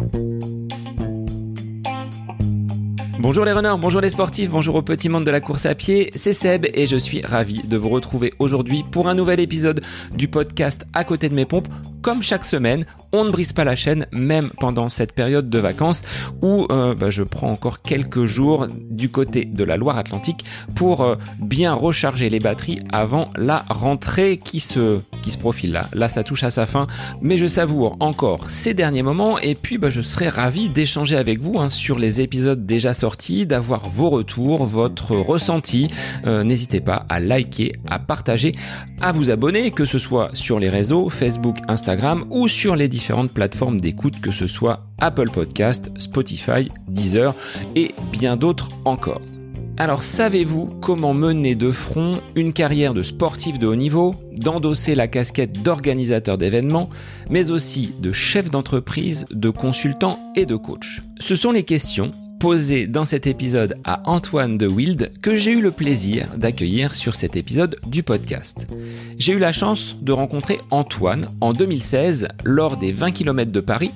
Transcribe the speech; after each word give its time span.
Bye. 0.00 0.39
Bonjour 3.22 3.44
les 3.44 3.52
runners, 3.52 3.74
bonjour 3.78 4.00
les 4.00 4.08
sportifs, 4.08 4.48
bonjour 4.48 4.76
au 4.76 4.80
petit 4.82 5.10
monde 5.10 5.24
de 5.24 5.30
la 5.30 5.42
course 5.42 5.66
à 5.66 5.74
pied, 5.74 6.10
c'est 6.14 6.32
Seb 6.32 6.66
et 6.72 6.86
je 6.86 6.96
suis 6.96 7.20
ravi 7.20 7.60
de 7.62 7.76
vous 7.76 7.90
retrouver 7.90 8.32
aujourd'hui 8.38 8.82
pour 8.90 9.08
un 9.08 9.14
nouvel 9.14 9.40
épisode 9.40 9.82
du 10.10 10.26
podcast 10.26 10.86
À 10.94 11.04
côté 11.04 11.28
de 11.28 11.34
mes 11.34 11.44
pompes. 11.44 11.68
Comme 12.00 12.22
chaque 12.22 12.46
semaine, 12.46 12.86
on 13.12 13.24
ne 13.24 13.30
brise 13.30 13.52
pas 13.52 13.64
la 13.64 13.76
chaîne, 13.76 14.06
même 14.10 14.48
pendant 14.58 14.88
cette 14.88 15.12
période 15.12 15.50
de 15.50 15.58
vacances 15.58 16.00
où 16.40 16.66
euh, 16.72 16.94
bah, 16.94 17.10
je 17.10 17.22
prends 17.22 17.50
encore 17.50 17.82
quelques 17.82 18.24
jours 18.24 18.68
du 18.90 19.10
côté 19.10 19.44
de 19.44 19.64
la 19.64 19.76
Loire-Atlantique 19.76 20.46
pour 20.74 21.02
euh, 21.02 21.16
bien 21.38 21.74
recharger 21.74 22.30
les 22.30 22.38
batteries 22.38 22.80
avant 22.90 23.26
la 23.36 23.66
rentrée 23.68 24.38
qui 24.38 24.60
se, 24.60 24.98
profile 25.38 25.72
là. 25.72 25.88
Là, 25.92 26.08
ça 26.08 26.24
touche 26.24 26.42
à 26.42 26.50
sa 26.50 26.66
fin, 26.66 26.86
mais 27.20 27.36
je 27.36 27.46
savoure 27.46 27.98
encore 28.00 28.48
ces 28.48 28.72
derniers 28.72 29.02
moments 29.02 29.38
et 29.38 29.54
puis 29.54 29.76
bah, 29.76 29.90
je 29.90 30.00
serai 30.00 30.30
ravi 30.30 30.70
d'échanger 30.70 31.16
avec 31.16 31.38
vous 31.38 31.58
hein, 31.58 31.68
sur 31.68 31.98
les 31.98 32.22
épisodes 32.22 32.64
déjà 32.64 32.94
sortis 32.94 33.09
d'avoir 33.46 33.88
vos 33.88 34.10
retours, 34.10 34.64
votre 34.64 35.16
ressenti. 35.16 35.90
Euh, 36.26 36.44
n'hésitez 36.44 36.80
pas 36.80 37.06
à 37.08 37.20
liker, 37.20 37.72
à 37.88 37.98
partager, 37.98 38.54
à 39.00 39.12
vous 39.12 39.30
abonner, 39.30 39.70
que 39.70 39.84
ce 39.84 39.98
soit 39.98 40.30
sur 40.34 40.58
les 40.58 40.68
réseaux 40.68 41.08
Facebook, 41.08 41.56
Instagram 41.68 42.24
ou 42.30 42.48
sur 42.48 42.76
les 42.76 42.88
différentes 42.88 43.32
plateformes 43.32 43.80
d'écoute, 43.80 44.20
que 44.20 44.30
ce 44.30 44.46
soit 44.46 44.86
Apple 44.98 45.30
Podcast, 45.30 45.90
Spotify, 45.98 46.70
Deezer 46.88 47.34
et 47.74 47.94
bien 48.12 48.36
d'autres 48.36 48.70
encore. 48.84 49.20
Alors 49.80 50.02
savez-vous 50.02 50.66
comment 50.82 51.14
mener 51.14 51.54
de 51.54 51.70
front 51.70 52.20
une 52.34 52.52
carrière 52.52 52.92
de 52.92 53.02
sportif 53.02 53.58
de 53.58 53.66
haut 53.66 53.76
niveau, 53.76 54.14
d'endosser 54.32 54.94
la 54.94 55.08
casquette 55.08 55.62
d'organisateur 55.62 56.36
d'événements, 56.36 56.90
mais 57.30 57.50
aussi 57.50 57.94
de 57.98 58.12
chef 58.12 58.50
d'entreprise, 58.50 59.24
de 59.30 59.48
consultant 59.48 60.18
et 60.36 60.44
de 60.44 60.56
coach? 60.56 61.00
Ce 61.18 61.34
sont 61.34 61.50
les 61.50 61.62
questions 61.62 62.10
posé 62.40 62.86
dans 62.86 63.04
cet 63.04 63.26
épisode 63.26 63.74
à 63.84 64.02
Antoine 64.08 64.56
de 64.56 64.66
Wild 64.66 65.12
que 65.20 65.36
j'ai 65.36 65.52
eu 65.52 65.60
le 65.60 65.70
plaisir 65.70 66.26
d'accueillir 66.38 66.94
sur 66.94 67.14
cet 67.14 67.36
épisode 67.36 67.76
du 67.86 68.02
podcast. 68.02 68.66
J'ai 69.18 69.34
eu 69.34 69.38
la 69.38 69.52
chance 69.52 69.98
de 70.00 70.10
rencontrer 70.10 70.58
Antoine 70.70 71.26
en 71.42 71.52
2016 71.52 72.28
lors 72.42 72.78
des 72.78 72.92
20 72.92 73.10
km 73.10 73.52
de 73.52 73.60
Paris 73.60 73.90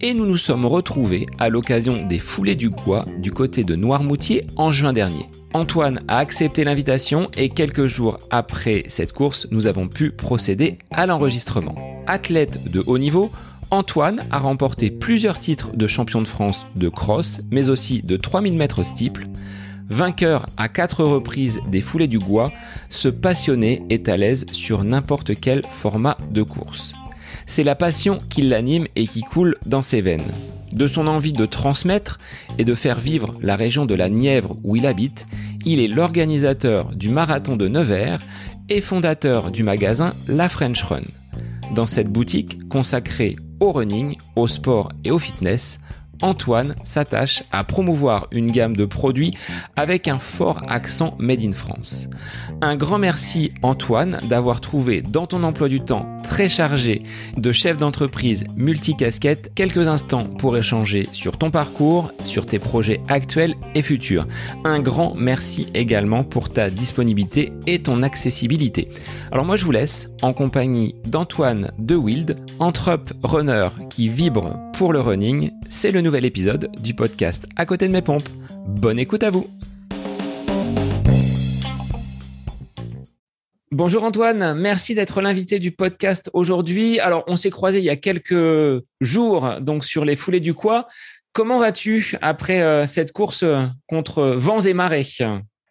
et 0.00 0.14
nous 0.14 0.24
nous 0.24 0.36
sommes 0.36 0.66
retrouvés 0.66 1.26
à 1.40 1.48
l'occasion 1.48 2.06
des 2.06 2.20
foulées 2.20 2.54
du 2.54 2.70
Gois 2.70 3.06
du 3.18 3.32
côté 3.32 3.64
de 3.64 3.74
Noirmoutier 3.74 4.44
en 4.54 4.70
juin 4.70 4.92
dernier. 4.92 5.28
Antoine 5.52 6.00
a 6.06 6.18
accepté 6.18 6.62
l'invitation 6.62 7.28
et 7.36 7.48
quelques 7.48 7.86
jours 7.86 8.20
après 8.30 8.84
cette 8.86 9.12
course, 9.12 9.48
nous 9.50 9.66
avons 9.66 9.88
pu 9.88 10.12
procéder 10.12 10.78
à 10.92 11.06
l'enregistrement. 11.06 11.74
Athlète 12.06 12.70
de 12.70 12.84
haut 12.86 12.98
niveau, 12.98 13.32
Antoine 13.72 14.20
a 14.32 14.38
remporté 14.38 14.90
plusieurs 14.90 15.38
titres 15.38 15.70
de 15.76 15.86
champion 15.86 16.20
de 16.20 16.26
France 16.26 16.66
de 16.74 16.88
cross, 16.88 17.40
mais 17.52 17.68
aussi 17.68 18.02
de 18.02 18.16
3000 18.16 18.54
mètres 18.54 18.82
steeple. 18.82 19.28
Vainqueur 19.88 20.46
à 20.56 20.68
quatre 20.68 21.04
reprises 21.04 21.60
des 21.68 21.80
foulées 21.80 22.08
du 22.08 22.18
Gois, 22.18 22.52
ce 22.88 23.08
passionné 23.08 23.82
est 23.88 24.08
à 24.08 24.16
l'aise 24.16 24.44
sur 24.50 24.82
n'importe 24.82 25.38
quel 25.38 25.62
format 25.66 26.18
de 26.32 26.42
course. 26.42 26.94
C'est 27.46 27.62
la 27.62 27.76
passion 27.76 28.18
qui 28.28 28.42
l'anime 28.42 28.86
et 28.96 29.06
qui 29.06 29.20
coule 29.20 29.56
dans 29.66 29.82
ses 29.82 30.00
veines. 30.00 30.32
De 30.72 30.88
son 30.88 31.06
envie 31.06 31.32
de 31.32 31.46
transmettre 31.46 32.18
et 32.58 32.64
de 32.64 32.74
faire 32.74 32.98
vivre 32.98 33.34
la 33.40 33.54
région 33.54 33.86
de 33.86 33.94
la 33.94 34.08
Nièvre 34.08 34.56
où 34.64 34.74
il 34.74 34.86
habite, 34.86 35.26
il 35.64 35.78
est 35.78 35.88
l'organisateur 35.88 36.94
du 36.94 37.08
marathon 37.08 37.56
de 37.56 37.68
Nevers 37.68 38.22
et 38.68 38.80
fondateur 38.80 39.52
du 39.52 39.62
magasin 39.62 40.12
La 40.26 40.48
French 40.48 40.82
Run. 40.82 41.02
Dans 41.74 41.86
cette 41.86 42.10
boutique 42.10 42.68
consacrée 42.68 43.36
au 43.60 43.72
running, 43.72 44.16
au 44.36 44.46
sport 44.46 44.90
et 45.04 45.10
au 45.10 45.18
fitness, 45.18 45.78
Antoine 46.22 46.74
s'attache 46.84 47.42
à 47.52 47.64
promouvoir 47.64 48.28
une 48.30 48.50
gamme 48.50 48.76
de 48.76 48.84
produits 48.84 49.34
avec 49.76 50.08
un 50.08 50.18
fort 50.18 50.62
accent 50.68 51.14
Made 51.18 51.42
in 51.42 51.52
France. 51.52 52.08
Un 52.60 52.76
grand 52.76 52.98
merci 52.98 53.52
Antoine 53.62 54.18
d'avoir 54.28 54.60
trouvé 54.60 55.02
dans 55.02 55.26
ton 55.26 55.42
emploi 55.42 55.68
du 55.68 55.80
temps 55.80 56.06
très 56.24 56.48
chargé 56.48 57.02
de 57.36 57.52
chef 57.52 57.78
d'entreprise 57.78 58.44
multicasquette 58.56 59.52
quelques 59.54 59.88
instants 59.88 60.24
pour 60.24 60.56
échanger 60.56 61.08
sur 61.12 61.38
ton 61.38 61.50
parcours, 61.50 62.12
sur 62.24 62.46
tes 62.46 62.58
projets 62.58 63.00
actuels 63.08 63.54
et 63.74 63.82
futurs. 63.82 64.26
Un 64.64 64.80
grand 64.80 65.14
merci 65.14 65.66
également 65.74 66.24
pour 66.24 66.52
ta 66.52 66.70
disponibilité 66.70 67.52
et 67.66 67.80
ton 67.80 68.02
accessibilité. 68.02 68.88
Alors 69.32 69.44
moi 69.44 69.56
je 69.56 69.64
vous 69.64 69.72
laisse 69.72 70.08
en 70.22 70.32
compagnie 70.32 70.94
d'Antoine 71.06 71.72
De 71.78 71.96
Wild, 71.96 72.36
entrep 72.58 73.12
runner 73.22 73.68
qui 73.88 74.08
vibre 74.08 74.56
pour 74.74 74.92
le 74.92 75.00
running. 75.00 75.50
C'est 75.68 75.90
le 75.90 76.00
épisode 76.18 76.70
du 76.82 76.94
podcast 76.94 77.46
À 77.56 77.64
côté 77.66 77.86
de 77.86 77.92
mes 77.92 78.02
pompes. 78.02 78.28
Bonne 78.66 78.98
écoute 78.98 79.22
à 79.22 79.30
vous. 79.30 79.48
Bonjour 83.70 84.04
Antoine, 84.04 84.54
merci 84.54 84.94
d'être 84.94 85.20
l'invité 85.20 85.58
du 85.58 85.70
podcast 85.70 86.28
aujourd'hui. 86.32 86.98
Alors, 86.98 87.24
on 87.28 87.36
s'est 87.36 87.50
croisé 87.50 87.78
il 87.78 87.84
y 87.84 87.90
a 87.90 87.96
quelques 87.96 88.82
jours 89.00 89.60
donc 89.60 89.84
sur 89.84 90.04
les 90.04 90.16
foulées 90.16 90.40
du 90.40 90.54
Quoi. 90.54 90.88
Comment 91.32 91.58
vas-tu 91.58 92.16
après 92.20 92.62
euh, 92.62 92.86
cette 92.86 93.12
course 93.12 93.44
contre 93.86 94.22
vents 94.22 94.60
et 94.60 94.74
marées? 94.74 95.06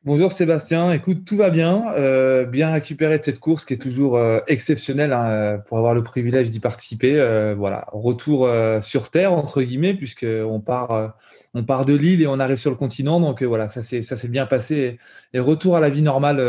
Bonjour 0.06 0.32
Sébastien, 0.32 0.94
écoute, 0.94 1.26
tout 1.26 1.36
va 1.36 1.50
bien, 1.50 1.92
euh, 1.94 2.46
bien 2.46 2.72
récupéré 2.72 3.20
de 3.20 3.24
cette 3.24 3.40
course 3.40 3.66
qui 3.66 3.74
est 3.74 3.78
toujours 3.78 4.16
euh, 4.16 4.40
exceptionnelle 4.48 5.12
hein, 5.12 5.62
pour 5.68 5.78
avoir 5.78 5.94
le 5.94 6.04
privilège 6.04 6.50
d'y 6.50 6.60
participer. 6.60 7.16
voilà, 7.58 7.86
retour 7.92 8.50
sur 8.82 9.12
terre 9.12 9.34
entre 9.34 9.62
guillemets 9.62 9.94
puisque 9.94 10.26
on 10.26 10.62
part, 10.62 11.16
on 11.54 11.64
part 11.64 11.86
de 11.86 11.96
l'île 11.96 12.22
et 12.22 12.28
on 12.28 12.40
arrive 12.40 12.58
sur 12.58 12.72
le 12.72 12.78
continent, 12.78 13.20
donc 13.20 13.44
voilà, 13.44 13.68
ça 13.68 13.82
s'est 13.82 14.28
bien 14.30 14.46
passé 14.46 15.00
et 15.34 15.40
retour 15.40 15.76
à 15.76 15.82
la 15.82 15.90
vie 15.90 16.02
normale 16.02 16.40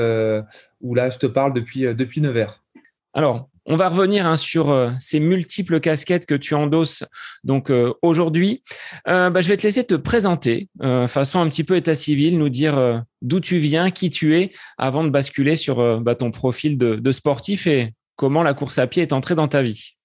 où 0.81 0.95
là, 0.95 1.11
je 1.11 1.19
te 1.19 1.27
parle 1.27 1.53
depuis, 1.53 1.87
euh, 1.87 1.95
depuis 1.95 2.21
Nevers. 2.21 2.63
Alors, 3.13 3.50
on 3.67 3.77
va 3.77 3.89
revenir 3.89 4.27
hein, 4.27 4.37
sur 4.37 4.71
euh, 4.71 4.91
ces 5.01 5.21
multiples 5.21 5.81
casquettes 5.81 6.27
que 6.27 6.35
tu 6.35 6.55
endosses 6.55 7.05
donc 7.45 7.71
euh, 7.71 7.93
aujourd'hui. 8.03 8.63
Bah, 9.07 9.41
je 9.41 9.49
vais 9.49 9.57
te 9.57 9.63
laisser 9.63 9.85
te 9.85 9.95
présenter 9.95 10.69
façon 11.09 11.41
un 11.41 11.49
petit 11.49 11.65
peu 11.65 11.77
état 11.77 11.95
civil, 11.95 12.39
nous 12.39 12.49
dire 12.49 13.05
d'où 13.23 13.41
tu 13.41 13.59
viens, 13.59 13.91
qui 13.91 14.11
tu 14.11 14.37
es, 14.37 14.53
avant 14.79 15.05
de 15.05 15.11
basculer 15.11 15.57
sur 15.57 16.01
bah, 16.01 16.15
ton 16.15 16.31
profil 16.31 16.79
de, 16.79 17.13
sportif 17.13 17.67
et 17.67 17.93
comment 18.17 18.43
la 18.43 18.55
course 18.55 18.79
à 18.79 18.87
pied 18.87 19.03
est 19.03 19.13
entrée 19.13 19.35
dans 19.35 19.49
ta 19.49 19.63
vie. 19.63 19.97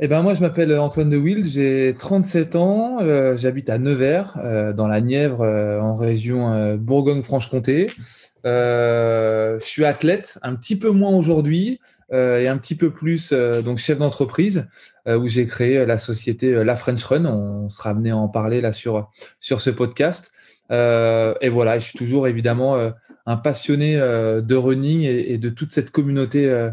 Eh 0.00 0.08
ben 0.08 0.22
moi, 0.22 0.34
je 0.34 0.40
m'appelle 0.40 0.76
Antoine 0.78 1.10
de 1.10 1.16
Wild, 1.16 1.46
j'ai 1.46 1.94
37 1.98 2.56
ans, 2.56 2.98
j'habite 3.36 3.70
à 3.70 3.78
Nevers, 3.78 4.36
dans 4.76 4.88
la 4.88 5.00
Nièvre, 5.00 5.42
en 5.42 5.94
région 5.94 6.76
Bourgogne-Franche-Comté. 6.76 7.88
Euh, 8.46 9.58
je 9.58 9.64
suis 9.64 9.84
athlète, 9.84 10.38
un 10.42 10.54
petit 10.54 10.76
peu 10.76 10.90
moins 10.90 11.12
aujourd'hui 11.12 11.80
euh, 11.80 11.93
et 12.12 12.48
un 12.48 12.58
petit 12.58 12.74
peu 12.74 12.90
plus 12.90 13.30
euh, 13.32 13.62
donc 13.62 13.78
chef 13.78 13.98
d'entreprise 13.98 14.66
où 15.06 15.28
j'ai 15.28 15.44
créé 15.46 15.84
la 15.84 15.98
société 15.98 16.64
La 16.64 16.76
French 16.76 17.04
Run. 17.04 17.26
On 17.26 17.68
sera 17.68 17.90
amené 17.90 18.10
à 18.10 18.16
en 18.16 18.28
parler 18.28 18.62
là 18.62 18.72
sur 18.72 19.10
sur 19.38 19.60
ce 19.60 19.68
podcast. 19.68 20.32
et 20.70 21.48
voilà, 21.50 21.78
je 21.78 21.84
suis 21.84 21.98
toujours 21.98 22.26
évidemment 22.26 22.78
un 23.26 23.36
passionné 23.36 23.96
de 23.96 24.54
running 24.54 25.02
et, 25.02 25.36
de 25.36 25.48
toute 25.50 25.72
cette 25.72 25.90
communauté 25.90 26.70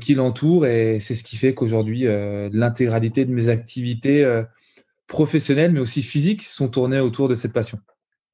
qui 0.00 0.14
l'entoure. 0.14 0.64
Et 0.64 1.00
c'est 1.00 1.14
ce 1.14 1.22
qui 1.22 1.36
fait 1.36 1.52
qu'aujourd'hui, 1.52 2.06
l'intégralité 2.50 3.26
de 3.26 3.32
mes 3.32 3.50
activités 3.50 4.24
professionnelles, 5.06 5.72
mais 5.72 5.80
aussi 5.80 6.02
physiques, 6.02 6.44
sont 6.44 6.68
tournées 6.68 7.00
autour 7.00 7.28
de 7.28 7.34
cette 7.34 7.52
passion. 7.52 7.78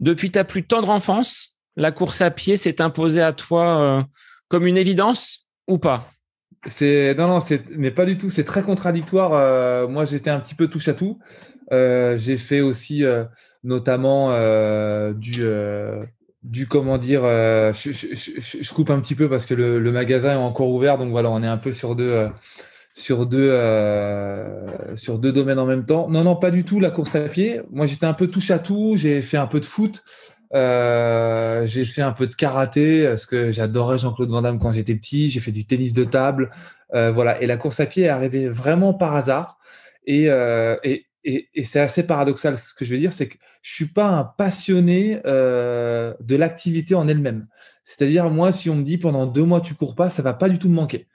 Depuis 0.00 0.30
ta 0.30 0.44
plus 0.44 0.64
tendre 0.64 0.90
enfance, 0.90 1.56
la 1.76 1.92
course 1.92 2.20
à 2.20 2.30
pied 2.30 2.56
s'est 2.56 2.80
imposée 2.80 3.22
à 3.22 3.32
toi 3.32 3.80
euh, 3.80 4.02
comme 4.48 4.66
une 4.66 4.76
évidence 4.76 5.46
ou 5.68 5.78
pas? 5.78 6.10
C'est 6.66 7.14
non 7.16 7.26
non, 7.26 7.38
mais 7.76 7.90
pas 7.90 8.04
du 8.04 8.18
tout. 8.18 8.30
C'est 8.30 8.44
très 8.44 8.62
contradictoire. 8.62 9.32
Euh, 9.34 9.88
moi, 9.88 10.04
j'étais 10.04 10.30
un 10.30 10.38
petit 10.38 10.54
peu 10.54 10.68
touche 10.68 10.88
à 10.88 10.94
tout. 10.94 11.18
Euh, 11.72 12.16
j'ai 12.18 12.36
fait 12.38 12.60
aussi 12.60 13.04
notamment 13.64 14.30
du 15.12 15.42
du 16.42 16.66
comment 16.66 16.98
dire. 16.98 17.22
Je, 17.22 18.72
coupe 18.72 18.90
un 18.90 19.00
petit 19.00 19.14
peu 19.14 19.28
parce 19.28 19.46
que 19.46 19.54
le, 19.54 19.78
le, 19.80 19.92
magasin 19.92 20.34
est 20.34 20.36
encore 20.36 20.68
ouvert, 20.68 20.98
donc 20.98 21.10
voilà, 21.10 21.30
on 21.30 21.42
est 21.42 21.48
un 21.48 21.58
peu 21.58 21.72
sur 21.72 21.96
deux 21.96 22.28
sur 22.94 23.26
deux 23.26 23.50
sur 24.94 25.18
deux 25.18 25.32
domaines 25.32 25.58
en 25.58 25.66
même 25.66 25.84
temps. 25.84 26.08
Non 26.08 26.22
non, 26.22 26.36
pas 26.36 26.52
du 26.52 26.64
tout 26.64 26.78
la 26.78 26.90
course 26.90 27.16
à 27.16 27.22
pied. 27.28 27.60
Moi, 27.72 27.86
j'étais 27.86 28.06
un 28.06 28.14
peu 28.14 28.28
touche 28.28 28.52
à 28.52 28.60
tout. 28.60 28.94
J'ai 28.96 29.20
fait 29.22 29.36
un 29.36 29.48
peu 29.48 29.58
de 29.58 29.64
foot. 29.64 30.04
Euh, 30.54 31.64
j'ai 31.66 31.84
fait 31.84 32.02
un 32.02 32.12
peu 32.12 32.26
de 32.26 32.34
karaté 32.34 33.06
parce 33.06 33.26
que 33.26 33.52
j'adorais 33.52 33.98
Jean-Claude 33.98 34.30
Van 34.30 34.42
Damme 34.42 34.58
quand 34.58 34.72
j'étais 34.72 34.94
petit. 34.94 35.30
J'ai 35.30 35.40
fait 35.40 35.52
du 35.52 35.66
tennis 35.66 35.94
de 35.94 36.04
table. 36.04 36.50
Euh, 36.94 37.10
voilà. 37.12 37.40
Et 37.42 37.46
la 37.46 37.56
course 37.56 37.80
à 37.80 37.86
pied 37.86 38.04
est 38.04 38.08
arrivée 38.08 38.48
vraiment 38.48 38.94
par 38.94 39.14
hasard. 39.16 39.58
Et, 40.06 40.28
euh, 40.28 40.76
et, 40.84 41.06
et, 41.24 41.48
et 41.54 41.64
c'est 41.64 41.80
assez 41.80 42.02
paradoxal. 42.02 42.58
Ce 42.58 42.74
que 42.74 42.84
je 42.84 42.92
veux 42.92 43.00
dire, 43.00 43.12
c'est 43.12 43.28
que 43.28 43.36
je 43.62 43.72
suis 43.72 43.86
pas 43.86 44.06
un 44.06 44.24
passionné 44.24 45.20
euh, 45.26 46.14
de 46.20 46.36
l'activité 46.36 46.94
en 46.94 47.08
elle-même. 47.08 47.46
C'est-à-dire, 47.84 48.30
moi, 48.30 48.52
si 48.52 48.70
on 48.70 48.76
me 48.76 48.82
dit 48.82 48.98
pendant 48.98 49.26
deux 49.26 49.44
mois 49.44 49.60
tu 49.60 49.74
cours 49.74 49.94
pas, 49.94 50.10
ça 50.10 50.22
va 50.22 50.34
pas 50.34 50.48
du 50.48 50.58
tout 50.58 50.68
me 50.68 50.74
manquer. 50.74 51.08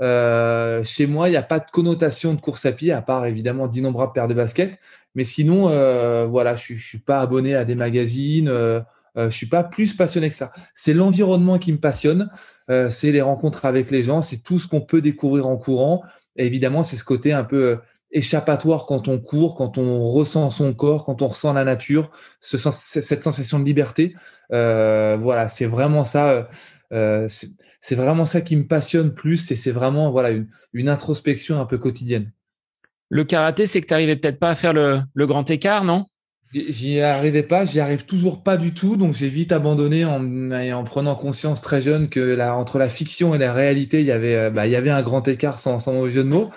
Chez 0.00 1.06
moi, 1.06 1.28
il 1.28 1.32
n'y 1.32 1.36
a 1.36 1.42
pas 1.42 1.60
de 1.60 1.70
connotation 1.70 2.34
de 2.34 2.40
course 2.40 2.66
à 2.66 2.72
pied, 2.72 2.92
à 2.92 3.02
part 3.02 3.26
évidemment 3.26 3.68
d'innombrables 3.68 4.12
paires 4.12 4.28
de 4.28 4.34
baskets. 4.34 4.78
Mais 5.14 5.24
sinon, 5.24 5.68
voilà, 6.28 6.56
je 6.56 6.72
ne 6.72 6.78
suis 6.78 6.98
pas 6.98 7.20
abonné 7.20 7.54
à 7.54 7.64
des 7.64 7.74
magazines. 7.74 8.48
je 8.48 9.20
ne 9.22 9.30
suis 9.30 9.46
pas 9.46 9.62
plus 9.62 9.94
passionné 9.94 10.30
que 10.30 10.36
ça. 10.36 10.52
C'est 10.74 10.94
l'environnement 10.94 11.58
qui 11.58 11.72
me 11.72 11.78
passionne. 11.78 12.30
c'est 12.68 13.12
les 13.12 13.22
rencontres 13.22 13.64
avec 13.64 13.90
les 13.90 14.02
gens. 14.02 14.22
C'est 14.22 14.42
tout 14.42 14.58
ce 14.58 14.66
qu'on 14.66 14.80
peut 14.80 15.00
découvrir 15.00 15.46
en 15.46 15.56
courant. 15.56 16.02
Et 16.36 16.46
évidemment, 16.46 16.82
c'est 16.82 16.96
ce 16.96 17.04
côté 17.04 17.32
un 17.32 17.44
peu 17.44 17.78
échappatoire 18.14 18.86
quand 18.86 19.08
on 19.08 19.18
court, 19.18 19.56
quand 19.56 19.76
on 19.76 20.02
ressent 20.04 20.48
son 20.50 20.72
corps, 20.72 21.04
quand 21.04 21.20
on 21.20 21.26
ressent 21.26 21.52
la 21.52 21.64
nature, 21.64 22.10
ce, 22.40 22.56
cette 22.56 23.22
sensation 23.22 23.58
de 23.58 23.64
liberté. 23.64 24.14
Euh, 24.52 25.18
voilà, 25.20 25.48
c'est 25.48 25.66
vraiment 25.66 26.04
ça. 26.04 26.30
Euh, 26.30 26.44
euh, 26.92 27.28
c'est 27.84 27.96
vraiment 27.96 28.24
ça 28.24 28.40
qui 28.40 28.56
me 28.56 28.66
passionne 28.66 29.12
plus 29.12 29.50
et 29.50 29.56
c'est 29.56 29.70
vraiment 29.70 30.10
voilà 30.10 30.30
une, 30.30 30.88
introspection 30.88 31.60
un 31.60 31.66
peu 31.66 31.76
quotidienne. 31.76 32.32
Le 33.10 33.24
karaté, 33.24 33.66
c'est 33.66 33.82
que 33.82 33.86
tu 33.86 33.92
n'arrivais 33.92 34.16
peut-être 34.16 34.38
pas 34.38 34.48
à 34.48 34.54
faire 34.54 34.72
le, 34.72 35.02
grand 35.26 35.50
écart, 35.50 35.84
non? 35.84 36.06
J'y 36.54 37.00
arrivais 37.00 37.42
pas, 37.42 37.66
j'y 37.66 37.80
arrive 37.80 38.06
toujours 38.06 38.42
pas 38.42 38.56
du 38.56 38.72
tout, 38.72 38.96
donc 38.96 39.12
j'ai 39.12 39.28
vite 39.28 39.52
abandonné 39.52 40.06
en, 40.06 40.50
en, 40.50 40.84
prenant 40.84 41.14
conscience 41.14 41.60
très 41.60 41.82
jeune 41.82 42.08
que 42.08 42.20
là, 42.20 42.56
entre 42.56 42.78
la 42.78 42.88
fiction 42.88 43.34
et 43.34 43.38
la 43.38 43.52
réalité, 43.52 44.00
il 44.00 44.06
y 44.06 44.12
avait, 44.12 44.50
bah, 44.50 44.66
il 44.66 44.72
y 44.72 44.76
avait 44.76 44.90
un 44.90 45.02
grand 45.02 45.28
écart 45.28 45.58
sans, 45.58 45.78
sans 45.78 45.92
mauvais 45.92 46.12
jeu 46.12 46.24
de 46.24 46.28
mots. 46.28 46.50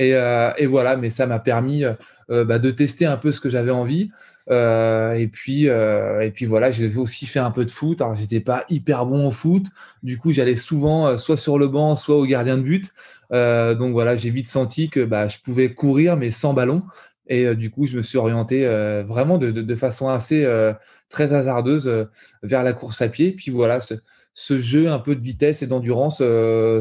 Euh, 0.00 0.52
et, 0.56 0.66
voilà, 0.66 0.96
mais 0.96 1.10
ça 1.10 1.26
m'a 1.26 1.38
permis 1.38 1.84
euh, 1.84 1.92
euh, 2.30 2.44
bah, 2.44 2.58
de 2.58 2.70
tester 2.70 3.06
un 3.06 3.16
peu 3.16 3.32
ce 3.32 3.40
que 3.40 3.50
j'avais 3.50 3.70
envie. 3.70 4.10
Et 4.50 5.28
puis, 5.32 5.66
et 5.66 6.30
puis 6.34 6.46
voilà, 6.46 6.70
j'ai 6.70 6.96
aussi 6.96 7.26
fait 7.26 7.38
un 7.38 7.50
peu 7.50 7.64
de 7.64 7.70
foot. 7.70 8.00
Alors, 8.00 8.14
j'étais 8.14 8.40
pas 8.40 8.64
hyper 8.68 9.06
bon 9.06 9.28
au 9.28 9.30
foot. 9.30 9.66
Du 10.02 10.18
coup, 10.18 10.32
j'allais 10.32 10.56
souvent 10.56 11.16
soit 11.18 11.36
sur 11.36 11.58
le 11.58 11.68
banc, 11.68 11.96
soit 11.96 12.16
au 12.16 12.26
gardien 12.26 12.58
de 12.58 12.62
but. 12.62 12.92
donc 13.30 13.92
voilà, 13.92 14.16
j'ai 14.16 14.30
vite 14.30 14.48
senti 14.48 14.90
que 14.90 15.04
bah, 15.04 15.28
je 15.28 15.38
pouvais 15.38 15.72
courir, 15.74 16.16
mais 16.16 16.30
sans 16.30 16.54
ballon. 16.54 16.82
Et 17.28 17.54
du 17.54 17.70
coup, 17.70 17.86
je 17.86 17.96
me 17.96 18.02
suis 18.02 18.18
orienté 18.18 18.66
vraiment 19.06 19.38
de, 19.38 19.74
façon 19.76 20.08
assez 20.08 20.44
très 21.08 21.32
hasardeuse 21.32 22.08
vers 22.42 22.64
la 22.64 22.72
course 22.72 23.02
à 23.02 23.08
pied. 23.08 23.32
Puis 23.32 23.50
voilà, 23.50 23.78
ce 24.34 24.60
jeu 24.60 24.90
un 24.90 24.98
peu 24.98 25.14
de 25.14 25.22
vitesse 25.22 25.62
et 25.62 25.66
d'endurance, 25.66 26.22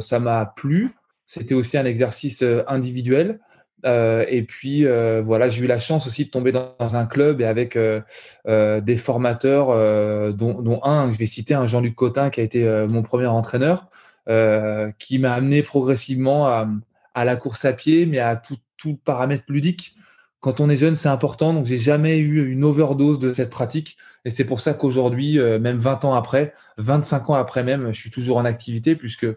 ça 0.01 0.19
m'a 0.19 0.45
plu. 0.55 0.91
C'était 1.29 1.53
aussi 1.53 1.77
un 1.77 1.85
exercice 1.85 2.41
euh, 2.41 2.63
individuel. 2.65 3.39
Euh, 3.85 4.25
et 4.27 4.43
puis 4.43 4.85
euh, 4.85 5.21
voilà, 5.25 5.47
j'ai 5.47 5.63
eu 5.63 5.67
la 5.67 5.79
chance 5.79 6.05
aussi 6.05 6.25
de 6.25 6.29
tomber 6.29 6.51
dans, 6.51 6.95
un 6.95 7.05
club 7.05 7.39
et 7.41 7.45
avec 7.45 7.77
des 7.77 8.97
formateurs, 8.97 9.67
dont, 10.33 10.79
un, 10.83 11.13
je 11.13 11.17
vais 11.17 11.25
citer 11.25 11.53
un 11.53 11.65
Jean-Luc 11.65 11.95
Cotin 11.95 12.29
qui 12.29 12.39
a 12.39 12.43
été 12.43 12.63
mon 12.89 13.03
premier 13.03 13.27
entraîneur, 13.27 13.87
qui 14.97 15.19
m'a 15.19 15.33
amené 15.33 15.61
progressivement 15.61 16.47
à, 16.47 17.25
la 17.25 17.35
course 17.35 17.65
à 17.65 17.73
pied, 17.73 18.05
mais 18.05 18.19
à 18.19 18.35
tout, 18.35 18.57
tout 18.77 18.97
paramètre 19.03 19.43
ludique. 19.49 19.95
Quand 20.39 20.61
on 20.61 20.69
est 20.69 20.77
jeune, 20.77 20.95
c'est 20.95 21.09
important. 21.09 21.53
Donc 21.53 21.65
j'ai 21.65 21.77
jamais 21.77 22.17
eu 22.17 22.49
une 22.49 22.63
overdose 22.63 23.19
de 23.19 23.33
cette 23.33 23.49
pratique. 23.49 23.97
Et 24.25 24.31
c'est 24.31 24.45
pour 24.45 24.61
ça 24.61 24.73
qu'aujourd'hui, 24.73 25.39
euh, 25.39 25.59
même 25.59 25.79
20 25.79 26.05
ans 26.05 26.13
après, 26.13 26.53
25 26.77 27.29
ans 27.29 27.33
après 27.35 27.63
même, 27.63 27.93
je 27.93 27.99
suis 27.99 28.11
toujours 28.11 28.37
en 28.37 28.45
activité 28.45 28.95
puisque 28.95 29.27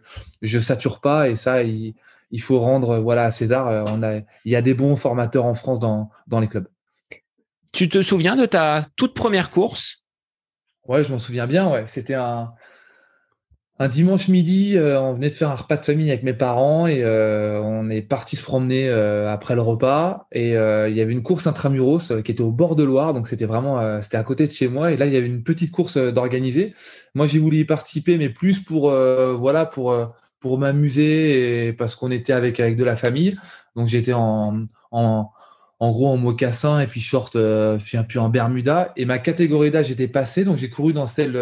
je 0.43 0.59
sature 0.61 1.00
pas. 1.00 1.29
Et 1.29 1.37
ça, 1.37 1.62
il, 1.62 1.95
faut 2.40 2.61
rendre 2.61 2.99
voilà, 2.99 3.25
à 3.25 3.31
César. 3.31 3.69
Euh, 3.69 3.84
on 3.88 4.02
a, 4.02 4.17
il 4.17 4.52
y 4.52 4.56
a 4.56 4.62
des 4.62 4.73
bons 4.73 4.96
formateurs 4.96 5.44
en 5.44 5.55
France 5.55 5.81
dans, 5.81 6.08
dans 6.26 6.40
les 6.40 6.49
clubs. 6.49 6.69
Tu 7.73 7.88
te 7.88 8.00
souviens 8.02 8.37
de 8.37 8.46
ta 8.46 8.87
toute 8.96 9.12
première 9.14 9.50
course? 9.50 10.05
Ouais, 10.87 11.05
je 11.05 11.12
m'en 11.12 11.19
souviens 11.19 11.46
bien. 11.46 11.70
Ouais. 11.70 11.84
C'était 11.87 12.14
un, 12.14 12.52
un 13.79 13.88
dimanche 13.88 14.29
midi, 14.29 14.76
euh, 14.76 15.00
on 15.00 15.14
venait 15.14 15.31
de 15.31 15.34
faire 15.34 15.50
un 15.50 15.55
repas 15.55 15.76
de 15.76 15.84
famille 15.84 16.11
avec 16.11 16.23
mes 16.23 16.34
parents 16.34 16.87
et 16.87 17.02
euh, 17.02 17.61
on 17.62 17.88
est 17.90 18.02
parti 18.02 18.37
se 18.37 18.43
promener 18.43 18.88
euh, 18.88 19.32
après 19.32 19.55
le 19.55 19.62
repas. 19.62 20.26
Et 20.32 20.50
il 20.50 20.96
y 20.96 21.00
avait 21.00 21.12
une 21.12 21.23
course 21.23 21.46
intramuros 21.46 22.12
qui 22.23 22.31
était 22.31 22.43
au 22.43 22.50
bord 22.50 22.76
de 22.76 22.85
Loire, 22.85 23.14
donc 23.14 23.26
c'était 23.26 23.46
vraiment, 23.46 24.00
c'était 24.02 24.19
à 24.19 24.23
côté 24.23 24.46
de 24.46 24.52
chez 24.52 24.69
moi. 24.69 24.93
Et 24.93 24.96
là, 24.96 25.06
il 25.06 25.12
y 25.12 25.17
avait 25.17 25.26
une 25.26 25.43
petite 25.43 25.73
course 25.73 25.96
d'organiser. 25.96 26.75
Moi, 27.14 27.26
j'ai 27.26 27.38
voulu 27.38 27.58
y 27.58 27.64
participer, 27.64 28.19
mais 28.19 28.28
plus 28.28 28.61
pour, 28.61 28.90
voilà, 28.90 29.67
pour 29.67 30.14
pour 30.43 30.59
m'amuser 30.59 31.69
et 31.69 31.73
parce 31.73 31.97
qu'on 31.97 32.11
était 32.11 32.35
avec 32.35 32.61
de 32.61 32.85
la 32.85 32.97
famille. 32.97 33.39
Donc 33.77 33.87
j'étais 33.87 34.12
en, 34.12 34.67
en 34.91 35.33
gros 35.81 36.09
en 36.09 36.19
mocassin 36.19 36.81
et 36.81 36.87
puis 36.87 37.00
short, 37.00 37.39
puis 37.79 38.19
en 38.19 38.29
Bermuda. 38.29 38.93
Et 38.97 39.06
ma 39.06 39.19
catégorie 39.19 39.71
d'âge 39.71 39.91
était 39.91 40.09
passée, 40.09 40.44
donc 40.44 40.59
j'ai 40.59 40.69
couru 40.69 40.93
dans 40.93 41.06
celle 41.06 41.37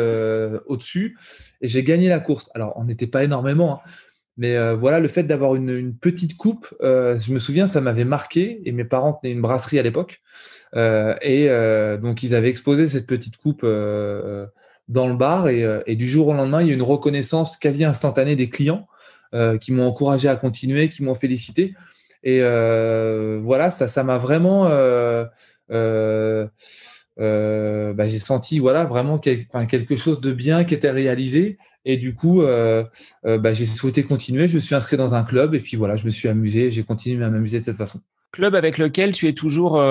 au-dessus 0.66 1.16
et 1.60 1.68
j'ai 1.68 1.82
gagné 1.82 2.08
la 2.08 2.20
course. 2.20 2.50
Alors, 2.54 2.72
on 2.76 2.84
n'était 2.84 3.06
pas 3.06 3.24
énormément, 3.24 3.74
hein. 3.74 3.90
mais 4.36 4.56
euh, 4.56 4.74
voilà, 4.74 5.00
le 5.00 5.08
fait 5.08 5.24
d'avoir 5.24 5.54
une, 5.54 5.94
petite 5.94 6.36
coupe, 6.36 6.68
euh, 6.80 7.18
je 7.18 7.32
me 7.32 7.38
souviens, 7.38 7.66
ça 7.66 7.80
m'avait 7.80 8.04
marqué. 8.04 8.62
Et 8.64 8.72
mes 8.72 8.84
parents 8.84 9.12
tenaient 9.12 9.32
une 9.32 9.42
brasserie 9.42 9.78
à 9.78 9.82
l'époque. 9.82 10.20
Euh, 10.76 11.16
et 11.22 11.48
donc, 11.98 12.22
ils 12.22 12.34
avaient 12.34 12.48
exposé 12.48 12.88
cette 12.88 13.06
petite 13.06 13.36
coupe 13.36 13.64
dans 14.90 15.08
le 15.08 15.16
bar. 15.16 15.48
Et, 15.48 15.96
du 15.96 16.08
jour 16.08 16.28
au 16.28 16.34
lendemain, 16.34 16.60
il 16.60 16.68
y 16.68 16.70
a 16.70 16.74
une 16.74 16.82
reconnaissance 16.82 17.56
quasi 17.56 17.84
instantanée 17.84 18.36
des 18.36 18.50
clients 18.50 18.86
qui 19.60 19.72
m'ont 19.72 19.86
encouragé 19.86 20.28
à 20.28 20.36
continuer, 20.36 20.88
qui 20.88 21.02
m'ont 21.02 21.14
félicité. 21.14 21.74
Et 22.22 22.40
voilà, 22.40 23.70
ça, 23.70 23.88
ça 23.88 24.04
m'a 24.04 24.18
vraiment 24.18 24.68
euh, 27.20 27.92
bah, 27.92 28.06
j'ai 28.06 28.18
senti 28.18 28.58
voilà 28.58 28.84
vraiment 28.84 29.18
quelque 29.18 29.96
chose 29.96 30.20
de 30.20 30.32
bien 30.32 30.64
qui 30.64 30.74
était 30.74 30.90
réalisé. 30.90 31.58
Et 31.84 31.96
du 31.96 32.14
coup 32.14 32.42
euh, 32.42 32.84
euh, 33.26 33.38
bah, 33.38 33.52
j'ai 33.52 33.66
souhaité 33.66 34.04
continuer. 34.04 34.48
Je 34.48 34.54
me 34.54 34.60
suis 34.60 34.74
inscrit 34.74 34.96
dans 34.96 35.14
un 35.14 35.22
club 35.22 35.54
et 35.54 35.60
puis 35.60 35.76
voilà 35.76 35.96
je 35.96 36.04
me 36.04 36.10
suis 36.10 36.28
amusé. 36.28 36.70
J'ai 36.70 36.82
continué 36.82 37.24
à 37.24 37.30
m'amuser 37.30 37.60
de 37.60 37.64
cette 37.64 37.76
façon. 37.76 38.00
Club 38.32 38.54
avec 38.54 38.78
lequel 38.78 39.12
tu 39.12 39.28
es 39.28 39.32
toujours 39.32 39.82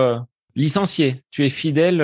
licencié. 0.55 1.21
Tu 1.29 1.45
es 1.45 1.49
fidèle 1.49 1.97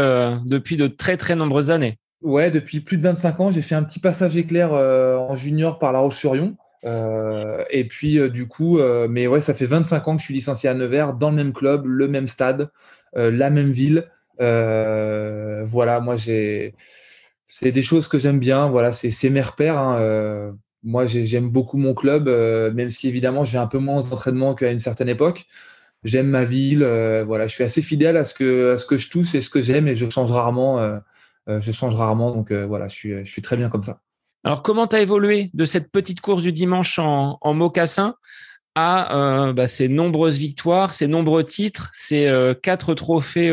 depuis 0.46 0.78
de 0.78 0.88
très 0.88 1.18
très 1.18 1.36
nombreuses 1.36 1.72
années 1.72 1.98
ouais 2.22 2.52
depuis 2.52 2.80
plus 2.80 2.98
de 2.98 3.04
25 3.04 3.40
ans 3.40 3.52
j'ai 3.52 3.62
fait 3.62 3.76
un 3.76 3.84
petit 3.84 4.00
passage 4.00 4.36
éclair 4.36 4.74
en 4.74 5.36
junior 5.36 5.80
par 5.80 5.92
La 5.92 6.00
Roche-sur-Yon 6.00 6.56
et 6.84 7.88
puis 7.90 8.30
du 8.30 8.48
coup, 8.48 8.80
mais 9.10 9.26
ouais, 9.26 9.42
ça 9.42 9.56
fait 9.56 9.66
25 9.66 10.08
ans 10.08 10.16
que 10.16 10.22
je 10.22 10.26
suis 10.26 10.36
licencié 10.36 10.70
à 10.70 10.76
Nevers, 10.76 11.14
dans 11.14 11.32
le 11.32 11.36
même 11.36 11.52
club, 11.52 11.86
le 11.86 12.08
même 12.08 12.28
stade, 12.28 12.70
la 13.16 13.50
même 13.50 13.72
ville. 13.72 14.08
Euh, 14.42 15.64
voilà, 15.66 16.00
moi 16.00 16.18
j'ai, 16.18 16.76
c'est 17.46 17.72
des 17.72 17.84
choses 17.84 18.08
que 18.08 18.20
j'aime 18.20 18.40
bien. 18.40 18.70
Voilà, 18.70 18.92
c'est 18.92 19.30
mes 19.30 19.42
repères. 19.42 19.78
Hein, 19.78 19.98
euh, 20.00 20.52
moi, 20.84 21.08
j'aime 21.08 21.50
beaucoup 21.50 21.78
mon 21.78 21.94
club, 21.94 22.28
euh, 22.28 22.72
même 22.72 22.90
si 22.90 23.08
évidemment 23.08 23.46
j'ai 23.46 23.58
un 23.58 23.68
peu 23.68 23.80
moins 23.80 24.02
d'entraînement 24.02 24.56
qu'à 24.56 24.72
une 24.72 24.80
certaine 24.80 25.10
époque. 25.10 25.46
J'aime 26.04 26.28
ma 26.28 26.46
ville. 26.46 26.84
voilà, 27.26 27.48
je 27.48 27.54
suis 27.54 27.64
assez 27.64 27.82
fidèle 27.82 28.18
à 28.18 28.26
ce 28.26 28.34
que 28.34 28.74
à 28.74 28.78
ce 28.78 28.86
que 28.86 28.98
je 28.98 29.10
touche 29.10 29.34
et 29.36 29.42
ce 29.42 29.50
que 29.50 29.62
j'aime 29.62 29.88
et 29.88 29.96
je 29.96 30.10
change 30.10 30.32
rarement. 30.32 31.00
Je 31.48 31.72
change 31.72 31.96
rarement, 31.96 32.32
donc 32.32 32.52
voilà, 32.52 32.88
je 32.88 33.24
suis, 33.24 33.42
très 33.42 33.58
bien 33.58 33.70
comme 33.70 33.84
ça. 33.84 34.00
Alors, 34.44 34.62
comment 34.62 34.88
tu 34.88 34.96
évolué 34.96 35.50
de 35.54 35.66
cette 35.66 35.92
petite 35.92 36.22
course 36.22 36.44
du 36.44 36.52
dimanche 36.52 37.00
en, 37.00 37.38
en 37.42 37.54
mocassin 37.54 38.16
à 38.76 39.54
bah, 39.56 39.68
ces 39.68 39.88
nombreuses 39.88 40.38
victoires, 40.38 40.94
ces 40.94 41.08
nombreux 41.08 41.44
titres, 41.44 41.90
ces 41.94 42.54
quatre 42.62 42.94
trophées 42.94 43.52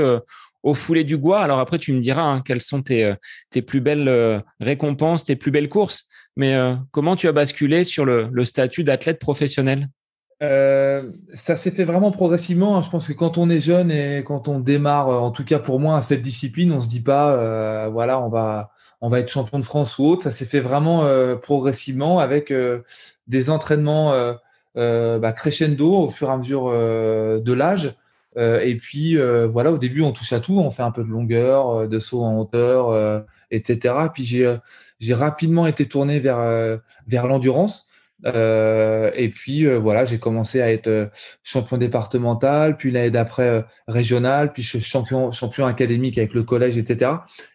au 0.63 0.75
foulé 0.75 1.05
du 1.05 1.17
Gois? 1.17 1.41
Alors 1.41 1.59
après, 1.59 1.79
tu 1.79 1.93
me 1.93 2.01
diras 2.01 2.23
hein, 2.23 2.41
quelles 2.41 2.61
sont 2.61 2.83
tes, 2.83 3.05
euh, 3.05 3.63
plus 3.67 3.81
belles 3.81 4.09
euh, 4.09 4.41
récompenses, 4.61 5.25
tes 5.25 5.37
plus 5.37 5.51
belles 5.51 5.69
courses. 5.69 6.07
Mais 6.37 6.55
euh, 6.55 6.75
comment 6.91 7.17
tu 7.17 7.29
as 7.29 7.33
basculé 7.33 7.85
sur 7.85 8.05
le, 8.05 8.45
statut 8.45 8.85
d'athlète 8.85 9.19
professionnel? 9.19 9.89
Ça 10.43 11.57
s'est 11.57 11.71
fait 11.71 11.85
vraiment 11.85 12.11
progressivement. 12.11 12.77
Hein. 12.77 12.83
Je 12.83 12.91
pense 12.91 13.07
que 13.07 13.13
quand 13.13 13.39
on 13.39 13.49
est 13.49 13.61
jeune 13.61 13.91
et 13.91 14.25
quand 14.25 14.49
on 14.49 14.59
démarre, 14.61 15.09
en 15.09 15.31
tout 15.31 15.45
cas 15.45 15.59
pour 15.59 15.79
moi, 15.81 16.03
cette 16.03 16.23
discipline, 16.23 16.73
on 16.73 16.81
se 16.81 16.89
dit 16.89 17.01
pas, 17.01 17.89
voilà, 17.89 18.21
on 18.21 18.29
va, 18.29 18.71
on 19.01 19.09
va 19.09 19.21
être 19.21 19.29
champion 19.29 19.59
de 19.59 19.65
France 19.65 19.99
ou 19.99 20.05
autre. 20.05 20.25
Ça 20.25 20.31
s'est 20.31 20.47
fait 20.47 20.61
vraiment 20.61 21.07
progressivement 21.41 22.19
avec 22.19 22.53
des 23.29 23.51
entraînements 23.51 24.35
bah, 24.75 25.33
crescendo 25.33 25.95
au 25.95 26.11
fur 26.11 26.29
et 26.29 26.33
à 26.33 26.37
mesure 26.37 26.71
de 26.73 27.53
l'âge. 27.53 27.95
Euh, 28.39 28.61
et 28.61 28.77
puis 28.77 29.19
euh, 29.19 29.47
voilà, 29.47 29.73
au 29.73 29.79
début, 29.79 30.03
on 30.03 30.13
touche 30.13 30.33
à 30.33 30.41
tout, 30.41 30.59
on 30.59 30.71
fait 30.71 30.83
un 30.83 30.91
peu 30.91 31.05
de 31.05 31.11
longueur, 31.11 31.69
euh, 31.71 31.87
de 31.87 31.99
saut 31.99 32.23
en 32.23 32.39
hauteur, 32.39 33.25
etc. 33.51 33.95
Puis 34.13 34.25
j'ai 34.25 35.15
rapidement 35.15 35.67
été 35.67 35.87
tourné 35.87 36.21
vers 36.21 36.81
vers 37.07 37.27
l'endurance. 37.27 37.87
Et 38.25 39.31
puis 39.35 39.67
voilà, 39.67 40.05
j'ai 40.05 40.19
commencé 40.19 40.61
à 40.61 40.73
être 40.73 41.11
champion 41.43 41.76
départemental, 41.76 42.76
puis 42.76 42.91
l'année 42.91 43.11
d'après 43.11 43.64
régional, 43.88 44.52
puis 44.52 44.62
champion 44.62 45.31
champion 45.31 45.67
académique 45.67 46.19
avec 46.19 46.35
le 46.35 46.43
collège, 46.43 46.79
etc. 46.79 47.12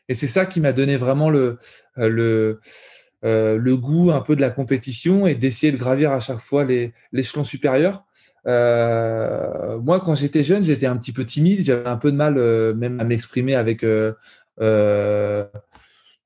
Et 0.09 0.13
c'est 0.13 0.27
ça 0.27 0.45
qui 0.45 0.59
m'a 0.59 0.73
donné 0.73 0.97
vraiment 0.97 1.29
le 1.29 1.59
le 1.95 3.75
goût 3.75 4.11
un 4.11 4.21
peu 4.21 4.35
de 4.35 4.41
la 4.41 4.49
compétition 4.49 5.25
et 5.27 5.35
d'essayer 5.35 5.71
de 5.71 5.77
gravir 5.77 6.11
à 6.11 6.19
chaque 6.19 6.41
fois 6.41 6.65
l'échelon 7.11 7.43
supérieur. 7.43 8.03
Euh, 8.47 9.77
moi, 9.79 9.99
quand 9.99 10.15
j'étais 10.15 10.43
jeune, 10.43 10.63
j'étais 10.63 10.85
un 10.85 10.97
petit 10.97 11.11
peu 11.11 11.25
timide. 11.25 11.65
J'avais 11.65 11.87
un 11.87 11.97
peu 11.97 12.11
de 12.11 12.17
mal 12.17 12.37
euh, 12.37 12.73
même 12.73 12.99
à 12.99 13.03
m'exprimer 13.03 13.55
avec, 13.55 13.83
euh, 13.83 14.13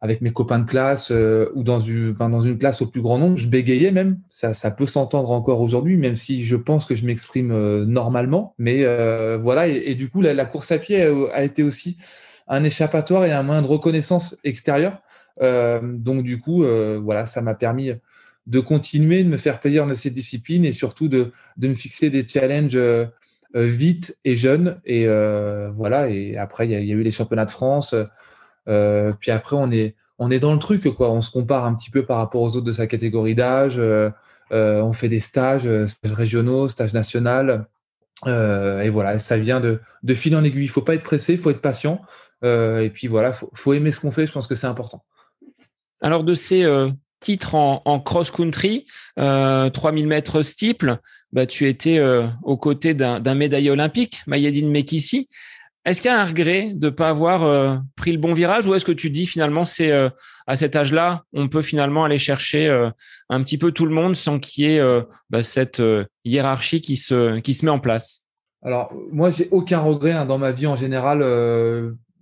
avec 0.01 0.22
mes 0.22 0.31
copains 0.31 0.60
de 0.60 0.65
classe 0.65 1.12
ou 1.12 1.63
dans 1.63 1.79
une, 1.79 2.58
classe 2.58 2.81
au 2.81 2.88
plus 2.88 3.01
grand 3.01 3.20
nombre, 3.20 3.38
je 3.38 3.48
bégayais 3.48 3.91
même. 3.91 4.20
Ça, 4.29 4.72
peut 4.72 4.88
s'entendre 4.88 5.29
encore 5.29 5.62
aujourd'hui, 5.62 5.96
même 5.96 6.15
si 6.15 6.43
je 6.43 6.55
pense 6.55 6.88
que 6.88 6.96
je 6.96 7.05
m'exprime 7.05 7.53
normalement. 7.84 8.55
Mais 8.58 8.84
voilà, 9.38 9.67
et, 9.67 9.93
du 9.93 10.10
coup, 10.10 10.22
la, 10.22 10.46
course 10.46 10.72
à 10.72 10.79
pied 10.79 11.03
a, 11.31 11.43
été 11.43 11.62
aussi 11.62 11.98
un 12.48 12.63
échappatoire 12.63 13.25
et 13.25 13.31
un 13.31 13.43
moyen 13.43 13.62
de 13.62 13.67
reconnaissance 13.67 14.36
extérieure. 14.43 15.03
donc 15.39 16.24
du 16.24 16.39
coup, 16.39 16.65
voilà, 17.03 17.27
ça 17.27 17.41
m'a 17.43 17.53
permis 17.53 17.91
de 18.48 18.60
continuer 18.60 19.24
de 19.24 19.29
me 19.29 19.38
faire 19.38 19.60
plaisir 19.60 19.86
dans 19.86 19.93
cette 19.93 20.13
discipline 20.13 20.65
et 20.65 20.72
surtout 20.72 21.08
de, 21.08 21.31
me 21.62 21.74
fixer 21.75 22.10
des 22.10 22.27
challenges 22.27 22.75
euh, 22.75 23.08
vite 23.55 24.17
et 24.25 24.36
jeune. 24.36 24.81
Et 24.86 25.08
euh, 25.08 25.72
voilà. 25.75 26.10
Et 26.10 26.38
après, 26.38 26.67
il 26.67 26.72
y, 26.72 26.91
a 26.91 26.96
eu 26.96 27.03
les 27.03 27.12
championnats 27.12 27.46
de 27.46 27.51
France. 27.51 27.96
Euh, 28.68 29.13
puis 29.20 29.32
après, 29.32 29.56
on 29.56 29.72
est, 29.72 29.96
on 30.20 30.30
est 30.32 30.39
dans 30.39 30.53
le 30.53 30.60
truc, 30.60 30.84
quoi. 30.96 31.12
On 31.12 31.22
se 31.22 31.32
compare 31.32 31.65
un 31.65 31.74
petit 31.74 31.89
peu 31.89 32.06
par 32.06 32.18
rapport 32.18 32.41
aux 32.41 32.56
autres 32.56 32.65
de 32.65 32.72
sa 32.72 32.88
catégorie 32.88 33.36
d'âge. 33.36 33.80
on 34.51 34.94
fait 34.94 35.10
des 35.10 35.20
stages, 35.20 35.68
stages 35.86 36.13
régionaux, 36.13 36.70
stages 36.70 36.94
nationaux. 36.94 37.63
et 38.27 38.89
voilà, 38.89 39.20
ça 39.20 39.38
vient 39.38 39.60
de, 39.60 39.80
de 40.03 40.13
fil 40.13 40.36
en 40.36 40.44
aiguille. 40.44 40.65
Il 40.65 40.70
faut 40.70 40.82
pas 40.82 40.96
être 40.96 41.03
pressé, 41.03 41.34
il 41.34 41.39
faut 41.39 41.50
être 41.50 41.62
patient. 41.62 42.01
et 42.44 42.91
puis 42.94 43.08
voilà, 43.08 43.34
faut, 43.34 43.50
faut 43.53 43.74
aimer 43.74 43.91
ce 43.91 44.00
qu'on 44.00 44.12
fait. 44.12 44.27
Je 44.27 44.32
pense 44.32 44.48
que 44.48 44.56
c'est 44.56 44.68
important. 44.68 45.03
Alors 46.01 46.24
de 46.24 46.34
ces 46.34 46.65
titre 47.22 47.56
en, 47.56 48.00
cross-country, 48.00 48.86
3000 49.15 50.08
mètres 50.08 50.41
steeple, 50.41 50.98
bah, 51.32 51.46
tu 51.46 51.70
étais 51.70 52.00
euh, 52.00 52.27
aux 52.44 52.58
côtés 52.58 52.94
d'un 52.94 53.36
médaillé 53.36 53.70
olympique, 53.70 54.24
Mayedine 54.27 54.70
Mekissi. 54.70 55.30
Est-ce 55.85 56.00
qu'il 56.00 56.11
y 56.11 56.13
a 56.13 56.21
un 56.21 56.25
regret 56.25 56.73
de 56.75 56.88
ne 56.88 56.89
pas 56.91 57.09
avoir 57.09 57.43
euh, 57.43 57.77
pris 57.95 58.11
le 58.11 58.19
bon 58.19 58.33
virage 58.33 58.67
ou 58.67 58.75
est-ce 58.75 58.85
que 58.85 58.91
tu 58.91 59.09
dis 59.09 59.25
finalement 59.25 59.65
c'est 59.65 59.91
euh, 59.91 60.09
à 60.45 60.55
cet 60.55 60.75
âge-là, 60.75 61.23
on 61.33 61.50
peut 61.50 61.63
finalement 61.63 62.03
aller 62.03 62.19
chercher 62.19 62.69
un 63.29 63.43
petit 63.43 63.57
peu 63.57 63.71
tout 63.71 63.85
le 63.85 63.93
monde 63.93 64.15
sans 64.15 64.39
qu'il 64.39 64.65
y 64.65 64.75
ait 64.75 65.01
bah, 65.29 65.43
cette 65.43 65.81
hiérarchie 66.25 66.81
qui 66.81 66.97
se, 66.97 67.63
met 67.63 67.71
en 67.71 67.79
place? 67.79 68.21
Alors 68.63 68.93
moi, 69.11 69.31
j'ai 69.31 69.47
aucun 69.51 69.79
regret 69.79 70.11
hein, 70.11 70.25
dans 70.25 70.38
ma 70.38 70.51
vie 70.51 70.67
en 70.67 70.75
général 70.75 71.23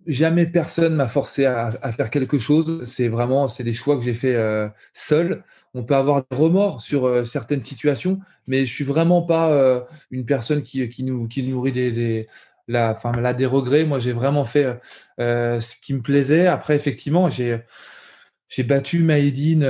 jamais 0.09 0.47
personne 0.47 0.95
m'a 0.95 1.07
forcé 1.07 1.45
à, 1.45 1.91
faire 1.91 2.09
quelque 2.09 2.39
chose. 2.39 2.83
C'est 2.85 3.07
vraiment, 3.07 3.47
des 3.47 3.73
choix 3.73 3.95
que 3.95 4.03
j'ai 4.03 4.13
fait 4.13 4.35
euh, 4.35 4.67
seul. 4.91 5.43
On 5.73 5.83
peut 5.83 5.95
avoir 5.95 6.23
des 6.29 6.35
remords 6.35 6.81
sur 6.81 7.05
euh, 7.05 7.23
certaines 7.23 7.61
situations, 7.61 8.19
mais 8.47 8.65
je 8.65 8.73
suis 8.73 8.83
vraiment 8.83 9.21
pas 9.21 9.51
euh, 9.51 9.81
une 10.09 10.25
personne 10.25 10.63
qui, 10.63 11.03
nous, 11.03 11.27
qui 11.27 11.43
nourrit 11.43 11.71
des 11.71 12.27
la, 12.69 12.95
enfin, 12.95 13.11
là, 13.19 13.33
des 13.33 13.45
regrets. 13.45 13.83
Moi, 13.83 13.99
j'ai 13.99 14.13
vraiment 14.13 14.45
fait 14.45 14.79
ce 15.17 15.75
qui 15.81 15.93
me 15.93 16.01
plaisait. 16.01 16.47
Après, 16.47 16.75
effectivement, 16.75 17.29
j'ai 17.29 18.63
battu 18.63 19.03
Maïdine 19.03 19.67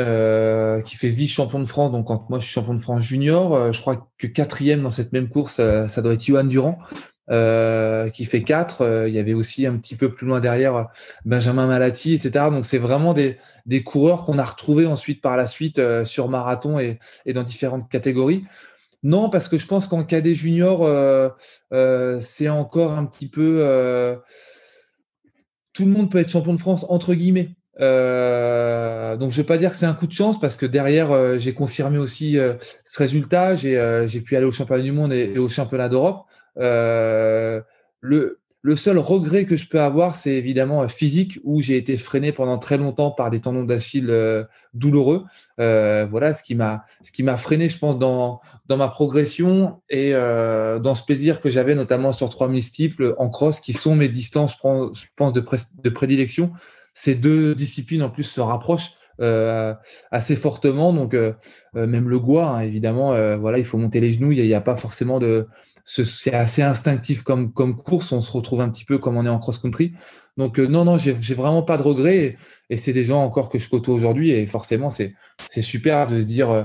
qui 0.85 0.95
fait 0.95 1.09
vice-champion 1.09 1.59
de 1.59 1.65
France. 1.65 1.91
Donc, 1.91 2.07
quand 2.07 2.29
moi 2.29 2.39
je 2.39 2.45
suis 2.45 2.53
champion 2.53 2.75
de 2.75 2.81
France 2.81 3.03
junior, 3.03 3.73
je 3.73 3.81
crois 3.81 4.07
que 4.17 4.27
quatrième 4.27 4.83
dans 4.83 4.91
cette 4.91 5.13
même 5.13 5.29
course, 5.29 5.55
ça 5.55 6.01
doit 6.01 6.13
être 6.13 6.23
Johan 6.23 6.43
Durand. 6.43 6.77
Euh, 7.31 8.09
qui 8.09 8.25
fait 8.25 8.41
4. 8.41 8.81
Euh, 8.81 9.07
il 9.07 9.13
y 9.13 9.19
avait 9.19 9.35
aussi 9.35 9.67
un 9.67 9.77
petit 9.77 9.95
peu 9.95 10.11
plus 10.11 10.25
loin 10.25 10.39
derrière 10.39 10.87
Benjamin 11.25 11.67
Malati, 11.67 12.15
etc. 12.15 12.45
Donc 12.49 12.65
c'est 12.65 12.79
vraiment 12.79 13.13
des, 13.13 13.37
coureurs 13.83 14.23
qu'on 14.23 14.39
a 14.39 14.43
retrouvés 14.43 14.87
ensuite 14.87 15.21
par 15.21 15.37
la 15.37 15.45
suite 15.45 15.77
euh, 15.77 16.03
sur 16.05 16.27
marathon 16.27 16.79
et, 16.79 16.97
dans 17.27 17.43
différentes 17.43 17.87
catégories. 17.87 18.45
Non, 19.03 19.29
parce 19.29 19.47
que 19.47 19.57
je 19.57 19.65
pense 19.65 19.87
qu'en 19.87 20.03
cadet 20.03 20.35
junior, 20.35 20.87
c'est 22.21 22.49
encore 22.49 22.93
un 22.93 23.05
petit 23.05 23.29
peu... 23.29 24.19
tout 25.73 25.85
le 25.85 25.91
monde 25.91 26.11
peut 26.11 26.19
être 26.19 26.29
champion 26.29 26.53
de 26.53 26.59
France, 26.59 26.85
entre 26.89 27.13
guillemets. 27.13 27.55
Euh, 27.81 29.15
donc 29.15 29.31
je 29.31 29.37
ne 29.37 29.41
vais 29.43 29.47
pas 29.47 29.57
dire 29.57 29.71
que 29.71 29.77
c'est 29.77 29.85
un 29.85 29.93
coup 29.93 30.05
de 30.05 30.11
chance 30.11 30.37
parce 30.37 30.57
que 30.57 30.65
derrière 30.65 31.39
j'ai 31.39 31.53
confirmé 31.53 31.97
aussi 31.97 32.37
ce 32.83 32.97
résultat. 32.97 33.55
J'ai 33.55 34.21
pu 34.21 34.35
aller 34.35 34.45
au 34.45 34.51
championnat 34.51 34.83
du 34.83 34.91
monde 34.91 35.13
et 35.13 35.37
au 35.37 35.47
championnat 35.47 35.87
d'Europe. 35.87 36.25
Euh, 36.57 37.61
le 38.61 38.75
seul 38.75 38.97
regret 38.97 39.45
que 39.45 39.55
je 39.55 39.67
peux 39.67 39.79
avoir, 39.79 40.15
c'est 40.15 40.33
évidemment 40.33 40.87
physique, 40.89 41.39
où 41.43 41.61
j'ai 41.61 41.77
été 41.77 41.95
freiné 41.95 42.33
pendant 42.33 42.57
très 42.57 42.77
longtemps 42.77 43.09
par 43.09 43.29
des 43.29 43.39
tendons 43.39 43.63
d'Achille 43.63 44.09
euh, 44.09 44.43
douloureux. 44.73 45.23
Euh, 45.61 46.05
voilà 46.09 46.33
ce 46.33 46.43
qui 46.43 46.55
m'a 46.55 46.83
ce 47.01 47.11
qui 47.11 47.23
m'a 47.23 47.37
freiné, 47.37 47.69
je 47.69 47.77
pense, 47.77 47.97
dans 47.97 48.41
dans 48.67 48.75
ma 48.75 48.89
progression 48.89 49.81
et 49.89 50.13
euh, 50.13 50.77
dans 50.79 50.93
ce 50.93 51.05
plaisir 51.05 51.39
que 51.39 51.49
j'avais, 51.49 51.73
notamment 51.73 52.11
sur 52.11 52.29
3000 52.29 52.61
steeples 52.61 53.15
en 53.17 53.29
cross, 53.29 53.61
qui 53.61 53.71
sont 53.71 53.95
mes 53.95 54.09
distances, 54.09 54.55
je 54.61 55.05
pense, 55.15 55.33
de, 55.33 55.43
de 55.81 55.89
prédilection. 55.89 56.51
Ces 56.93 57.15
deux 57.15 57.55
disciplines 57.55 58.03
en 58.03 58.09
plus 58.09 58.23
se 58.23 58.41
rapprochent. 58.41 58.91
Euh, 59.21 59.73
assez 60.11 60.37
fortement. 60.37 60.93
Donc, 60.93 61.13
euh, 61.13 61.33
même 61.73 62.07
le 62.07 62.19
goût, 62.19 62.39
hein, 62.39 62.61
évidemment, 62.61 63.09
voilà, 63.37 63.57
il 63.57 63.65
faut 63.65 63.77
monter 63.77 63.99
les 63.99 64.13
genoux. 64.13 64.31
Il 64.31 64.41
n'y 64.41 64.53
a, 64.53 64.57
a, 64.59 64.61
pas 64.61 64.77
forcément 64.77 65.19
de, 65.19 65.45
c'est 65.91 66.33
assez 66.33 66.61
instinctif 66.61 67.23
comme, 67.23 67.51
course. 67.51 68.11
On 68.11 68.21
se 68.21 68.31
retrouve 68.31 68.61
un 68.61 68.69
petit 68.69 68.85
peu 68.85 68.99
comme 68.99 69.17
on 69.17 69.25
est 69.25 69.29
en 69.29 69.39
cross-country. 69.39 69.93
Donc, 70.37 70.59
euh, 70.59 70.67
non, 70.67 70.85
non, 70.85 70.97
j'ai 70.97 71.13
vraiment 71.33 71.63
pas 71.63 71.77
de 71.77 71.81
regrets. 71.81 72.37
Et, 72.69 72.77
c'est 72.77 72.93
des 72.93 73.03
gens 73.03 73.23
encore 73.23 73.49
que 73.49 73.57
je 73.57 73.67
côtoie 73.67 73.95
aujourd'hui. 73.95 74.29
Et 74.29 74.45
forcément, 74.45 74.91
c'est 74.91 75.15
super 75.61 76.05
de 76.05 76.21
se 76.21 76.27
dire 76.27 76.51
euh, 76.51 76.63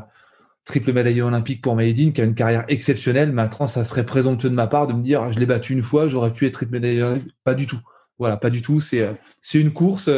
triple 0.66 0.92
médaillé 0.92 1.22
olympique 1.22 1.62
pour 1.62 1.74
Maïdine, 1.74 2.12
qui 2.12 2.20
a 2.20 2.24
une 2.24 2.34
carrière 2.34 2.64
exceptionnelle. 2.68 3.32
Maintenant, 3.32 3.66
ça 3.66 3.82
serait 3.82 4.04
présomptueux 4.04 4.50
de 4.50 4.54
ma 4.54 4.66
part 4.66 4.86
de 4.86 4.92
me 4.92 5.02
dire 5.02 5.32
je 5.32 5.40
l'ai 5.40 5.46
battu 5.46 5.72
une 5.72 5.82
fois, 5.82 6.06
j'aurais 6.08 6.32
pu 6.32 6.44
être 6.46 6.54
triple 6.54 6.72
médaillé 6.72 7.02
olympique. 7.02 7.34
Pas 7.44 7.54
du 7.54 7.66
tout. 7.66 7.80
Voilà, 8.18 8.36
pas 8.36 8.50
du 8.50 8.60
tout. 8.60 8.82
C'est 8.82 9.00
euh, 9.00 9.14
une 9.54 9.72
course. 9.72 10.10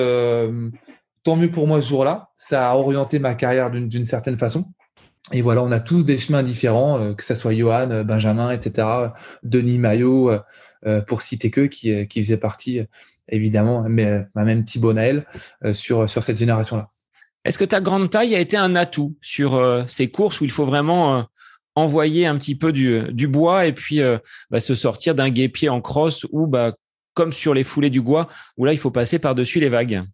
tant 1.23 1.37
mieux 1.37 1.51
pour 1.53 1.69
moi 1.69 1.81
ce 1.81 1.89
jour-là. 1.89 2.31
Ça 2.37 2.73
a 2.73 2.75
orienté 2.75 3.21
ma 3.21 3.37
carrière 3.37 3.71
d'une 3.71 4.05
certaine 4.05 4.37
façon. 4.37 4.65
Et 5.33 5.43
voilà, 5.43 5.63
on 5.63 5.73
a 5.73 5.81
tous 5.81 6.05
des 6.05 6.19
chemins 6.19 6.45
différents, 6.45 7.01
euh, 7.01 7.15
que 7.15 7.25
ce 7.25 7.35
soit 7.35 7.55
Johan, 7.55 7.91
euh, 7.91 8.05
Benjamin, 8.05 8.53
etc., 8.53 8.87
Denis 9.43 9.79
Maillot, 9.79 10.31
euh, 10.87 11.01
pour 11.03 11.23
citer 11.23 11.51
que, 11.51 11.63
qui, 11.63 12.07
qui 12.07 12.23
faisait 12.23 12.37
partie, 12.37 12.81
évidemment, 13.29 13.85
mais 13.89 14.25
même 14.37 14.65
Thibaut 14.65 14.93
Naël, 14.93 15.27
sur, 15.73 16.09
cette 16.09 16.39
génération-là. 16.39 16.87
Est-ce 17.45 17.59
que 17.59 17.65
ta 17.65 17.81
grande 17.81 18.11
taille 18.11 18.37
a 18.37 18.41
été 18.41 18.57
un 18.57 18.77
atout 18.77 19.17
sur 19.21 19.61
ces 19.89 20.09
courses 20.11 20.41
où 20.41 20.45
il 20.45 20.51
faut 20.53 20.65
vraiment 20.65 21.27
envoyer 21.75 22.27
un 22.27 22.39
petit 22.39 22.55
peu 22.55 22.73
du, 22.73 23.03
du 23.13 23.27
bois 23.27 23.67
et 23.67 23.73
puis 23.73 24.01
bah, 24.51 24.61
se 24.61 24.77
sortir 24.77 25.17
d'un 25.17 25.31
guépier 25.31 25.69
en 25.69 25.81
crosse 25.81 26.25
ou 26.31 26.47
bah, 26.47 26.73
comme 27.15 27.33
sur 27.33 27.53
les 27.53 27.65
foulées 27.65 27.91
du 27.91 28.01
bois, 28.01 28.29
où 28.57 28.65
là, 28.65 28.73
il 28.73 28.79
faut 28.79 28.93
passer 28.93 29.19
par-dessus 29.19 29.59
les 29.59 29.71
vagues? 29.71 30.05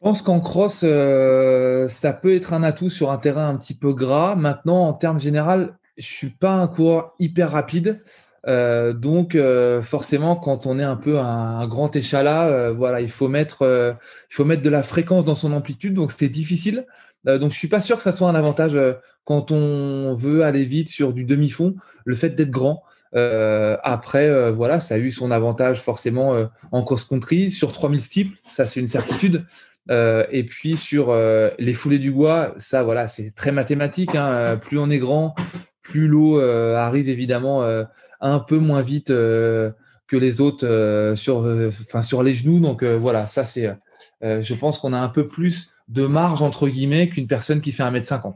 Je 0.00 0.08
pense 0.08 0.22
qu'en 0.22 0.40
cross, 0.40 0.80
euh, 0.82 1.86
ça 1.86 2.14
peut 2.14 2.34
être 2.34 2.54
un 2.54 2.62
atout 2.62 2.88
sur 2.88 3.10
un 3.10 3.18
terrain 3.18 3.50
un 3.50 3.56
petit 3.56 3.74
peu 3.74 3.92
gras. 3.92 4.34
Maintenant, 4.34 4.86
en 4.86 4.94
termes 4.94 5.20
général, 5.20 5.76
je 5.98 6.06
suis 6.06 6.30
pas 6.30 6.54
un 6.54 6.68
coureur 6.68 7.14
hyper 7.18 7.50
rapide. 7.50 8.00
Euh, 8.46 8.94
donc 8.94 9.34
euh, 9.34 9.82
forcément, 9.82 10.36
quand 10.36 10.64
on 10.64 10.78
est 10.78 10.84
un 10.84 10.96
peu 10.96 11.18
un, 11.18 11.68
grand 11.68 11.94
échalas, 11.94 12.70
voilà, 12.70 13.02
il 13.02 13.10
faut 13.10 13.28
mettre, 13.28 13.98
il 14.30 14.34
faut 14.34 14.46
mettre 14.46 14.62
de 14.62 14.70
la 14.70 14.82
fréquence 14.82 15.26
dans 15.26 15.34
son 15.34 15.52
amplitude. 15.52 15.92
Donc 15.92 16.12
c'est 16.12 16.30
difficile. 16.30 16.86
donc 17.26 17.52
je 17.52 17.58
suis 17.58 17.68
pas 17.68 17.82
sûr 17.82 17.98
que 17.98 18.02
ça 18.02 18.12
soit 18.12 18.30
un 18.30 18.34
avantage 18.34 18.78
quand 19.24 19.50
on 19.50 20.14
veut 20.14 20.44
aller 20.44 20.64
vite 20.64 20.88
sur 20.88 21.12
du 21.12 21.26
demi-fond. 21.26 21.74
Le 22.06 22.14
fait 22.14 22.30
d'être 22.30 22.50
grand. 22.50 22.84
après, 23.12 24.50
voilà, 24.50 24.80
ça 24.80 24.94
a 24.94 24.98
eu 24.98 25.10
son 25.10 25.30
avantage 25.30 25.82
forcément 25.82 26.48
en 26.72 26.82
cross-country 26.82 27.50
sur 27.50 27.70
3000 27.70 28.00
steeples, 28.00 28.38
ça 28.48 28.66
c'est 28.66 28.80
une 28.80 28.86
certitude. 28.86 29.44
Euh, 29.90 30.24
et 30.30 30.44
puis 30.44 30.76
sur 30.76 31.10
euh, 31.10 31.50
les 31.58 31.72
foulées 31.72 31.98
du 31.98 32.10
bois, 32.10 32.54
ça 32.58 32.82
voilà, 32.82 33.08
c'est 33.08 33.30
très 33.34 33.52
mathématique. 33.52 34.14
Hein. 34.14 34.28
Euh, 34.28 34.56
plus 34.56 34.78
on 34.78 34.90
est 34.90 34.98
grand, 34.98 35.34
plus 35.82 36.06
l'eau 36.06 36.40
arrive 36.40 37.08
évidemment 37.08 37.64
un 38.20 38.38
peu 38.38 38.58
moins 38.58 38.82
vite 38.82 39.08
que 39.08 39.74
les 40.12 40.40
autres 40.40 41.14
sur, 41.16 41.72
sur 42.02 42.22
les 42.22 42.34
genoux. 42.34 42.60
Donc 42.60 42.84
voilà, 42.84 43.26
ça 43.26 43.44
c'est, 43.44 43.70
je 44.22 44.54
pense 44.54 44.78
qu'on 44.78 44.92
a 44.92 44.98
un 44.98 45.08
peu 45.08 45.26
plus 45.26 45.70
de 45.88 46.06
marge 46.06 46.42
entre 46.42 46.68
guillemets 46.68 47.08
qu'une 47.08 47.26
personne 47.26 47.60
qui 47.60 47.72
fait 47.72 47.82
1m50. 47.82 48.34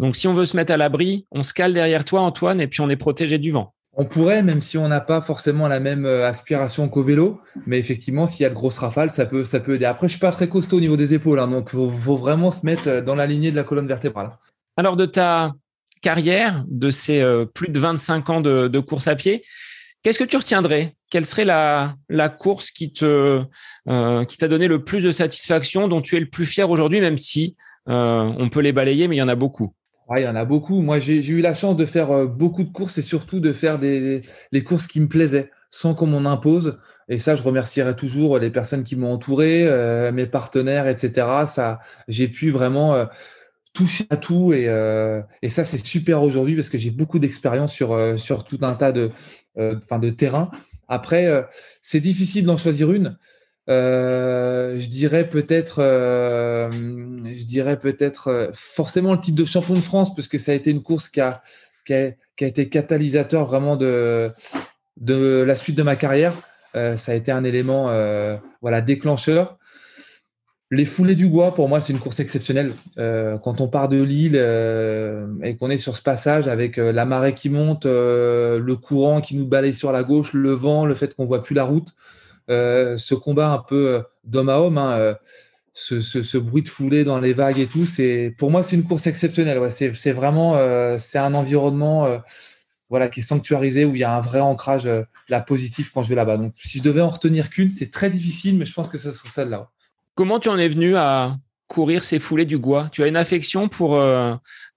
Donc 0.00 0.16
si 0.16 0.26
on 0.26 0.34
veut 0.34 0.46
se 0.46 0.56
mettre 0.56 0.72
à 0.72 0.76
l'abri, 0.76 1.26
on 1.30 1.44
se 1.44 1.54
cale 1.54 1.72
derrière 1.72 2.04
toi 2.04 2.22
Antoine 2.22 2.60
et 2.60 2.66
puis 2.66 2.80
on 2.80 2.90
est 2.90 2.96
protégé 2.96 3.38
du 3.38 3.52
vent. 3.52 3.73
On 3.96 4.04
pourrait, 4.04 4.42
même 4.42 4.60
si 4.60 4.76
on 4.76 4.88
n'a 4.88 5.00
pas 5.00 5.20
forcément 5.20 5.68
la 5.68 5.78
même 5.78 6.04
euh, 6.04 6.26
aspiration 6.26 6.88
qu'au 6.88 7.04
vélo, 7.04 7.40
mais 7.66 7.78
effectivement, 7.78 8.26
s'il 8.26 8.42
y 8.42 8.46
a 8.46 8.50
de 8.50 8.54
grosses 8.54 8.78
rafales, 8.78 9.10
ça 9.10 9.24
peut, 9.24 9.44
ça 9.44 9.60
peut 9.60 9.74
aider. 9.74 9.84
Après, 9.84 10.08
je 10.08 10.12
suis 10.12 10.20
pas 10.20 10.32
très 10.32 10.48
costaud 10.48 10.78
au 10.78 10.80
niveau 10.80 10.96
des 10.96 11.14
épaules, 11.14 11.38
hein, 11.38 11.46
donc 11.48 11.70
il 11.72 11.76
faut, 11.76 12.16
vraiment 12.16 12.50
se 12.50 12.66
mettre 12.66 12.88
euh, 12.88 13.02
dans 13.02 13.14
la 13.14 13.26
lignée 13.26 13.52
de 13.52 13.56
la 13.56 13.62
colonne 13.62 13.86
vertébrale. 13.86 14.30
Alors, 14.76 14.96
de 14.96 15.06
ta 15.06 15.52
carrière, 16.02 16.64
de 16.68 16.90
ces 16.90 17.20
euh, 17.20 17.44
plus 17.44 17.68
de 17.68 17.78
25 17.78 18.30
ans 18.30 18.40
de, 18.40 18.80
course 18.80 19.06
à 19.06 19.14
pied, 19.14 19.44
qu'est-ce 20.02 20.18
que 20.18 20.24
tu 20.24 20.36
retiendrais? 20.36 20.96
Quelle 21.10 21.24
serait 21.24 21.44
la, 21.44 21.94
course 22.28 22.72
qui 22.72 22.92
t'a 22.92 24.48
donné 24.48 24.66
le 24.66 24.82
plus 24.82 25.04
de 25.04 25.12
satisfaction, 25.12 25.86
dont 25.86 26.02
tu 26.02 26.16
es 26.16 26.20
le 26.20 26.28
plus 26.28 26.46
fier 26.46 26.68
aujourd'hui, 26.68 27.00
même 27.00 27.18
si 27.18 27.56
on 27.86 28.48
peut 28.50 28.60
les 28.60 28.72
balayer, 28.72 29.06
mais 29.06 29.16
il 29.16 29.20
y 29.20 29.22
en 29.22 29.28
a 29.28 29.36
beaucoup? 29.36 29.72
Il 30.16 30.22
y 30.22 30.28
en 30.28 30.36
a 30.36 30.44
beaucoup. 30.44 30.80
Moi, 30.82 30.98
j'ai 31.00 31.26
eu 31.26 31.40
la 31.40 31.54
chance 31.54 31.76
de 31.76 31.86
faire 31.86 32.26
beaucoup 32.28 32.64
de 32.64 32.70
courses 32.70 32.98
et 32.98 33.02
surtout 33.02 33.40
de 33.40 33.52
faire 33.52 33.78
des, 33.78 34.22
les 34.52 34.64
courses 34.64 34.86
qui 34.86 35.00
me 35.00 35.08
plaisaient 35.08 35.50
sans 35.70 35.94
qu'on 35.94 36.06
m'en 36.06 36.30
impose. 36.30 36.78
Et 37.08 37.18
ça, 37.18 37.36
je 37.36 37.42
remercierai 37.42 37.96
toujours 37.96 38.38
les 38.38 38.50
personnes 38.50 38.84
qui 38.84 38.96
m'ont 38.96 39.12
entouré, 39.12 39.68
mes 40.12 40.26
partenaires, 40.26 40.86
etc. 40.88 41.26
Ça, 41.46 41.78
j'ai 42.08 42.28
pu 42.28 42.50
vraiment 42.50 43.06
toucher 43.72 44.06
à 44.10 44.16
tout 44.16 44.52
et, 44.52 44.64
et 45.42 45.48
ça, 45.48 45.64
c'est 45.64 45.84
super 45.84 46.22
aujourd'hui 46.22 46.54
parce 46.54 46.68
que 46.68 46.78
j'ai 46.78 46.90
beaucoup 46.90 47.18
d'expérience 47.18 47.72
sur, 47.72 47.98
sur 48.18 48.44
tout 48.44 48.58
un 48.62 48.74
tas 48.74 48.92
de, 48.92 49.10
de 49.56 50.10
terrains. 50.10 50.50
Après, 50.88 51.46
c'est 51.82 52.00
difficile 52.00 52.44
d'en 52.44 52.56
choisir 52.56 52.92
une. 52.92 53.16
Euh, 53.70 54.78
je 54.78 54.88
dirais 54.88 55.28
peut-être, 55.28 55.76
euh, 55.78 56.68
peut-être 57.80 58.28
euh, 58.28 58.50
forcément 58.52 59.14
le 59.14 59.20
titre 59.20 59.38
de 59.38 59.46
champion 59.46 59.74
de 59.74 59.80
France 59.80 60.14
parce 60.14 60.28
que 60.28 60.36
ça 60.36 60.52
a 60.52 60.54
été 60.54 60.70
une 60.70 60.82
course 60.82 61.08
qui 61.08 61.20
a, 61.20 61.40
été 62.38 62.68
catalysateur 62.68 63.46
vraiment 63.46 63.76
de, 63.76 64.32
de 64.98 65.42
la 65.46 65.56
suite 65.56 65.76
de 65.76 65.82
ma 65.82 65.96
carrière. 65.96 66.34
ça 66.74 67.12
a 67.12 67.14
été 67.14 67.32
un 67.32 67.44
élément 67.44 67.90
voilà 68.60 68.80
déclencheur. 68.80 69.58
Les 70.70 70.86
foulées 70.86 71.14
du 71.14 71.28
bois, 71.28 71.54
pour 71.54 71.68
moi, 71.68 71.80
c'est 71.80 71.92
une 71.92 72.00
course 72.00 72.20
exceptionnelle. 72.20 72.74
quand 72.96 73.60
on 73.60 73.68
part 73.68 73.88
de 73.88 74.02
Lille 74.02 74.36
et 75.42 75.56
qu'on 75.56 75.70
est 75.70 75.78
sur 75.78 75.96
ce 75.96 76.02
passage 76.02 76.48
avec 76.48 76.78
la 76.78 77.04
marée 77.04 77.34
qui 77.34 77.50
monte, 77.50 77.84
le 77.84 78.74
courant 78.74 79.20
qui 79.20 79.36
nous 79.36 79.46
balaye 79.46 79.74
sur 79.74 79.92
la 79.92 80.02
gauche, 80.02 80.32
le 80.32 80.52
vent, 80.52 80.86
le 80.86 80.94
fait 80.94 81.14
qu'on 81.14 81.26
voit 81.26 81.42
plus 81.42 81.54
la 81.54 81.64
route, 81.64 81.94
ce 82.48 83.14
combat 83.14 83.52
un 83.52 83.58
peu 83.58 83.88
euh, 83.88 84.02
d'homme 84.24 84.48
à 84.48 84.58
homme, 84.58 84.78
hein, 84.78 84.92
euh, 84.92 85.14
ce, 85.72 86.38
bruit 86.38 86.62
de 86.62 86.68
foulée 86.68 87.04
dans 87.04 87.18
les 87.18 87.32
vagues 87.32 87.58
et 87.58 87.66
tout, 87.66 87.86
c'est 87.86 88.34
pour 88.38 88.50
moi 88.50 88.62
c'est 88.62 88.76
une 88.76 88.84
course 88.84 89.06
exceptionnelle. 89.06 89.60
C'est 89.70 90.12
vraiment 90.12 90.56
c'est 90.98 91.18
un 91.18 91.34
environnement 91.34 92.22
voilà 92.90 93.08
qui 93.08 93.20
est 93.20 93.24
sanctuarisé 93.24 93.84
où 93.84 93.96
il 93.96 94.00
y 94.00 94.04
a 94.04 94.14
un 94.14 94.20
vrai 94.20 94.40
ancrage 94.40 94.88
la 95.28 95.40
positif 95.40 95.90
quand 95.92 96.04
je 96.04 96.10
vais 96.10 96.14
là-bas. 96.14 96.36
Donc 96.36 96.52
si 96.56 96.78
je 96.78 96.82
devais 96.84 97.00
en 97.00 97.08
retenir 97.08 97.50
qu'une, 97.50 97.72
c'est 97.72 97.90
très 97.90 98.08
difficile, 98.08 98.56
mais 98.56 98.66
je 98.66 98.72
pense 98.72 98.88
que 98.88 98.98
ce 98.98 99.10
serait 99.10 99.28
celle-là. 99.28 99.68
Comment 100.14 100.38
tu 100.38 100.48
en 100.48 100.58
es 100.58 100.68
venu 100.68 100.94
à 100.94 101.38
courir 101.66 102.04
ces 102.04 102.20
foulées 102.20 102.46
du 102.46 102.58
Gois? 102.58 102.88
Tu 102.92 103.02
as 103.02 103.08
une 103.08 103.16
affection 103.16 103.68
pour, 103.68 104.00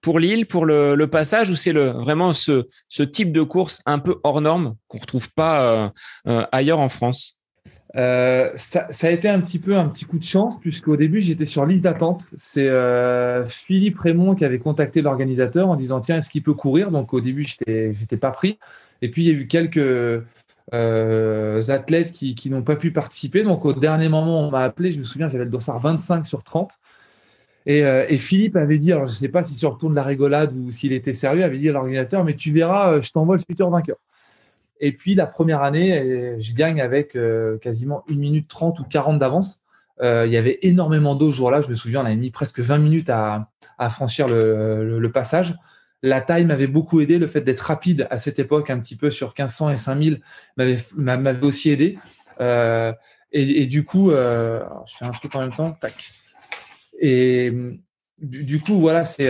pour 0.00 0.18
l'île, 0.18 0.46
pour 0.46 0.66
le, 0.66 1.06
passage, 1.06 1.48
ou 1.48 1.54
c'est 1.54 1.72
le, 1.72 1.90
vraiment 1.90 2.32
ce, 2.32 2.66
ce, 2.88 3.04
type 3.04 3.30
de 3.30 3.42
course 3.42 3.82
un 3.86 4.00
peu 4.00 4.18
hors 4.24 4.40
norme 4.40 4.74
qu'on 4.88 4.98
retrouve 4.98 5.30
pas 5.30 5.92
ailleurs 6.24 6.80
en 6.80 6.88
France? 6.88 7.37
Euh, 7.96 8.50
ça, 8.56 8.86
a 9.02 9.10
été 9.10 9.28
un 9.28 9.40
petit 9.40 9.58
peu 9.58 9.76
un 9.76 9.88
petit 9.88 10.04
coup 10.04 10.18
de 10.18 10.24
chance, 10.24 10.58
puisqu'au 10.60 10.96
début, 10.96 11.20
j'étais 11.20 11.46
sur 11.46 11.64
liste 11.64 11.84
d'attente. 11.84 12.26
C'est 12.36 12.68
euh, 12.68 13.46
Philippe 13.46 13.98
Raymond 13.98 14.34
qui 14.34 14.44
avait 14.44 14.58
contacté 14.58 15.02
l'organisateur 15.02 15.68
en 15.68 15.76
disant 15.76 16.00
Tiens, 16.00 16.18
est-ce 16.18 16.28
qu'il 16.28 16.42
peut 16.42 16.54
courir? 16.54 16.90
Donc, 16.90 17.14
au 17.14 17.20
début, 17.20 17.44
je 17.44 17.56
n'étais 17.66 18.16
pas 18.16 18.30
pris. 18.30 18.58
Et 19.00 19.10
puis, 19.10 19.22
il 19.24 19.28
y 19.28 19.30
a 19.30 19.34
eu 19.34 19.46
quelques 19.46 20.22
euh, 20.74 21.60
athlètes 21.68 22.12
qui, 22.12 22.50
n'ont 22.50 22.62
pas 22.62 22.76
pu 22.76 22.92
participer. 22.92 23.42
Donc, 23.42 23.64
au 23.64 23.72
dernier 23.72 24.08
moment, 24.08 24.46
on 24.46 24.50
m'a 24.50 24.64
appelé. 24.64 24.90
Je 24.90 24.98
me 24.98 25.04
souviens, 25.04 25.28
j'avais 25.28 25.44
le 25.44 25.50
dossard 25.50 25.80
25 25.80 26.26
sur 26.26 26.42
30. 26.42 26.72
Et, 27.66 28.16
Philippe 28.16 28.56
avait 28.56 28.78
dit, 28.78 28.92
alors 28.92 29.06
je 29.06 29.12
ne 29.12 29.16
sais 29.16 29.28
pas 29.28 29.44
si 29.44 29.54
sur 29.56 29.72
le 29.72 29.76
ton 29.76 29.90
de 29.90 29.94
la 29.94 30.02
rigolade 30.02 30.56
ou 30.56 30.72
s'il 30.72 30.92
était 30.94 31.12
sérieux, 31.12 31.44
avait 31.44 31.58
dit 31.58 31.68
à 31.68 31.72
l'organisateur, 31.72 32.24
mais 32.24 32.34
tu 32.34 32.50
verras, 32.50 33.02
je 33.02 33.10
t'envoie 33.10 33.36
le 33.36 33.42
futur 33.42 33.68
vainqueur. 33.68 33.98
Et 34.80 34.92
puis 34.92 35.14
la 35.14 35.26
première 35.26 35.62
année, 35.62 36.40
je 36.40 36.54
gagne 36.54 36.80
avec 36.80 37.16
euh, 37.16 37.58
quasiment 37.58 38.04
1 38.10 38.14
minute 38.14 38.48
30 38.48 38.78
ou 38.80 38.84
40 38.84 39.18
d'avance. 39.18 39.64
Euh, 40.00 40.24
il 40.26 40.32
y 40.32 40.36
avait 40.36 40.58
énormément 40.62 41.14
d'eau 41.14 41.30
ce 41.30 41.36
jour-là. 41.36 41.60
Je 41.62 41.68
me 41.68 41.74
souviens, 41.74 42.02
on 42.02 42.06
avait 42.06 42.16
mis 42.16 42.30
presque 42.30 42.60
20 42.60 42.78
minutes 42.78 43.10
à, 43.10 43.48
franchir 43.90 44.28
le, 44.28 45.10
passage. 45.12 45.56
La 46.02 46.20
taille 46.20 46.44
m'avait 46.44 46.68
beaucoup 46.68 47.00
aidé. 47.00 47.18
Le 47.18 47.26
fait 47.26 47.40
d'être 47.40 47.60
rapide 47.60 48.06
à 48.10 48.18
cette 48.18 48.38
époque, 48.38 48.70
un 48.70 48.78
petit 48.78 48.96
peu 48.96 49.10
sur 49.10 49.28
1500 49.28 49.70
et 49.70 49.76
5000, 49.76 50.20
m'avait 50.56 51.44
aussi 51.44 51.70
aidé. 51.70 51.98
Euh, 52.40 52.92
et, 53.32 53.66
du 53.66 53.84
coup, 53.84 54.10
je 54.10 54.94
fais 54.98 55.04
un 55.04 55.10
truc 55.10 55.34
en 55.34 55.40
même 55.40 55.52
temps. 55.52 55.72
Tac. 55.72 55.94
Et 57.00 57.52
du, 58.20 58.44
du 58.44 58.60
coup, 58.60 58.78
voilà, 58.78 59.04
c'est 59.04 59.28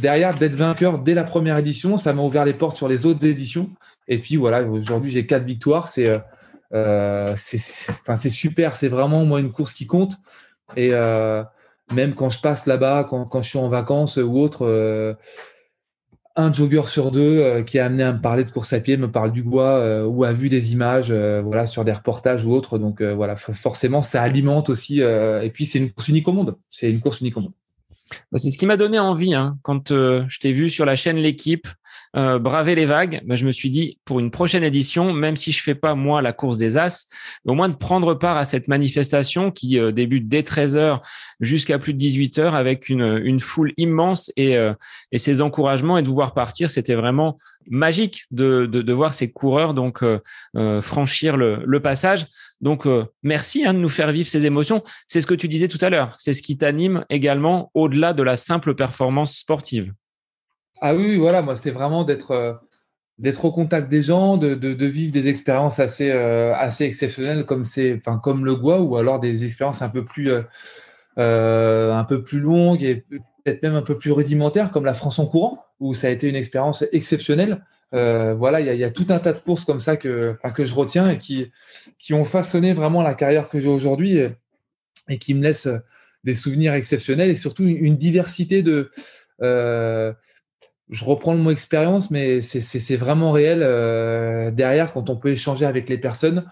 derrière 0.00 0.34
d'être 0.34 0.54
vainqueur 0.54 0.98
dès 0.98 1.14
la 1.14 1.24
première 1.24 1.58
édition, 1.58 1.98
ça 1.98 2.12
m'a 2.12 2.22
ouvert 2.22 2.44
les 2.44 2.54
portes 2.54 2.76
sur 2.76 2.88
les 2.88 3.06
autres 3.06 3.24
éditions. 3.26 3.70
Et 4.08 4.18
puis 4.18 4.36
voilà, 4.36 4.62
aujourd'hui 4.62 5.10
j'ai 5.10 5.26
quatre 5.26 5.44
victoires. 5.44 5.88
C'est 5.88 6.08
euh, 6.08 6.18
euh 6.72 7.34
c'est 7.36 8.30
super. 8.30 8.76
C'est 8.76 8.88
vraiment 8.88 9.24
moi 9.24 9.40
une 9.40 9.52
course 9.52 9.72
qui 9.72 9.86
compte. 9.86 10.16
Et 10.76 10.90
euh, 10.92 11.42
même 11.92 12.14
quand 12.14 12.30
je 12.30 12.40
passe 12.40 12.66
là-bas, 12.66 13.04
quand, 13.04 13.26
quand, 13.26 13.42
je 13.42 13.48
suis 13.50 13.58
en 13.58 13.68
vacances 13.68 14.16
ou 14.16 14.38
autre, 14.38 15.16
un 16.36 16.52
jogger 16.52 16.82
sur 16.88 17.12
deux 17.12 17.62
qui 17.62 17.76
est 17.78 17.80
amené 17.80 18.02
à 18.02 18.12
me 18.12 18.20
parler 18.20 18.44
de 18.44 18.50
course 18.50 18.72
à 18.72 18.80
pied 18.80 18.96
me 18.96 19.10
parle 19.10 19.32
du 19.32 19.42
bois 19.42 20.06
ou 20.06 20.24
a 20.24 20.32
vu 20.32 20.48
des 20.48 20.72
images 20.72 21.12
voilà, 21.12 21.66
sur 21.66 21.84
des 21.84 21.92
reportages 21.92 22.44
ou 22.44 22.52
autres. 22.52 22.78
Donc 22.78 23.02
voilà, 23.02 23.36
forcément, 23.36 24.02
ça 24.02 24.22
alimente 24.22 24.70
aussi. 24.70 25.00
et 25.00 25.50
puis 25.52 25.66
c'est 25.66 25.78
une 25.78 25.92
course 25.92 26.08
unique 26.08 26.28
au 26.28 26.32
monde. 26.32 26.56
C'est 26.70 26.90
une 26.90 27.00
course 27.00 27.20
unique 27.20 27.36
au 27.36 27.42
monde. 27.42 27.52
Bah, 28.30 28.38
c'est 28.38 28.50
ce 28.50 28.58
qui 28.58 28.66
m'a 28.66 28.76
donné 28.76 28.98
envie 28.98 29.34
hein. 29.34 29.56
quand 29.62 29.90
je 29.90 30.38
t'ai 30.38 30.52
vu 30.52 30.70
sur 30.70 30.84
la 30.84 30.96
chaîne 30.96 31.16
L'équipe 31.16 31.66
euh, 32.16 32.38
braver 32.38 32.76
les 32.76 32.84
vagues, 32.84 33.22
ben, 33.24 33.36
je 33.36 33.44
me 33.44 33.50
suis 33.50 33.70
dit 33.70 33.98
pour 34.04 34.20
une 34.20 34.30
prochaine 34.30 34.62
édition, 34.62 35.12
même 35.12 35.36
si 35.36 35.50
je 35.50 35.60
fais 35.60 35.74
pas 35.74 35.96
moi 35.96 36.22
la 36.22 36.32
course 36.32 36.58
des 36.58 36.76
As, 36.76 37.08
au 37.44 37.54
moins 37.54 37.68
de 37.68 37.74
prendre 37.74 38.14
part 38.14 38.36
à 38.36 38.44
cette 38.44 38.68
manifestation 38.68 39.50
qui 39.50 39.80
euh, 39.80 39.90
débute 39.90 40.28
dès 40.28 40.44
13 40.44 40.76
h 40.76 41.00
jusqu'à 41.40 41.78
plus 41.78 41.92
de 41.92 41.98
18 41.98 42.38
h 42.38 42.52
avec 42.52 42.88
une, 42.88 43.40
foule 43.40 43.72
immense 43.76 44.32
et, 44.36 44.56
euh, 44.56 44.74
et 45.10 45.18
ces 45.18 45.42
encouragements 45.42 45.98
et 45.98 46.02
de 46.02 46.08
vous 46.08 46.14
voir 46.14 46.34
partir, 46.34 46.70
c'était 46.70 46.94
vraiment 46.94 47.36
magique 47.68 48.26
de, 48.30 48.92
voir 48.92 49.14
ces 49.14 49.30
coureurs 49.30 49.74
donc 49.74 50.02
euh, 50.02 50.80
franchir 50.80 51.36
le, 51.36 51.80
passage. 51.80 52.26
Donc 52.64 52.88
merci 53.22 53.64
hein, 53.64 53.74
de 53.74 53.78
nous 53.78 53.90
faire 53.90 54.10
vivre 54.10 54.26
ces 54.26 54.46
émotions. 54.46 54.82
C'est 55.06 55.20
ce 55.20 55.26
que 55.26 55.34
tu 55.34 55.48
disais 55.48 55.68
tout 55.68 55.78
à 55.82 55.90
l'heure. 55.90 56.16
C'est 56.18 56.32
ce 56.32 56.42
qui 56.42 56.56
t'anime 56.56 57.04
également 57.10 57.70
au-delà 57.74 58.14
de 58.14 58.22
la 58.22 58.36
simple 58.36 58.74
performance 58.74 59.36
sportive. 59.36 59.92
Ah 60.80 60.94
oui, 60.94 61.16
voilà, 61.16 61.42
moi, 61.42 61.56
c'est 61.56 61.70
vraiment 61.70 62.04
d'être 62.04 62.32
euh, 62.32 62.52
d'être 63.18 63.44
au 63.44 63.52
contact 63.52 63.88
des 63.88 64.02
gens, 64.02 64.36
de, 64.36 64.84
vivre 64.86 65.12
des 65.12 65.28
expériences 65.28 65.78
assez, 65.78 66.10
euh, 66.10 66.52
assez 66.54 66.84
exceptionnelles 66.84 67.46
comme, 67.46 67.62
comme 68.22 68.44
le 68.44 68.56
Goa 68.56 68.80
ou 68.80 68.96
alors 68.96 69.20
des 69.20 69.44
expériences 69.44 69.82
un 69.82 69.88
peu 69.88 70.04
plus, 70.04 70.32
euh, 71.18 71.92
un 71.92 72.04
peu 72.04 72.24
plus 72.24 72.40
longues 72.40 72.82
et 72.82 73.04
peut-être 73.44 73.62
même 73.62 73.76
un 73.76 73.82
peu 73.82 73.96
plus 73.96 74.10
rudimentaires 74.10 74.72
comme 74.72 74.84
la 74.84 74.94
France 74.94 75.18
en 75.20 75.26
courant 75.26 75.64
où 75.78 75.94
ça 75.94 76.08
a 76.08 76.10
été 76.10 76.28
une 76.28 76.34
expérience 76.34 76.84
exceptionnelle. 76.92 77.64
Voilà, 77.94 78.60
il 78.60 78.78
y, 78.78 78.84
a 78.84 78.90
tout 78.90 79.06
un 79.08 79.18
tas 79.18 79.32
de 79.32 79.38
courses 79.38 79.64
comme 79.64 79.80
ça 79.80 79.96
que, 79.96 80.36
que 80.54 80.64
je 80.64 80.74
retiens 80.74 81.10
et 81.10 81.18
qui, 81.18 81.50
qui 81.98 82.12
ont 82.14 82.24
façonné 82.24 82.74
vraiment 82.74 83.02
la 83.02 83.14
carrière 83.14 83.48
que 83.48 83.60
j'ai 83.60 83.68
aujourd'hui 83.68 84.18
et, 85.08 85.18
qui 85.18 85.34
me 85.34 85.42
laissent 85.42 85.68
des 86.24 86.34
souvenirs 86.34 86.74
exceptionnels 86.74 87.30
et 87.30 87.36
surtout 87.36 87.64
une, 87.64 87.96
diversité 87.96 88.62
de 88.62 88.90
je 90.90 91.04
reprends 91.04 91.34
le 91.34 91.40
mot 91.40 91.50
expérience, 91.50 92.10
mais 92.10 92.40
c'est 92.40 92.96
vraiment 92.96 93.32
réel. 93.32 93.60
Euh, 93.62 94.50
derrière, 94.50 94.92
quand 94.92 95.08
on 95.10 95.16
peut 95.16 95.30
échanger 95.30 95.64
avec 95.64 95.88
les 95.88 95.98
personnes, 95.98 96.44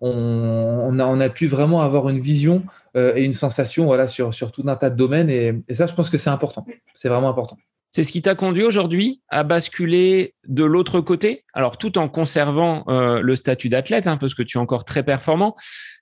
on, 0.00 0.98
a, 0.98 1.28
pu 1.30 1.46
vraiment 1.46 1.80
avoir 1.80 2.08
une 2.08 2.20
vision 2.20 2.64
euh, 2.96 3.14
et 3.14 3.24
une 3.24 3.32
sensation 3.32 3.86
voilà, 3.86 4.06
sur, 4.08 4.30
tout 4.52 4.64
un 4.66 4.76
tas 4.76 4.90
de 4.90 4.96
domaines. 4.96 5.30
Et, 5.30 5.74
ça, 5.74 5.86
je 5.86 5.94
pense 5.94 6.10
que 6.10 6.18
c'est 6.18 6.30
important. 6.30 6.66
C'est 6.94 7.08
vraiment 7.08 7.28
important. 7.28 7.56
C'est 7.92 8.04
ce 8.04 8.12
qui 8.12 8.20
t'a 8.20 8.34
conduit 8.34 8.64
aujourd'hui 8.64 9.22
à 9.28 9.42
basculer 9.42 10.34
de 10.46 10.64
l'autre 10.64 11.00
côté, 11.00 11.44
alors 11.54 11.78
tout 11.78 11.96
en 11.96 12.08
conservant 12.08 12.84
euh, 12.88 13.20
le 13.20 13.36
statut 13.36 13.68
d'athlète, 13.68 14.06
hein, 14.06 14.18
parce 14.18 14.34
que 14.34 14.42
tu 14.42 14.58
es 14.58 14.60
encore 14.60 14.84
très 14.84 15.02
performant, 15.02 15.54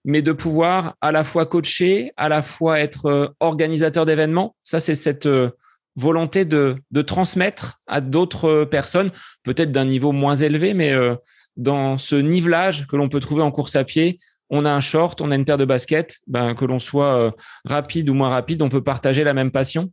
mais 0.04 0.22
de 0.22 0.32
pouvoir 0.32 0.96
à 1.00 1.12
la 1.12 1.22
fois 1.22 1.46
coacher, 1.46 2.12
à 2.16 2.28
la 2.28 2.42
fois 2.42 2.80
être 2.80 3.34
organisateur 3.38 4.06
d'événements. 4.06 4.56
Ça, 4.64 4.80
c'est 4.80 4.96
cette 4.96 5.28
volonté 5.96 6.44
de, 6.44 6.76
transmettre 7.06 7.80
à 7.86 8.00
d'autres 8.00 8.64
personnes, 8.64 9.10
peut-être 9.42 9.72
d'un 9.72 9.84
niveau 9.84 10.12
moins 10.12 10.36
élevé, 10.36 10.74
mais 10.74 10.92
euh, 10.92 11.14
dans 11.56 11.98
ce 11.98 12.16
nivelage 12.16 12.86
que 12.86 12.96
l'on 12.96 13.08
peut 13.08 13.20
trouver 13.20 13.42
en 13.42 13.50
course 13.50 13.76
à 13.76 13.84
pied, 13.84 14.18
on 14.50 14.64
a 14.64 14.70
un 14.70 14.80
short, 14.80 15.20
on 15.20 15.30
a 15.30 15.36
une 15.36 15.44
paire 15.44 15.58
de 15.58 15.64
baskets, 15.64 16.18
ben, 16.26 16.54
que 16.54 16.64
l'on 16.64 16.78
soit 16.78 17.16
euh, 17.16 17.30
rapide 17.64 18.10
ou 18.10 18.14
moins 18.14 18.28
rapide, 18.28 18.62
on 18.62 18.68
peut 18.68 18.82
partager 18.82 19.24
la 19.24 19.34
même 19.34 19.50
passion. 19.50 19.90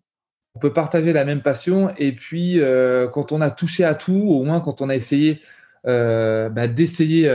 On 0.55 0.59
peut 0.59 0.73
partager 0.73 1.13
la 1.13 1.25
même 1.25 1.41
passion 1.41 1.93
et 1.97 2.13
puis 2.13 2.59
euh, 2.59 3.07
quand 3.07 3.31
on 3.31 3.41
a 3.41 3.49
touché 3.49 3.83
à 3.83 3.95
tout, 3.95 4.25
au 4.27 4.43
moins 4.43 4.59
quand 4.59 4.81
on 4.81 4.89
a 4.89 4.95
essayé 4.95 5.41
ben, 5.83 6.67
d'essayer 6.67 7.27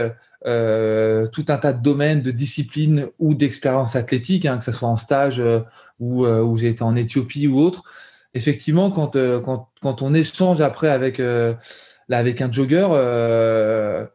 tout 0.43 1.45
un 1.47 1.57
tas 1.57 1.73
de 1.73 1.81
domaines, 1.81 2.21
de 2.21 2.31
disciplines 2.31 3.07
ou 3.19 3.35
d'expériences 3.35 3.95
athlétiques, 3.95 4.45
hein, 4.45 4.57
que 4.57 4.63
ce 4.63 4.71
soit 4.71 4.87
en 4.87 4.97
stage 4.97 5.41
ou 5.99 6.25
où 6.25 6.57
j'ai 6.57 6.69
été 6.69 6.83
en 6.83 6.95
Éthiopie 6.95 7.47
ou 7.47 7.59
autre, 7.59 7.83
effectivement, 8.37 8.91
quand, 8.91 9.15
euh, 9.15 9.41
on 9.83 10.13
échange 10.13 10.61
après 10.61 10.89
avec, 10.89 11.19
euh, 11.19 11.53
un 12.09 12.51
jogger, 12.51 12.87
euh, 12.91 14.05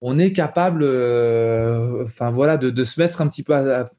on 0.00 0.18
est 0.18 0.32
capable 0.32 0.84
voilà, 0.84 2.56
de, 2.56 2.84
se 2.84 3.00
mettre 3.00 3.20
un 3.20 3.28
petit 3.28 3.42
peu 3.42 3.54
à, 3.54 3.90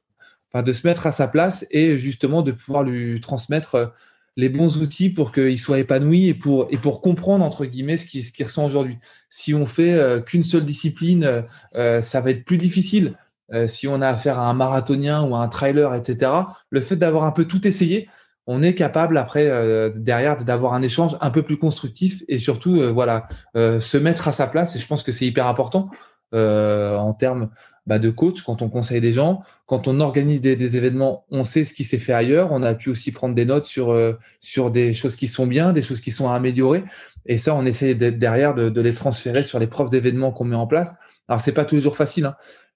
de 0.53 0.73
se 0.73 0.87
mettre 0.87 1.05
à 1.07 1.11
sa 1.11 1.27
place 1.27 1.65
et 1.71 1.97
justement 1.97 2.41
de 2.41 2.51
pouvoir 2.51 2.83
lui 2.83 3.19
transmettre 3.21 3.91
les 4.39 4.49
bons 4.49 4.77
outils 4.77 5.09
pour 5.09 5.31
qu'ils 5.33 5.59
soient 5.59 5.79
épanouis 5.79 6.27
et 6.27 6.33
pour, 6.33 6.67
et 6.69 6.77
pour 6.77 7.01
comprendre, 7.01 7.43
entre 7.43 7.65
guillemets, 7.65 7.97
ce 7.97 8.05
qu'ils 8.05 8.23
ce 8.23 8.43
ressentent 8.43 8.69
aujourd'hui. 8.69 8.97
Si 9.29 9.53
on 9.53 9.65
fait 9.65 9.93
euh, 9.93 10.21
qu'une 10.21 10.43
seule 10.43 10.63
discipline, 10.63 11.43
euh, 11.75 12.01
ça 12.01 12.21
va 12.21 12.31
être 12.31 12.45
plus 12.45 12.57
difficile. 12.57 13.15
Euh, 13.51 13.67
si 13.67 13.87
on 13.87 14.01
a 14.01 14.07
affaire 14.07 14.39
à 14.39 14.49
un 14.49 14.53
marathonien 14.53 15.23
ou 15.23 15.35
à 15.35 15.39
un 15.39 15.49
trailer, 15.49 15.93
etc., 15.93 16.31
le 16.69 16.79
fait 16.79 16.95
d'avoir 16.95 17.25
un 17.25 17.31
peu 17.31 17.45
tout 17.45 17.67
essayé, 17.67 18.07
on 18.47 18.63
est 18.63 18.75
capable 18.75 19.17
après, 19.17 19.47
derrière, 19.93 20.43
d'avoir 20.43 20.73
un 20.73 20.81
échange 20.81 21.15
un 21.21 21.29
peu 21.29 21.43
plus 21.43 21.57
constructif 21.57 22.23
et 22.27 22.39
surtout, 22.39 22.81
voilà, 22.91 23.27
se 23.53 23.97
mettre 23.97 24.27
à 24.27 24.31
sa 24.31 24.47
place. 24.47 24.75
Et 24.75 24.79
je 24.79 24.87
pense 24.87 25.03
que 25.03 25.11
c'est 25.11 25.27
hyper 25.27 25.45
important 25.45 25.91
en 26.33 27.13
termes 27.13 27.51
bah, 27.89 27.97
de 27.97 28.11
coach, 28.11 28.43
quand 28.43 28.61
on 28.61 28.69
conseille 28.69 29.01
des 29.01 29.11
gens, 29.11 29.41
quand 29.65 29.87
on 29.87 29.99
organise 29.99 30.41
des, 30.41 30.77
événements, 30.77 31.25
on 31.31 31.43
sait 31.43 31.63
ce 31.63 31.73
qui 31.73 31.83
s'est 31.83 31.97
fait 31.97 32.13
ailleurs. 32.13 32.51
On 32.51 32.61
a 32.61 32.75
pu 32.75 32.91
aussi 32.91 33.11
prendre 33.11 33.33
des 33.33 33.45
notes 33.45 33.65
sur, 33.65 33.89
euh, 33.89 34.13
sur 34.41 34.69
des 34.69 34.93
choses 34.93 35.15
qui 35.15 35.27
sont 35.27 35.47
bien, 35.47 35.73
des 35.73 35.81
choses 35.81 35.99
qui 35.99 36.11
sont 36.11 36.29
à 36.29 36.35
améliorer. 36.35 36.83
Et 37.25 37.39
ça, 37.39 37.55
on 37.55 37.65
essaie 37.65 37.95
d'être 37.95 38.19
derrière 38.19 38.53
de, 38.53 38.79
les 38.79 38.93
transférer 38.93 39.41
sur 39.41 39.57
les 39.57 39.65
propres 39.65 39.95
événements 39.95 40.31
qu'on 40.31 40.45
met 40.45 40.55
en 40.55 40.67
place. 40.67 40.97
Alors, 41.27 41.41
c'est 41.41 41.51
pas 41.51 41.65
toujours 41.65 41.97
facile. 41.97 42.25
Hein. 42.25 42.35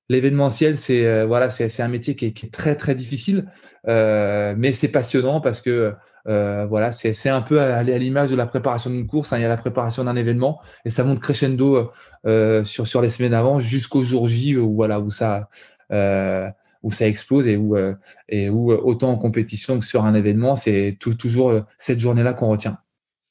L'événementiel, 0.10 0.80
c'est 0.80 1.06
euh, 1.06 1.28
voilà, 1.28 1.52
c'est 1.52 1.80
un 1.80 1.88
métier 1.88 2.16
qui 2.16 2.26
est, 2.26 2.52
très 2.52 2.76
très 2.76 2.96
difficile, 2.96 3.46
euh, 3.88 4.56
mais 4.58 4.72
c'est 4.72 4.88
passionnant 4.88 5.42
parce 5.42 5.62
que 5.62 5.94
euh, 6.28 6.66
voilà, 6.66 6.92
c'est 6.92 7.30
un 7.30 7.42
peu 7.42 7.60
à, 7.62 7.84
l'image 7.84 8.30
de 8.30 8.36
la 8.36 8.46
préparation 8.46 8.90
d'une 8.90 9.08
course. 9.08 9.34
Hein. 9.34 9.40
il 9.40 9.42
y 9.42 9.46
a 9.46 9.50
la 9.50 9.58
préparation 9.58 10.04
d'un 10.06 10.16
événement 10.16 10.62
et 10.86 10.90
ça 10.90 11.04
monte 11.04 11.20
crescendo 11.20 11.92
euh, 12.26 12.64
sur, 12.64 12.88
sur 12.88 13.02
les 13.02 13.10
semaines 13.10 13.34
avant 13.34 13.60
jusqu'au 13.60 14.04
jour 14.04 14.28
J 14.28 14.58
où, 14.58 14.74
voilà, 14.76 15.00
où, 15.00 15.10
ça, 15.10 15.50
euh, 15.92 16.50
où 16.82 16.92
ça 16.92 17.08
explose 17.08 17.48
et 17.48 17.58
où, 17.58 17.76
et 18.30 18.50
où 18.50 18.72
autant 18.72 19.12
en 19.12 19.18
compétition 19.18 19.80
que 19.80 19.86
sur 19.86 20.06
un 20.06 20.14
événement, 20.14 20.56
c'est 20.56 20.98
toujours 21.00 21.62
cette 21.78 22.00
journée-là 22.00 22.34
qu'on 22.34 22.48
retient. 22.48 22.78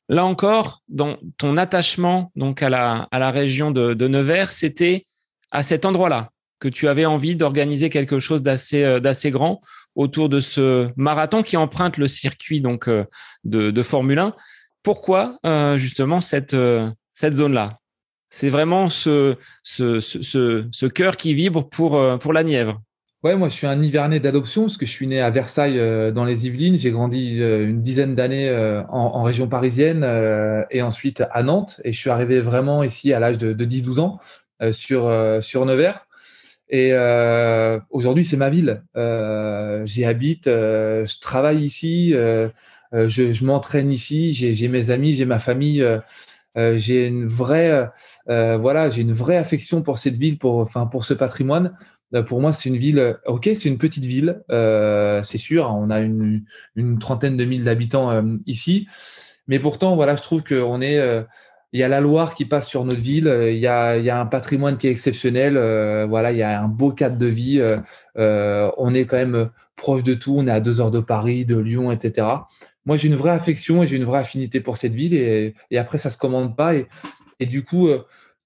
Là 0.09 0.27
encore, 0.27 0.83
dans 0.89 1.17
ton 1.39 1.57
attachement 1.57 2.33
donc 2.37 2.63
à 2.63 2.69
la, 2.69 3.09
à 3.11 3.19
la 3.19 3.31
région 3.31 3.71
de, 3.71 3.95
de 3.95 4.09
Nevers, 4.09 4.53
c'était 4.53 5.05
à 5.51 5.63
cet 5.63 5.87
endroit-là 5.87 6.31
que 6.63 6.69
tu 6.69 6.87
avais 6.87 7.07
envie 7.07 7.35
d'organiser 7.35 7.91
quelque 7.91 8.21
chose 8.21 8.41
d'assez 8.43 9.31
grand 9.31 9.61
autour 9.95 10.29
de 10.29 10.41
ce 10.41 10.89
marathon 10.97 11.43
qui 11.43 11.57
emprunte 11.57 11.97
le 11.97 12.09
circuit 12.09 12.61
donc 12.61 12.89
euh, 12.89 13.05
de, 13.45 13.83
Formule 13.83 14.19
1. 14.19 14.35
Pourquoi 14.83 15.39
euh, 15.47 15.77
justement 15.77 16.21
cette, 16.21 16.55
euh, 16.55 16.91
cette 17.15 17.35
zone-là? 17.35 17.79
C'est 18.31 18.49
vraiment 18.49 18.89
ce, 18.89 19.37
ce, 19.63 20.01
ce, 20.01 20.87
cœur 20.87 21.19
qui 21.19 21.35
vibre 21.35 21.69
pour, 21.69 22.01
pour 22.19 22.33
la 22.33 22.43
Nièvre. 22.43 22.81
Ouais, 23.23 23.37
moi 23.37 23.51
je 23.51 23.55
suis 23.55 23.67
un 23.67 23.77
Nivernais 23.77 24.21
d'adoption 24.21 24.63
parce 24.63 24.79
que 24.79 24.87
je 24.87 24.91
suis 24.91 25.07
né 25.07 25.21
à 25.21 25.29
Versailles 25.29 25.79
dans 26.15 26.25
les 26.25 26.47
Yvelines. 26.47 26.79
J'ai 26.79 26.91
grandi 26.91 27.41
une 27.43 27.83
dizaine 27.83 28.15
d'années 28.15 28.51
en, 28.89 29.23
région 29.23 29.49
parisienne 29.49 30.03
et 30.71 30.81
ensuite 30.81 31.23
à 31.31 31.43
Nantes. 31.43 31.83
Et 31.85 31.93
je 31.93 32.01
suis 32.01 32.09
arrivé 32.09 32.41
vraiment 32.41 32.83
ici 32.83 33.13
à 33.13 33.21
l'âge 33.21 33.37
de, 33.37 33.53
de 33.53 33.65
10-12 33.67 34.01
ans 34.01 34.19
sur, 34.73 35.13
sur 35.43 35.67
Nevers. 35.67 36.07
Et 36.73 36.93
euh, 36.93 37.79
aujourd'hui, 37.91 38.25
c'est 38.25 38.39
ma 38.39 38.49
ville. 38.49 38.83
Euh, 38.97 39.85
j'y 39.85 40.07
habite, 40.07 40.47
euh, 40.47 41.05
je 41.05 41.21
travaille 41.21 41.61
ici, 41.61 42.13
je, 42.13 43.45
m'entraîne 43.45 43.91
ici, 43.91 44.33
j'ai 44.33 44.69
mes 44.69 44.91
amis, 44.91 45.13
j'ai 45.13 45.27
ma 45.27 45.39
famille. 45.39 45.87
j'ai 46.57 47.07
une 47.07 47.29
vraie, 47.29 47.91
voilà, 48.27 48.89
j'ai 48.89 49.03
une 49.03 49.13
vraie 49.13 49.37
affection 49.37 49.83
pour 49.83 49.99
cette 49.99 50.17
ville, 50.17 50.39
pour, 50.39 50.61
enfin, 50.61 50.87
pour 50.87 51.05
ce 51.05 51.13
patrimoine. 51.13 51.77
pour 52.27 52.41
moi, 52.41 52.55
c'est 52.55 52.71
une 52.71 52.79
ville. 52.79 53.19
Ok, 53.27 53.51
c'est 53.55 53.69
une 53.69 53.79
petite 53.79 54.05
ville, 54.07 54.43
c'est 54.49 55.39
sûr. 55.39 55.71
On 55.77 55.91
a 55.91 56.01
une, 56.01 56.43
une 56.75 56.99
trentaine 56.99 57.37
de 57.37 57.45
mille 57.45 57.65
d'habitants 57.65 58.25
ici, 58.47 58.89
mais 59.47 59.59
pourtant, 59.59 59.95
voilà, 59.95 60.17
je 60.17 60.23
trouve 60.23 60.43
qu'on 60.43 60.81
est 60.81 60.99
il 61.73 61.81
y 61.81 61.83
a 61.83 61.89
la 61.89 62.01
Loire 62.01 62.35
qui 62.35 62.45
passe 62.45 62.69
sur 62.69 62.85
notre 62.85 63.01
ville, 63.01 63.27
euh, 63.27 63.51
il 63.51 63.59
y 63.59 63.67
a, 63.67 64.21
un 64.21 64.27
patrimoine 64.27 64.77
qui 64.77 64.89
est 64.89 64.91
exceptionnel, 64.91 65.57
euh, 65.57 66.07
voilà, 66.07 66.31
il 66.31 66.39
y 66.39 66.43
a 66.43 66.63
un 66.63 66.69
beau 66.69 66.93
cadre 66.93 67.17
de 67.17 67.27
vie, 67.27 67.61
euh, 68.19 68.71
on 68.77 68.93
est 68.93 69.07
quand 69.07 69.17
même 69.17 69.51
proche 69.77 70.03
de 70.03 70.15
tout, 70.15 70.37
on 70.37 70.47
est 70.47 70.51
à 70.51 70.61
deux 70.61 70.81
heures 70.81 70.91
de 70.91 71.01
Paris, 71.01 71.47
de 71.47 71.57
Lyon, 71.57 71.91
etc. 71.91 72.27
Moi, 72.85 72.97
j'ai 72.97 73.09
une 73.09 73.15
vraie 73.15 73.31
affection 73.31 73.83
et 73.83 73.87
j'ai 73.87 73.97
une 73.97 74.05
vraie 74.05 74.19
affinité 74.19 74.61
pour 74.61 74.77
cette 74.77 74.95
ville 74.95 75.15
et, 75.15 75.55
après, 75.77 75.99
ça 75.99 76.11
se 76.11 76.19
commande 76.19 76.57
pas 76.57 76.75
et 76.75 77.47
du 77.47 77.65
coup, 77.65 77.89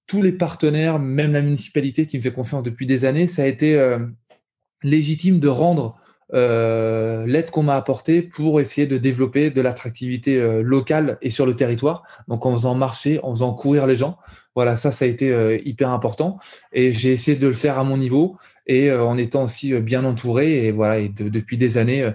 tous 0.05 0.21
les 0.21 0.31
partenaires, 0.31 0.99
même 0.99 1.33
la 1.33 1.41
municipalité 1.41 2.05
qui 2.05 2.17
me 2.17 2.23
fait 2.23 2.31
confiance 2.31 2.63
depuis 2.63 2.85
des 2.85 3.03
années, 3.03 3.27
ça 3.27 3.43
a 3.43 3.45
été 3.45 3.97
légitime 4.83 5.39
de 5.39 5.47
rendre 5.47 5.97
euh, 6.33 7.25
l'aide 7.25 7.51
qu'on 7.51 7.63
m'a 7.63 7.75
apportée 7.75 8.21
pour 8.21 8.59
essayer 8.59 8.85
de 8.85 8.97
développer 8.97 9.49
de 9.49 9.61
l'attractivité 9.61 10.37
euh, 10.37 10.61
locale 10.61 11.17
et 11.21 11.29
sur 11.29 11.45
le 11.45 11.55
territoire. 11.55 12.03
Donc 12.27 12.45
en 12.45 12.51
faisant 12.51 12.75
marcher, 12.75 13.19
en 13.23 13.31
faisant 13.33 13.53
courir 13.53 13.87
les 13.87 13.95
gens. 13.95 14.17
Voilà, 14.55 14.75
ça, 14.75 14.91
ça 14.91 15.05
a 15.05 15.07
été 15.07 15.31
euh, 15.31 15.57
hyper 15.63 15.89
important. 15.89 16.37
Et 16.73 16.91
j'ai 16.91 17.11
essayé 17.11 17.37
de 17.37 17.47
le 17.47 17.53
faire 17.53 17.79
à 17.79 17.83
mon 17.83 17.97
niveau 17.97 18.37
et 18.65 18.91
en 18.91 19.17
étant 19.17 19.45
aussi 19.45 19.79
bien 19.79 20.03
entouré. 20.03 20.65
Et 20.65 20.71
voilà, 20.71 20.99
et 20.99 21.07
depuis 21.07 21.55
des 21.55 21.77
années, 21.77 22.11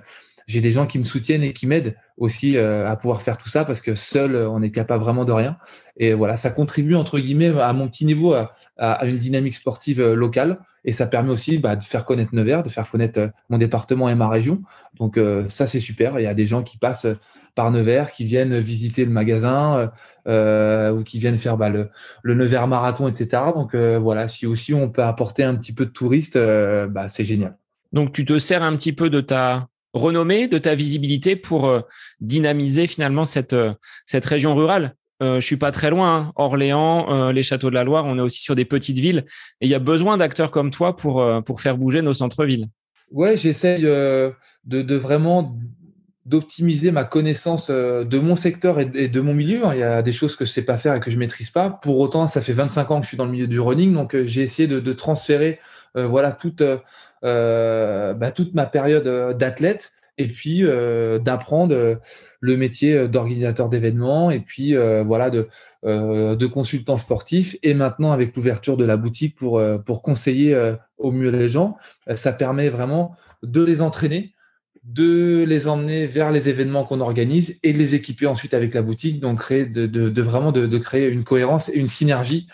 j'ai 0.46 0.60
des 0.60 0.70
gens 0.70 0.86
qui 0.86 0.98
me 0.98 1.04
soutiennent 1.04 1.42
et 1.42 1.54
qui 1.54 1.66
m'aident 1.66 1.96
aussi 2.18 2.58
à 2.58 2.94
pouvoir 2.96 3.22
faire 3.22 3.38
tout 3.38 3.48
ça 3.48 3.64
parce 3.64 3.80
que 3.80 3.94
seul, 3.94 4.36
on 4.36 4.60
n'est 4.60 4.70
capable 4.70 5.02
vraiment 5.02 5.24
de 5.24 5.32
rien. 5.32 5.56
Et 5.96 6.12
voilà, 6.12 6.36
ça 6.36 6.50
contribue 6.50 6.94
entre 6.94 7.18
guillemets 7.18 7.58
à 7.58 7.72
mon 7.72 7.88
petit 7.88 8.04
niveau 8.04 8.34
à 8.76 9.06
une 9.06 9.16
dynamique 9.16 9.54
sportive 9.54 10.12
locale. 10.12 10.58
Et 10.84 10.92
ça 10.92 11.06
permet 11.06 11.30
aussi 11.30 11.58
bah, 11.58 11.76
de 11.76 11.84
faire 11.84 12.04
connaître 12.04 12.34
Nevers, 12.34 12.62
de 12.62 12.68
faire 12.68 12.90
connaître 12.90 13.20
euh, 13.20 13.28
mon 13.48 13.58
département 13.58 14.08
et 14.08 14.14
ma 14.14 14.28
région. 14.28 14.62
Donc 14.98 15.16
euh, 15.16 15.48
ça, 15.48 15.66
c'est 15.66 15.80
super. 15.80 16.18
Il 16.18 16.24
y 16.24 16.26
a 16.26 16.34
des 16.34 16.46
gens 16.46 16.62
qui 16.62 16.78
passent 16.78 17.06
par 17.54 17.70
Nevers, 17.70 18.12
qui 18.12 18.24
viennent 18.24 18.58
visiter 18.58 19.04
le 19.04 19.10
magasin 19.10 19.92
euh, 20.26 20.90
ou 20.92 21.02
qui 21.02 21.18
viennent 21.18 21.36
faire 21.36 21.56
bah, 21.56 21.68
le, 21.68 21.90
Nevers 22.24 22.66
Marathon, 22.66 23.08
etc. 23.08 23.42
Donc 23.54 23.74
voilà, 23.74 24.26
si 24.26 24.46
aussi 24.46 24.72
on 24.72 24.88
peut 24.88 25.04
apporter 25.04 25.44
un 25.44 25.54
petit 25.54 25.74
peu 25.74 25.84
de 25.84 25.90
touristes, 25.90 26.38
bah, 26.38 27.08
c'est 27.08 27.24
génial. 27.24 27.58
Donc 27.92 28.12
tu 28.12 28.24
te 28.24 28.38
sers 28.38 28.62
un 28.62 28.74
petit 28.74 28.94
peu 28.94 29.10
de 29.10 29.20
ta 29.20 29.68
renommée, 29.92 30.48
de 30.48 30.56
ta 30.56 30.74
visibilité 30.74 31.36
pour 31.36 31.78
dynamiser 32.22 32.86
finalement 32.86 33.26
cette, 33.26 33.54
cette 34.06 34.24
région 34.24 34.54
rurale? 34.54 34.94
euh, 34.94 35.01
je 35.22 35.40
suis 35.40 35.56
pas 35.56 35.70
très 35.70 35.90
loin. 35.90 36.16
Hein. 36.16 36.32
Orléans, 36.36 37.06
euh, 37.10 37.32
les 37.32 37.42
châteaux 37.42 37.70
de 37.70 37.74
la 37.74 37.84
Loire, 37.84 38.04
on 38.06 38.18
est 38.18 38.22
aussi 38.22 38.42
sur 38.42 38.54
des 38.54 38.64
petites 38.64 38.98
villes. 38.98 39.24
Et 39.60 39.66
il 39.66 39.68
y 39.68 39.74
a 39.74 39.78
besoin 39.78 40.16
d'acteurs 40.16 40.50
comme 40.50 40.70
toi 40.70 40.96
pour, 40.96 41.20
euh, 41.20 41.40
pour 41.40 41.60
faire 41.60 41.76
bouger 41.76 42.02
nos 42.02 42.14
centres-villes. 42.14 42.68
Ouais, 43.10 43.36
j'essaye 43.36 43.82
de, 43.82 44.32
de, 44.64 44.96
vraiment 44.96 45.56
d'optimiser 46.24 46.92
ma 46.92 47.04
connaissance 47.04 47.70
de 47.70 48.18
mon 48.18 48.36
secteur 48.36 48.80
et 48.80 48.86
de, 48.86 49.20
mon 49.20 49.34
milieu. 49.34 49.60
Il 49.72 49.78
y 49.78 49.82
a 49.82 50.00
des 50.02 50.12
choses 50.12 50.34
que 50.34 50.46
je 50.46 50.50
sais 50.50 50.64
pas 50.64 50.78
faire 50.78 50.94
et 50.94 51.00
que 51.00 51.10
je 51.10 51.18
maîtrise 51.18 51.50
pas. 51.50 51.68
Pour 51.68 51.98
autant, 51.98 52.26
ça 52.26 52.40
fait 52.40 52.54
25 52.54 52.90
ans 52.90 52.98
que 52.98 53.04
je 53.04 53.08
suis 53.08 53.18
dans 53.18 53.26
le 53.26 53.32
milieu 53.32 53.46
du 53.46 53.60
running, 53.60 53.92
donc 53.92 54.16
j'ai 54.24 54.42
essayé 54.42 54.66
de, 54.66 54.92
transférer 54.92 55.58
voilà 55.94 56.32
toute 56.32 56.62
bah, 57.22 58.30
toute 58.34 58.54
ma 58.54 58.64
période 58.64 59.36
d'athlète 59.36 59.92
et 60.18 60.26
puis 60.26 60.62
d'apprendre 60.62 61.98
le 62.42 62.56
métier 62.56 62.94
euh, 62.94 63.08
d'organisateur 63.08 63.70
d'événements 63.70 64.30
et 64.30 64.40
puis 64.40 64.76
euh, 64.76 65.02
voilà 65.02 65.30
de, 65.30 65.48
euh, 65.86 66.36
de 66.36 66.46
consultant 66.46 66.98
sportif 66.98 67.56
et 67.62 67.72
maintenant 67.72 68.12
avec 68.12 68.36
l'ouverture 68.36 68.76
de 68.76 68.84
la 68.84 68.98
boutique 68.98 69.36
pour, 69.36 69.62
pour 69.86 70.02
conseiller 70.02 70.74
au 70.98 71.12
mieux 71.12 71.30
les 71.30 71.48
gens, 71.48 71.76
ça 72.16 72.32
permet 72.32 72.68
vraiment 72.68 73.14
de 73.42 73.62
les 73.62 73.80
entraîner, 73.80 74.34
de 74.82 75.44
les 75.44 75.68
emmener 75.68 76.06
vers 76.06 76.32
les 76.32 76.48
événements 76.48 76.84
qu'on 76.84 77.00
organise 77.00 77.58
et 77.62 77.72
de 77.72 77.78
les 77.78 77.94
équiper 77.94 78.26
ensuite 78.26 78.54
avec 78.54 78.74
la 78.74 78.82
boutique, 78.82 79.20
donc 79.20 79.38
créer 79.38 79.64
de, 79.64 79.86
de, 79.86 80.22
vraiment 80.22 80.50
de, 80.50 80.66
de, 80.66 80.78
créer 80.78 81.08
une 81.08 81.22
cohérence 81.22 81.68
et 81.68 81.76
une 81.76 81.86
synergie 81.86 82.48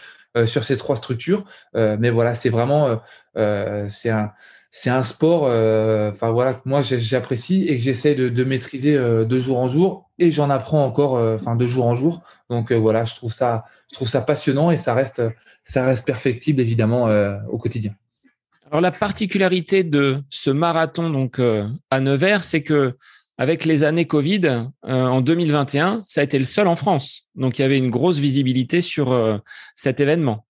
sur 0.44 0.64
ces 0.64 0.76
trois 0.76 0.96
structures. 0.96 1.44
mais 1.74 2.10
voilà, 2.10 2.34
c'est 2.34 2.50
vraiment 2.50 3.00
c'est 3.34 4.10
un 4.10 4.32
c'est 4.70 4.90
un 4.90 5.02
sport, 5.02 5.46
euh, 5.46 6.10
enfin 6.12 6.30
voilà, 6.30 6.60
moi 6.64 6.82
j'apprécie 6.82 7.64
et 7.68 7.76
que 7.76 7.82
j'essaie 7.82 8.14
de, 8.14 8.44
maîtriser 8.44 8.96
euh, 8.96 9.24
de 9.24 9.40
jour 9.40 9.58
en 9.58 9.68
jour 9.68 10.10
et 10.18 10.30
j'en 10.30 10.50
apprends 10.50 10.84
encore, 10.84 11.16
euh, 11.16 11.38
de 11.38 11.66
jour 11.66 11.86
en 11.86 11.94
jour. 11.94 12.22
Donc 12.50 12.72
voilà, 12.72 13.04
je 13.04 13.14
trouve 13.14 13.32
ça, 13.32 13.64
je 13.98 14.04
ça 14.04 14.20
passionnant 14.20 14.70
et 14.70 14.78
ça 14.78 14.94
reste, 14.94 15.22
ça 15.64 15.94
perfectible 16.04 16.60
évidemment 16.60 17.08
au 17.50 17.58
quotidien. 17.58 17.94
Alors 18.70 18.82
la 18.82 18.90
particularité 18.90 19.84
de 19.84 20.22
ce 20.28 20.50
marathon 20.50 21.08
donc 21.08 21.40
à 21.90 22.00
Nevers, 22.00 22.44
c'est 22.44 22.62
que 22.62 22.96
avec 23.38 23.64
les 23.64 23.84
années 23.84 24.06
Covid 24.06 24.66
en 24.82 25.20
2021, 25.20 26.04
ça 26.08 26.20
a 26.20 26.24
été 26.24 26.38
le 26.38 26.44
seul 26.44 26.66
en 26.66 26.76
France. 26.76 27.28
Donc 27.34 27.58
il 27.58 27.62
y 27.62 27.64
avait 27.64 27.78
une 27.78 27.90
grosse 27.90 28.18
visibilité 28.18 28.82
sur 28.82 29.40
cet 29.74 30.00
événement 30.00 30.44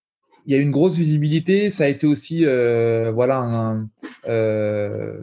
il 0.48 0.54
y 0.54 0.56
a 0.56 0.60
une 0.60 0.70
grosse 0.70 0.96
visibilité. 0.96 1.70
Ça 1.70 1.84
a 1.84 1.88
été 1.88 2.06
aussi, 2.06 2.46
euh, 2.46 3.12
voilà, 3.14 3.76
euh, 4.26 5.20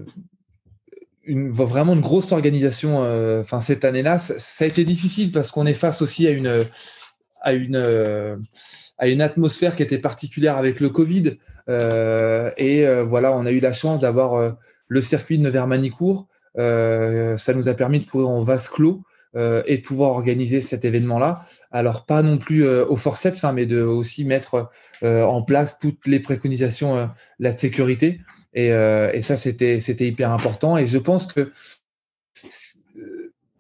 vraiment 1.28 1.94
une 1.94 2.02
grosse 2.02 2.32
organisation. 2.32 3.04
Euh, 3.04 3.42
enfin, 3.42 3.60
cette 3.60 3.84
année-là, 3.86 4.20
ça, 4.20 4.64
a 4.64 4.68
été 4.68 4.86
difficile 4.86 5.32
parce 5.32 5.50
qu'on 5.50 5.66
est 5.66 5.74
face 5.74 6.04
aussi 6.04 6.28
à 6.28 6.30
une, 6.30 6.66
à 7.42 7.54
une, 7.54 8.40
à 9.00 9.08
une 9.08 9.22
atmosphère 9.22 9.76
qui 9.76 9.82
était 9.82 9.98
particulière 9.98 10.58
avec 10.58 10.80
le 10.80 10.90
Covid. 10.90 11.38
et 11.68 12.86
voilà, 13.08 13.36
on 13.36 13.48
a 13.48 13.52
eu 13.52 13.60
la 13.60 13.74
chance 13.74 14.02
d'avoir 14.02 14.56
le 14.88 15.02
circuit 15.02 15.40
de 15.40 15.44
Nevers-Manicourt. 15.44 16.28
ça 16.56 17.54
nous 17.56 17.68
a 17.68 17.74
permis 17.74 18.00
de 18.00 18.06
courir 18.06 18.30
en 18.30 18.44
vase 18.44 18.70
clos. 18.70 19.02
et 19.34 19.78
de 19.80 19.82
pouvoir 19.82 20.12
organiser 20.12 20.62
cet 20.62 20.86
événement-là. 20.86 21.44
Alors 21.76 22.06
pas 22.06 22.22
non 22.22 22.38
plus 22.38 22.68
au 22.68 22.96
forceps, 22.96 23.44
hein, 23.44 23.52
mais 23.54 23.66
de 23.66 23.82
aussi 23.82 24.24
mettre 24.26 24.72
en 25.04 25.42
place 25.44 25.78
toutes 25.78 26.08
les 26.08 26.20
préconisations 26.20 27.10
la 27.40 27.58
sécurité. 27.58 28.22
Et, 28.54 28.68
et 28.68 29.22
ça, 29.22 29.36
c'était 29.36 30.08
hyper 30.08 30.32
important. 30.32 30.78
Et 30.78 30.88
je 30.88 30.98
pense 30.98 31.28
que 31.28 31.52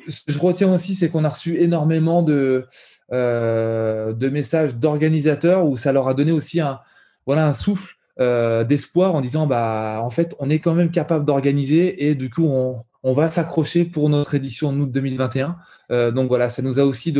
ce 0.07 0.21
que 0.21 0.31
je 0.31 0.39
retiens 0.39 0.73
aussi, 0.73 0.95
c'est 0.95 1.09
qu'on 1.09 1.23
a 1.23 1.29
reçu 1.29 1.57
énormément 1.57 2.21
de, 2.21 2.67
euh, 3.11 4.13
messages 4.29 4.75
d'organisateurs 4.75 5.65
où 5.65 5.77
ça 5.77 5.91
leur 5.91 6.07
a 6.07 6.13
donné 6.13 6.31
aussi 6.31 6.59
un, 6.59 6.79
un 7.27 7.53
souffle 7.53 7.95
euh, 8.19 8.63
d'espoir 8.63 9.15
en 9.15 9.21
disant 9.21 9.47
bah, 9.47 9.99
en 10.01 10.09
fait, 10.09 10.35
on 10.39 10.49
est 10.49 10.59
quand 10.59 10.73
même 10.73 10.91
capable 10.91 11.25
d'organiser 11.25 12.07
et 12.07 12.15
du 12.15 12.29
coup, 12.29 12.45
on, 12.45 12.83
on 13.07 13.13
va 13.13 13.29
s'accrocher 13.29 13.85
pour 13.85 14.09
notre 14.09 14.33
édition 14.33 14.69
en 14.69 14.79
août 14.79 14.91
2021. 14.91 15.57
Euh, 15.91 16.09
donc 16.11 16.27
voilà, 16.27 16.49
ça 16.49 16.63
nous 16.63 16.79
a 16.79 16.83
aussi 16.83 17.13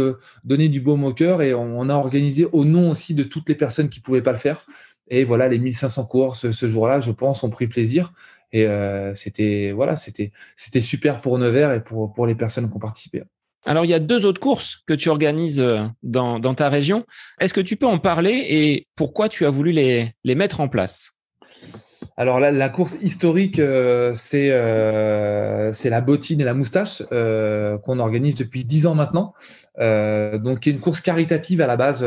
donné 0.44 0.68
du 0.68 0.82
beau 0.82 0.98
au 0.98 1.14
cœur 1.14 1.44
et 1.44 1.54
on, 1.54 1.90
a 1.90 1.94
organisé 1.94 2.48
au 2.52 2.66
nom 2.66 2.90
aussi 2.90 3.14
de 3.14 3.22
toutes 3.22 3.48
les 3.48 3.54
personnes 3.54 3.88
qui 3.88 4.00
ne 4.00 4.04
pouvaient 4.04 4.24
pas 4.24 4.32
le 4.32 4.40
faire. 4.40 4.66
Et 5.10 5.26
voilà, 5.26 5.48
les 5.48 5.60
1500 5.60 6.08
courses 6.08 6.50
ce 6.50 6.68
jour-là, 6.68 7.02
je 7.02 7.12
pense, 7.12 7.44
ont 7.44 7.52
pris 7.52 7.68
plaisir. 7.68 8.14
Et 8.52 8.66
euh, 8.66 9.14
c'était 9.14 9.74
voilà, 9.74 9.96
c'était 9.96 10.32
super 10.82 11.22
pour 11.22 11.38
Nevers 11.38 11.72
et 11.74 11.84
pour 11.84 12.26
les 12.26 12.36
personnes 12.36 12.68
qui 12.68 12.76
ont 12.76 12.80
participé. 12.80 13.22
Alors, 13.68 13.86
il 13.86 13.90
y 13.90 13.96
a 13.96 14.00
deux 14.00 14.26
autres 14.26 14.42
courses 14.42 14.84
que 14.88 14.94
tu 14.94 15.10
organises 15.10 15.62
euh, 15.62 15.84
dans, 16.02 16.40
ta 16.56 16.70
région. 16.70 17.06
Est-ce 17.40 17.54
que 17.54 17.62
tu 17.62 17.76
peux 17.78 17.88
en 17.88 18.00
parler 18.00 18.46
et 18.50 18.88
pourquoi 18.96 19.30
tu 19.30 19.46
as 19.46 19.52
voulu 19.52 19.72
les 19.72 20.36
mettre 20.36 20.62
en 20.62 20.68
place? 20.68 21.12
Alors 22.18 22.40
la, 22.40 22.70
course 22.70 22.98
historique, 23.02 23.60
euh, 23.60 24.14
c'est 24.16 24.50
c'est 25.74 25.90
la 25.90 26.02
bottine 26.02 26.40
et 26.42 26.44
la 26.46 26.54
moustache 26.54 27.04
qu'on 27.10 28.00
organise 28.00 28.36
depuis 28.36 28.64
dix 28.64 28.88
ans 28.88 28.96
maintenant. 28.96 29.34
donc, 29.78 30.66
une 30.66 30.80
course 30.80 31.02
caritative 31.02 31.62
à 31.62 31.68
la 31.68 31.78
base 31.78 32.06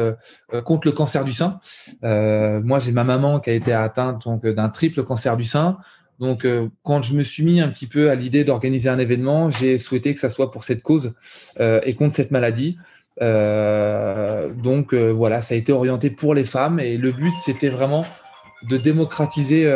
contre 0.64 0.86
le 0.86 0.92
cancer 0.92 1.24
du 1.24 1.32
sein. 1.32 1.60
moi, 2.02 2.78
j'ai 2.78 2.92
ma 2.92 3.04
maman 3.04 3.40
qui 3.40 3.50
a 3.50 3.52
été 3.52 3.72
atteinte 3.72 4.24
donc 4.24 4.46
d'un 4.46 4.68
triple 4.68 5.02
cancer 5.04 5.36
du 5.36 5.44
sein. 5.44 5.78
Donc, 6.18 6.44
euh, 6.44 6.68
quand 6.82 7.02
je 7.02 7.14
me 7.14 7.22
suis 7.22 7.44
mis 7.44 7.60
un 7.60 7.68
petit 7.68 7.86
peu 7.86 8.10
à 8.10 8.14
l'idée 8.14 8.44
d'organiser 8.44 8.88
un 8.88 8.98
événement, 8.98 9.50
j'ai 9.50 9.78
souhaité 9.78 10.12
que 10.14 10.20
ça 10.20 10.28
soit 10.28 10.50
pour 10.50 10.64
cette 10.64 10.82
cause 10.82 11.14
euh, 11.60 11.80
et 11.84 11.94
contre 11.94 12.14
cette 12.14 12.30
maladie. 12.30 12.76
Euh, 13.22 14.52
donc, 14.52 14.94
voilà, 14.94 15.40
ça 15.42 15.54
a 15.54 15.56
été 15.56 15.72
orienté 15.72 16.10
pour 16.10 16.34
les 16.34 16.44
femmes 16.44 16.80
et 16.80 16.96
le 16.96 17.12
but, 17.12 17.32
c'était 17.44 17.68
vraiment 17.68 18.04
de 18.62 18.76
démocratiser 18.76 19.70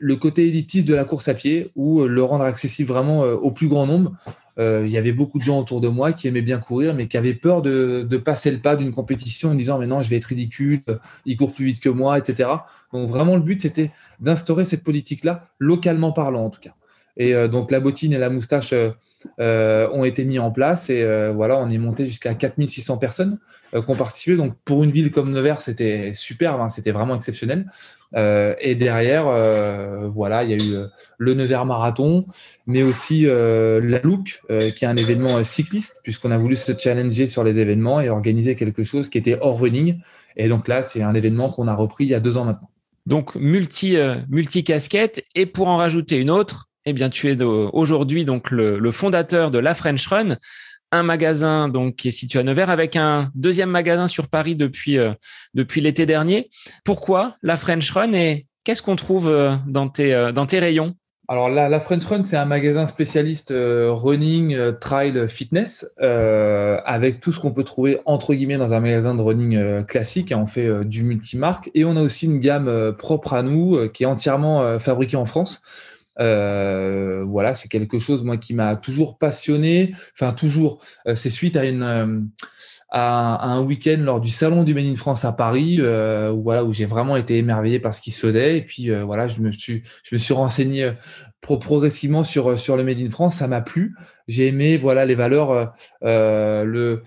le 0.00 0.16
côté 0.16 0.46
élitiste 0.46 0.86
de 0.86 0.94
la 0.94 1.04
course 1.04 1.28
à 1.28 1.34
pied 1.34 1.70
ou 1.74 2.04
le 2.04 2.22
rendre 2.22 2.44
accessible 2.44 2.88
vraiment 2.88 3.20
au 3.20 3.50
plus 3.50 3.68
grand 3.68 3.86
nombre. 3.86 4.12
Euh, 4.58 4.82
il 4.84 4.90
y 4.90 4.98
avait 4.98 5.12
beaucoup 5.12 5.38
de 5.38 5.44
gens 5.44 5.58
autour 5.58 5.80
de 5.80 5.88
moi 5.88 6.12
qui 6.12 6.26
aimaient 6.26 6.42
bien 6.42 6.58
courir, 6.58 6.94
mais 6.94 7.06
qui 7.06 7.16
avaient 7.16 7.34
peur 7.34 7.62
de, 7.62 8.04
passer 8.16 8.50
le 8.50 8.58
pas 8.58 8.74
d'une 8.74 8.90
compétition 8.90 9.50
en 9.50 9.54
disant 9.54 9.78
mais 9.78 9.86
non, 9.86 10.02
je 10.02 10.10
vais 10.10 10.16
être 10.16 10.26
ridicule, 10.26 10.82
il 11.24 11.36
court 11.36 11.52
plus 11.52 11.64
vite 11.64 11.80
que 11.80 11.88
moi, 11.88 12.18
etc. 12.18 12.50
Donc 12.92 13.08
vraiment, 13.08 13.36
le 13.36 13.42
but, 13.42 13.62
c'était 13.62 13.90
d'instaurer 14.20 14.64
cette 14.64 14.82
politique-là, 14.82 15.42
localement 15.58 16.12
parlant 16.12 16.44
en 16.44 16.50
tout 16.50 16.60
cas. 16.60 16.74
Et 17.16 17.34
euh, 17.34 17.48
donc 17.48 17.70
la 17.70 17.80
bottine 17.80 18.12
et 18.12 18.18
la 18.18 18.30
moustache 18.30 18.72
euh, 18.72 18.90
ont 19.38 20.04
été 20.04 20.24
mis 20.24 20.38
en 20.38 20.50
place 20.50 20.90
et 20.90 21.04
voilà, 21.32 21.58
on 21.58 21.70
est 21.70 21.78
monté 21.78 22.06
jusqu'à 22.06 22.34
4600 22.34 22.98
personnes 22.98 23.38
qui 23.72 23.90
ont 23.90 23.96
participé. 23.96 24.36
Donc 24.36 24.54
pour 24.64 24.84
une 24.84 24.90
ville 24.90 25.10
comme 25.10 25.30
Nevers, 25.30 25.60
c'était 25.60 26.12
super, 26.14 26.60
hein, 26.60 26.70
c'était 26.70 26.92
vraiment 26.92 27.16
exceptionnel. 27.16 27.66
Euh, 28.16 28.54
et 28.60 28.74
derrière, 28.74 29.26
euh, 29.28 30.08
voilà, 30.08 30.44
il 30.44 30.50
y 30.50 30.52
a 30.52 30.56
eu 30.56 30.74
euh, 30.74 30.86
le 31.18 31.34
Nevers 31.34 31.66
Marathon, 31.66 32.24
mais 32.66 32.82
aussi 32.82 33.24
la 33.24 34.00
Look, 34.00 34.40
qui 34.48 34.84
est 34.84 34.88
un 34.88 34.96
événement 34.96 35.42
cycliste, 35.44 36.00
puisqu'on 36.02 36.30
a 36.30 36.38
voulu 36.38 36.56
se 36.56 36.72
challenger 36.76 37.26
sur 37.26 37.44
les 37.44 37.58
événements 37.58 38.00
et 38.00 38.08
organiser 38.08 38.56
quelque 38.56 38.84
chose 38.84 39.08
qui 39.08 39.18
était 39.18 39.38
hors 39.40 39.60
running. 39.60 40.00
Et 40.36 40.48
donc 40.48 40.68
là, 40.68 40.82
c'est 40.82 41.02
un 41.02 41.14
événement 41.14 41.50
qu'on 41.50 41.68
a 41.68 41.74
repris 41.74 42.04
il 42.04 42.10
y 42.10 42.14
a 42.14 42.20
deux 42.20 42.36
ans 42.36 42.44
maintenant. 42.44 42.70
Donc 43.06 43.34
multi 43.34 43.96
multi 44.28 44.64
casquette. 44.64 45.24
Et 45.34 45.46
pour 45.46 45.68
en 45.68 45.76
rajouter 45.76 46.18
une 46.18 46.30
autre, 46.30 46.67
eh 46.90 46.92
bien, 46.92 47.10
tu 47.10 47.30
es 47.30 47.42
aujourd'hui 47.42 48.24
donc 48.24 48.50
le, 48.50 48.90
fondateur 48.90 49.50
de 49.50 49.58
la 49.58 49.74
French 49.74 50.06
Run 50.06 50.36
un 50.92 51.02
magasin 51.02 51.68
donc 51.68 51.96
qui 51.96 52.08
est 52.08 52.12
situé 52.12 52.38
à 52.38 52.42
Nevers 52.42 52.70
avec 52.70 52.96
un 52.96 53.30
deuxième 53.34 53.70
magasin 53.70 54.08
sur 54.08 54.28
Paris 54.28 54.56
depuis 54.56 54.98
euh, 54.98 55.12
depuis 55.54 55.80
l'été 55.80 56.06
dernier. 56.06 56.50
Pourquoi 56.84 57.36
la 57.42 57.56
French 57.56 57.90
Run 57.90 58.12
et 58.12 58.46
qu'est-ce 58.64 58.82
qu'on 58.82 58.96
trouve 58.96 59.28
euh, 59.28 59.54
dans 59.66 59.88
tes 59.88 60.14
euh, 60.14 60.32
dans 60.32 60.46
tes 60.46 60.58
rayons? 60.58 60.94
Alors 61.30 61.50
la, 61.50 61.78
French 61.78 62.06
Run, 62.06 62.22
c'est 62.22 62.38
un 62.38 62.46
magasin 62.46 62.86
spécialiste 62.86 63.52
running, 63.54 64.56
trail, 64.80 65.28
fitness, 65.28 65.86
avec 65.98 67.20
tout 67.20 67.34
ce 67.34 67.38
qu'on 67.38 67.52
peut 67.52 67.64
trouver 67.64 68.00
entre 68.06 68.32
guillemets 68.32 68.56
dans 68.56 68.72
un 68.72 68.80
magasin 68.80 69.14
de 69.14 69.20
running 69.20 69.84
classique. 69.84 70.32
on 70.34 70.46
fait 70.46 70.86
du 70.86 71.02
multimarque 71.02 71.70
et 71.74 71.84
on 71.84 71.96
a 71.98 72.00
aussi 72.00 72.24
une 72.24 72.38
gamme 72.38 72.94
propre 72.96 73.34
à 73.34 73.42
nous 73.42 73.90
qui 73.90 74.04
est 74.04 74.06
entièrement 74.06 74.78
fabriquée 74.78 75.18
en 75.18 75.26
France. 75.26 75.60
Euh, 76.20 77.24
voilà, 77.24 77.54
c'est 77.54 77.68
quelque 77.68 77.98
chose 77.98 78.24
moi 78.24 78.36
qui 78.36 78.54
m'a 78.54 78.76
toujours 78.76 79.18
passionné. 79.18 79.94
Enfin 80.14 80.32
toujours, 80.32 80.80
euh, 81.06 81.14
c'est 81.14 81.30
suite 81.30 81.56
à 81.56 81.64
une 81.64 81.82
euh, 81.82 82.20
à, 82.90 83.46
un 83.52 83.60
week-end 83.60 83.98
lors 83.98 84.20
du 84.20 84.30
salon 84.30 84.64
du 84.64 84.74
Made 84.74 84.86
in 84.86 84.94
France 84.94 85.24
à 85.24 85.32
Paris, 85.32 85.80
où, 85.80 86.42
voilà 86.42 86.64
où 86.64 86.72
j'ai 86.72 86.86
vraiment 86.86 87.16
été 87.16 87.36
émerveillé 87.36 87.80
par 87.80 87.94
ce 87.94 88.00
qui 88.00 88.10
se 88.10 88.20
faisait. 88.20 88.58
Et 88.58 88.62
puis 88.62 88.90
voilà, 88.90 89.28
je 89.28 89.40
me 89.40 89.52
suis 89.52 89.82
je 90.04 90.14
me 90.14 90.18
suis 90.18 90.34
renseigné 90.34 90.92
progressivement 91.42 92.24
sur 92.24 92.58
sur 92.58 92.76
le 92.76 92.84
Made 92.84 92.98
in 92.98 93.10
France. 93.10 93.36
Ça 93.36 93.46
m'a 93.46 93.60
plu. 93.60 93.94
J'ai 94.26 94.46
aimé 94.46 94.78
voilà 94.78 95.04
les 95.04 95.14
valeurs 95.14 95.74
le 96.02 97.02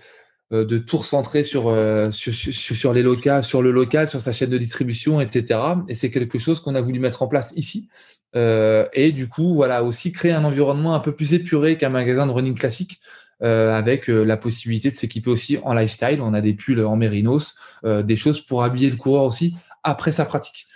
de 0.52 0.76
tout 0.76 0.98
recentrer 0.98 1.44
sur, 1.44 1.74
sur, 2.12 2.34
sur, 2.34 2.92
les 2.92 3.02
locales, 3.02 3.42
sur 3.42 3.62
le 3.62 3.70
local, 3.72 4.06
sur 4.06 4.20
sa 4.20 4.32
chaîne 4.32 4.50
de 4.50 4.58
distribution, 4.58 5.18
etc. 5.18 5.58
Et 5.88 5.94
c'est 5.94 6.10
quelque 6.10 6.38
chose 6.38 6.60
qu'on 6.60 6.74
a 6.74 6.80
voulu 6.82 7.00
mettre 7.00 7.22
en 7.22 7.26
place 7.26 7.54
ici. 7.56 7.88
Euh, 8.34 8.86
et 8.92 9.12
du 9.12 9.28
coup, 9.28 9.54
voilà, 9.54 9.84
aussi 9.84 10.12
créer 10.12 10.32
un 10.32 10.44
environnement 10.44 10.94
un 10.94 11.00
peu 11.00 11.12
plus 11.12 11.34
épuré 11.34 11.76
qu'un 11.76 11.90
magasin 11.90 12.26
de 12.26 12.32
running 12.32 12.54
classique. 12.54 13.00
Euh, 13.42 13.76
avec 13.76 14.08
euh, 14.08 14.22
la 14.22 14.36
possibilité 14.36 14.88
de 14.88 14.94
s'équiper 14.94 15.28
aussi 15.28 15.58
en 15.64 15.74
lifestyle. 15.74 16.20
On 16.22 16.32
a 16.32 16.40
des 16.40 16.54
pulls 16.54 16.84
en 16.84 16.94
mérinos, 16.94 17.56
des 17.84 18.14
choses 18.14 18.40
pour 18.40 18.62
habiller 18.62 18.88
le 18.88 18.94
coureur 18.96 19.24
aussi 19.24 19.56
après 19.82 20.12
sa 20.12 20.24
pratique. 20.24 20.68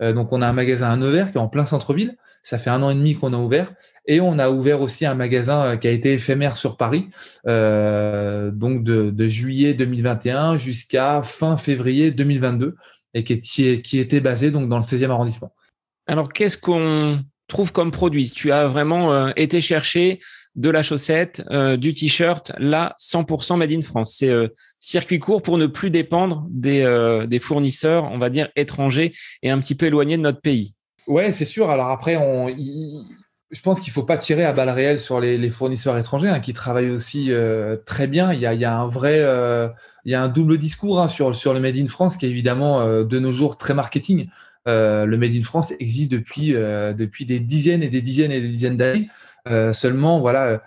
donc 0.00 0.32
on 0.32 0.40
a 0.40 0.48
un 0.48 0.52
magasin 0.54 0.88
à 0.88 0.96
Nevers 0.96 1.30
qui 1.30 1.36
est 1.36 1.40
en 1.40 1.48
plein 1.48 1.66
centre-ville. 1.66 2.16
Ça 2.42 2.56
fait 2.56 2.70
un 2.70 2.82
an 2.82 2.88
et 2.88 2.94
demi 2.94 3.16
qu'on 3.16 3.34
a 3.34 3.36
ouvert. 3.36 3.74
Et 4.06 4.20
on 4.20 4.38
a 4.38 4.48
ouvert 4.48 4.80
aussi 4.80 5.04
un 5.04 5.14
magasin 5.14 5.76
qui 5.76 5.88
a 5.88 5.90
été 5.90 6.14
éphémère 6.14 6.56
sur 6.56 6.78
Paris, 6.78 7.10
donc 7.44 8.82
de, 8.82 9.26
juillet 9.26 9.74
2021 9.74 10.56
jusqu'à 10.56 11.22
fin 11.22 11.58
février 11.58 12.12
2022, 12.12 12.76
et 13.12 13.24
qui, 13.24 13.82
qui 13.82 13.98
était 13.98 14.20
basé 14.20 14.50
donc 14.50 14.70
dans 14.70 14.76
le 14.78 14.82
16e 14.82 15.10
arrondissement. 15.10 15.52
Alors, 16.06 16.32
qu'est-ce 16.32 16.56
qu'on 16.56 17.20
trouve 17.48 17.72
comme 17.72 17.90
produit? 17.90 18.30
Tu 18.30 18.52
as 18.52 18.68
vraiment 18.68 19.12
euh, 19.12 19.30
été 19.36 19.60
chercher 19.60 20.20
de 20.54 20.70
la 20.70 20.82
chaussette, 20.82 21.42
euh, 21.50 21.76
du 21.76 21.92
t-shirt, 21.92 22.52
là, 22.58 22.94
100% 22.98 23.56
made 23.56 23.72
in 23.72 23.82
France. 23.82 24.14
C'est 24.18 24.30
euh, 24.30 24.48
circuit 24.78 25.18
court 25.18 25.42
pour 25.42 25.58
ne 25.58 25.66
plus 25.66 25.90
dépendre 25.90 26.46
des, 26.48 27.38
fournisseurs, 27.40 28.04
on 28.12 28.18
va 28.18 28.30
dire, 28.30 28.48
étrangers 28.56 29.12
et 29.42 29.50
un 29.50 29.58
petit 29.58 29.74
peu 29.74 29.86
éloignés 29.86 30.16
de 30.16 30.22
notre 30.22 30.40
pays. 30.40 30.74
Ouais, 31.08 31.32
c'est 31.32 31.44
sûr. 31.44 31.70
Alors 31.70 31.90
après, 31.90 32.14
je 33.50 33.60
pense 33.60 33.80
qu'il 33.80 33.90
ne 33.90 33.94
faut 33.94 34.04
pas 34.04 34.16
tirer 34.16 34.44
à 34.44 34.52
balles 34.52 34.70
réelles 34.70 35.00
sur 35.00 35.20
les, 35.20 35.50
fournisseurs 35.50 35.98
étrangers 35.98 36.28
hein, 36.28 36.40
qui 36.40 36.52
travaillent 36.52 36.90
aussi 36.90 37.30
très 37.84 38.06
bien. 38.06 38.32
Il 38.32 38.40
y, 38.40 38.46
a, 38.46 38.54
il 38.54 38.60
y 38.60 38.64
a, 38.64 38.76
un 38.76 38.88
vrai, 38.88 39.18
il 40.04 40.12
y 40.12 40.14
a 40.14 40.22
un 40.22 40.28
double 40.28 40.58
discours 40.58 41.00
hein, 41.00 41.08
sur, 41.08 41.34
sur 41.34 41.52
le 41.52 41.60
Made 41.60 41.76
in 41.76 41.86
France 41.86 42.16
qui 42.16 42.26
est 42.26 42.30
évidemment 42.30 43.04
de 43.04 43.18
nos 43.18 43.32
jours 43.32 43.58
très 43.58 43.74
marketing. 43.74 44.28
Euh, 44.66 45.06
le 45.06 45.16
Made 45.16 45.34
in 45.34 45.42
France 45.42 45.72
existe 45.78 46.10
depuis, 46.10 46.54
euh, 46.54 46.92
depuis 46.92 47.24
des 47.24 47.40
dizaines 47.40 47.82
et 47.82 47.88
des 47.88 48.02
dizaines 48.02 48.32
et 48.32 48.40
des 48.40 48.48
dizaines 48.48 48.76
d'années. 48.76 49.08
Euh, 49.48 49.72
seulement, 49.72 50.20
voilà, 50.20 50.62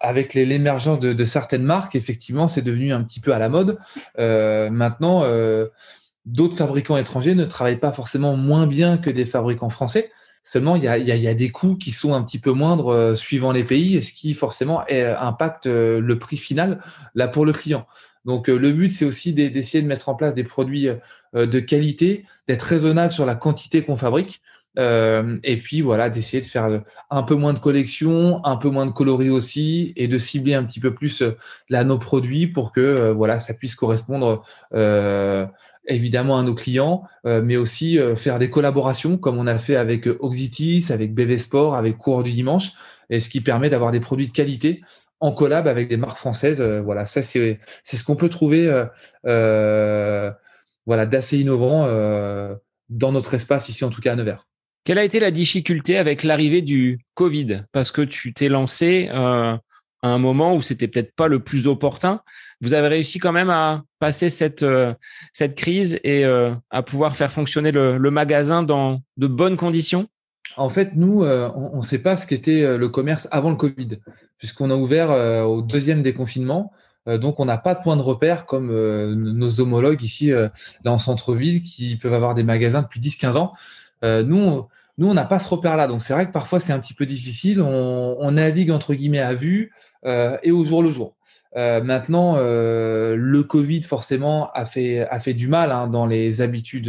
avec 0.00 0.34
l'émergence 0.34 0.98
de, 0.98 1.24
certaines 1.24 1.62
marques, 1.62 1.94
effectivement, 1.94 2.48
c'est 2.48 2.62
devenu 2.62 2.92
un 2.92 3.02
petit 3.02 3.20
peu 3.20 3.34
à 3.34 3.38
la 3.38 3.48
mode. 3.48 3.78
maintenant, 4.16 5.24
d'autres 6.24 6.56
fabricants 6.56 6.96
étrangers 6.96 7.34
ne 7.34 7.44
travaillent 7.44 7.80
pas 7.80 7.92
forcément 7.92 8.36
moins 8.36 8.66
bien 8.66 8.98
que 8.98 9.10
des 9.10 9.26
fabricants 9.26 9.70
français. 9.70 10.10
Seulement, 10.42 10.76
il 10.76 10.84
y 10.84 10.88
a, 11.28 11.34
des 11.34 11.50
coûts 11.50 11.76
qui 11.76 11.90
sont 11.90 12.14
un 12.14 12.22
petit 12.22 12.38
peu 12.38 12.52
moindres 12.52 13.16
suivant 13.16 13.52
les 13.52 13.64
pays, 13.64 14.02
ce 14.02 14.12
qui 14.12 14.32
forcément 14.32 14.82
impacte 14.88 15.66
le 15.66 16.18
prix 16.18 16.38
final 16.38 16.80
là 17.14 17.28
pour 17.28 17.44
le 17.44 17.52
client. 17.52 17.86
Donc 18.26 18.48
le 18.48 18.72
but, 18.72 18.90
c'est 18.90 19.04
aussi 19.04 19.32
d'essayer 19.32 19.82
de 19.82 19.88
mettre 19.88 20.08
en 20.08 20.14
place 20.14 20.34
des 20.34 20.44
produits 20.44 20.88
euh, 21.36 21.46
de 21.46 21.60
qualité, 21.60 22.24
d'être 22.48 22.62
raisonnable 22.62 23.12
sur 23.12 23.24
la 23.24 23.36
quantité 23.36 23.82
qu'on 23.82 23.96
fabrique. 23.96 24.42
Euh, 24.78 25.38
et 25.42 25.56
puis 25.56 25.80
voilà, 25.80 26.10
d'essayer 26.10 26.42
de 26.42 26.46
faire 26.46 26.82
un 27.08 27.22
peu 27.22 27.34
moins 27.34 27.54
de 27.54 27.58
collection, 27.58 28.44
un 28.44 28.56
peu 28.56 28.68
moins 28.68 28.84
de 28.84 28.90
coloris 28.90 29.30
aussi, 29.30 29.92
et 29.96 30.08
de 30.08 30.18
cibler 30.18 30.54
un 30.54 30.64
petit 30.64 30.80
peu 30.80 30.92
plus 30.92 31.22
euh, 31.22 31.84
nos 31.84 31.98
produits 31.98 32.46
pour 32.46 32.72
que 32.72 33.10
voilà 33.10 33.38
ça 33.38 33.54
puisse 33.54 33.74
correspondre 33.74 34.42
évidemment 35.88 36.36
à 36.36 36.42
nos 36.42 36.54
clients, 36.54 37.04
mais 37.24 37.56
aussi 37.56 37.98
faire 38.16 38.40
des 38.40 38.50
collaborations 38.50 39.18
comme 39.18 39.38
on 39.38 39.46
a 39.46 39.58
fait 39.58 39.76
avec 39.76 40.08
Oxitis, 40.20 40.86
avec 40.90 41.14
BV 41.14 41.38
Sport, 41.38 41.76
avec 41.76 41.96
Coureur 41.96 42.24
du 42.24 42.32
dimanche, 42.32 42.72
et 43.08 43.20
ce 43.20 43.30
qui 43.30 43.40
permet 43.40 43.70
d'avoir 43.70 43.92
des 43.92 44.00
produits 44.00 44.26
de 44.26 44.32
qualité 44.32 44.82
en 45.20 45.32
collab 45.32 45.66
avec 45.66 45.88
des 45.88 45.96
marques 45.96 46.18
françaises. 46.18 46.60
voilà, 46.60 47.06
ça 47.06 47.22
c'est 47.22 47.58
ce 47.84 48.04
qu'on 48.04 48.16
peut 48.16 48.28
trouver 48.28 48.70
voilà, 49.24 51.06
d'assez 51.06 51.38
innovant 51.38 51.86
dans 52.88 53.12
notre 53.12 53.34
espace 53.34 53.68
ici, 53.68 53.84
en 53.84 53.90
tout 53.90 54.00
cas 54.00 54.12
à 54.12 54.16
Nevers. 54.16 54.46
Quelle 54.86 54.98
a 54.98 55.04
été 55.04 55.18
la 55.18 55.32
difficulté 55.32 55.98
avec 55.98 56.22
l'arrivée 56.22 56.62
du 56.62 57.00
Covid? 57.14 57.64
Parce 57.72 57.90
que 57.90 58.02
tu 58.02 58.32
t'es 58.32 58.48
lancé 58.48 59.08
euh, 59.12 59.56
à 60.02 60.08
un 60.08 60.18
moment 60.18 60.54
où 60.54 60.62
c'était 60.62 60.86
peut-être 60.86 61.12
pas 61.16 61.26
le 61.26 61.40
plus 61.40 61.66
opportun. 61.66 62.20
Vous 62.60 62.72
avez 62.72 62.86
réussi 62.86 63.18
quand 63.18 63.32
même 63.32 63.50
à 63.50 63.82
passer 63.98 64.30
cette, 64.30 64.62
euh, 64.62 64.94
cette 65.32 65.56
crise 65.56 65.98
et 66.04 66.24
euh, 66.24 66.54
à 66.70 66.84
pouvoir 66.84 67.16
faire 67.16 67.32
fonctionner 67.32 67.72
le, 67.72 67.98
magasin 68.12 68.62
dans 68.62 69.02
de 69.16 69.26
bonnes 69.26 69.56
conditions? 69.56 70.06
En 70.56 70.70
fait, 70.70 70.92
nous, 70.94 71.24
on 71.24 71.76
ne 71.76 71.82
sait 71.82 71.98
pas 71.98 72.16
ce 72.16 72.26
qu'était 72.26 72.78
le 72.78 72.88
commerce 72.88 73.28
avant 73.30 73.50
le 73.50 73.56
Covid, 73.56 73.98
puisqu'on 74.38 74.70
a 74.70 74.74
ouvert 74.74 75.10
au 75.46 75.60
deuxième 75.60 76.02
déconfinement. 76.02 76.72
Donc, 77.06 77.40
on 77.40 77.44
n'a 77.44 77.58
pas 77.58 77.74
de 77.74 77.80
point 77.80 77.96
de 77.96 78.02
repère 78.02 78.46
comme 78.46 78.68
nos 79.14 79.60
homologues 79.60 80.02
ici, 80.02 80.30
là 80.30 80.92
en 80.92 80.98
centre-ville, 80.98 81.62
qui 81.62 81.96
peuvent 81.96 82.14
avoir 82.14 82.34
des 82.34 82.42
magasins 82.42 82.82
depuis 82.82 83.00
10-15 83.00 83.36
ans. 83.36 83.52
nous, 84.02 84.66
nous, 84.98 85.08
on 85.08 85.14
n'a 85.14 85.24
pas 85.24 85.38
ce 85.38 85.48
repère-là. 85.48 85.86
Donc, 85.86 86.00
c'est 86.02 86.14
vrai 86.14 86.26
que 86.26 86.32
parfois, 86.32 86.60
c'est 86.60 86.72
un 86.72 86.78
petit 86.78 86.94
peu 86.94 87.06
difficile. 87.06 87.60
On, 87.60 88.30
navigue 88.30 88.70
entre 88.70 88.94
guillemets 88.94 89.20
à 89.20 89.34
vue 89.34 89.72
euh, 90.06 90.36
et 90.42 90.50
au 90.50 90.64
jour 90.64 90.82
le 90.82 90.90
jour. 90.90 91.14
Euh, 91.56 91.82
maintenant, 91.82 92.36
euh, 92.36 93.14
le 93.16 93.42
Covid, 93.42 93.82
forcément, 93.82 94.50
a 94.52 94.64
fait, 94.64 95.06
a 95.08 95.20
fait 95.20 95.34
du 95.34 95.48
mal 95.48 95.70
hein, 95.72 95.86
dans 95.86 96.06
les 96.06 96.40
habitudes 96.40 96.88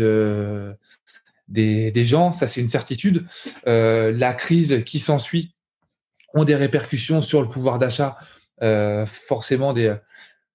des, 1.47 2.05
gens. 2.05 2.31
Ça, 2.31 2.47
c'est 2.47 2.61
une 2.61 2.67
certitude. 2.67 3.25
la 3.65 4.33
crise 4.33 4.83
qui 4.85 4.99
s'ensuit 4.99 5.53
ont 6.33 6.43
des 6.43 6.55
répercussions 6.55 7.21
sur 7.21 7.41
le 7.41 7.49
pouvoir 7.49 7.79
d'achat, 7.79 8.15
forcément 9.05 9.73
des, 9.73 9.95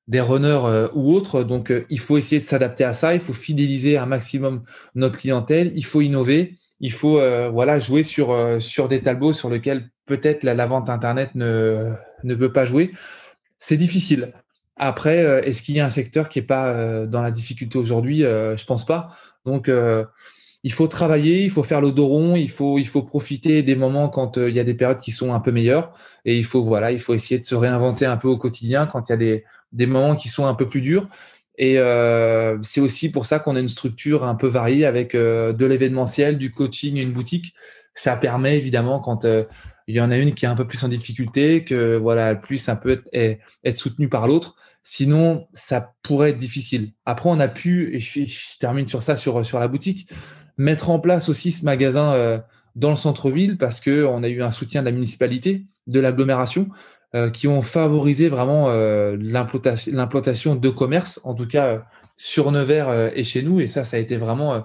des 0.08 0.20
runners 0.20 0.88
ou 0.94 1.12
autres. 1.12 1.44
Donc, 1.44 1.72
il 1.90 1.98
faut 2.00 2.18
essayer 2.18 2.40
de 2.40 2.46
s'adapter 2.46 2.84
à 2.84 2.94
ça. 2.94 3.14
Il 3.14 3.20
faut 3.20 3.32
fidéliser 3.32 3.96
un 3.96 4.06
maximum 4.06 4.62
notre 4.94 5.18
clientèle. 5.18 5.72
Il 5.74 5.84
faut 5.84 6.00
innover 6.00 6.56
il 6.82 6.92
faut 6.92 7.18
euh, 7.20 7.48
voilà 7.48 7.78
jouer 7.78 8.02
sur 8.02 8.32
euh, 8.32 8.58
des 8.90 9.00
tableaux 9.00 9.32
sur 9.32 9.48
lesquels 9.48 9.88
peut-être 10.04 10.42
la, 10.42 10.66
vente 10.66 10.90
internet 10.90 11.30
ne 11.34 11.96
peut 12.24 12.52
pas 12.52 12.66
jouer. 12.66 12.92
C'est 13.58 13.76
difficile. 13.76 14.32
Après, 14.76 15.24
euh, 15.24 15.42
est-ce 15.42 15.62
qu'il 15.62 15.76
y 15.76 15.80
a 15.80 15.86
un 15.86 15.90
secteur 15.90 16.28
qui 16.28 16.40
est 16.40 16.42
pas 16.42 17.06
dans 17.06 17.22
la 17.22 17.30
difficulté 17.30 17.78
aujourd'hui? 17.78 18.20
Je 18.20 18.64
pense 18.64 18.84
pas. 18.84 19.10
Donc 19.46 19.70
il 20.64 20.72
faut 20.72 20.86
travailler, 20.86 21.44
il 21.44 21.50
faut 21.50 21.64
faire 21.64 21.80
le 21.80 21.88
il 22.36 22.50
faut, 22.50 22.78
il 22.78 22.86
faut 22.86 23.02
profiter 23.02 23.62
des 23.62 23.74
moments 23.74 24.08
quand 24.08 24.36
il 24.36 24.54
y 24.54 24.60
a 24.60 24.64
des 24.64 24.74
périodes 24.74 25.00
qui 25.00 25.10
sont 25.10 25.34
un 25.34 25.40
peu 25.40 25.50
meilleures. 25.50 25.92
Et 26.24 26.38
il 26.38 26.44
faut, 26.44 26.62
voilà, 26.62 26.92
il 26.92 27.00
faut 27.00 27.14
essayer 27.14 27.40
de 27.40 27.44
se 27.44 27.54
réinventer 27.54 28.06
un 28.06 28.16
peu 28.16 28.28
au 28.28 28.36
quotidien 28.36 28.86
quand 28.86 29.08
il 29.08 29.12
y 29.12 29.14
a 29.14 29.18
des, 29.18 29.44
des 29.72 29.86
moments 29.86 30.14
qui 30.14 30.28
sont 30.28 30.46
un 30.46 30.54
peu 30.54 30.68
plus 30.68 30.80
durs. 30.80 31.08
Et 31.58 31.78
euh, 31.78 32.58
c'est 32.62 32.80
aussi 32.80 33.10
pour 33.10 33.26
ça 33.26 33.38
qu'on 33.38 33.56
a 33.56 33.60
une 33.60 33.68
structure 33.68 34.24
un 34.24 34.34
peu 34.34 34.46
variée 34.46 34.86
avec 34.86 35.14
euh, 35.14 35.52
de 35.52 35.66
l'événementiel, 35.66 36.38
du 36.38 36.52
coaching, 36.52 36.96
une 36.96 37.12
boutique. 37.12 37.54
Ça 37.94 38.16
permet 38.16 38.56
évidemment 38.56 39.00
quand 39.00 39.24
euh, 39.24 39.44
il 39.86 39.96
y 39.96 40.00
en 40.00 40.10
a 40.10 40.16
une 40.16 40.32
qui 40.32 40.46
est 40.46 40.48
un 40.48 40.54
peu 40.54 40.66
plus 40.66 40.82
en 40.84 40.88
difficulté, 40.88 41.64
que 41.64 41.96
voilà, 41.96 42.34
plus 42.34 42.68
un 42.68 42.76
peu 42.76 43.02
être, 43.12 43.38
être 43.64 43.76
soutenu 43.76 44.08
par 44.08 44.26
l'autre. 44.26 44.56
Sinon, 44.82 45.46
ça 45.52 45.94
pourrait 46.02 46.30
être 46.30 46.38
difficile. 46.38 46.92
Après, 47.04 47.28
on 47.28 47.38
a 47.38 47.48
pu, 47.48 47.94
et 47.94 48.00
je, 48.00 48.24
je, 48.24 48.58
termine 48.58 48.88
sur 48.88 49.02
ça, 49.02 49.16
sur, 49.16 49.44
sur 49.44 49.60
la 49.60 49.68
boutique, 49.68 50.08
mettre 50.56 50.90
en 50.90 50.98
place 50.98 51.28
aussi 51.28 51.52
ce 51.52 51.64
magasin 51.64 52.42
dans 52.76 52.90
le 52.90 52.96
centre-ville 52.96 53.58
parce 53.58 53.80
qu'on 53.80 54.22
a 54.22 54.28
eu 54.28 54.42
un 54.42 54.50
soutien 54.50 54.82
de 54.82 54.86
la 54.86 54.92
municipalité, 54.92 55.64
de 55.86 56.00
l'agglomération. 56.00 56.68
Euh, 57.14 57.28
qui 57.28 57.46
ont 57.46 57.60
favorisé 57.60 58.30
vraiment 58.30 58.70
euh, 58.70 59.18
l'implantation 59.20 60.56
de 60.56 60.68
commerce, 60.70 61.20
en 61.24 61.34
tout 61.34 61.46
cas 61.46 61.66
euh, 61.66 61.78
sur 62.16 62.50
Nevers 62.52 63.10
et 63.14 63.22
chez 63.22 63.42
nous. 63.42 63.60
Et 63.60 63.66
ça, 63.66 63.84
ça 63.84 63.98
a 63.98 64.00
été 64.00 64.16
vraiment 64.16 64.64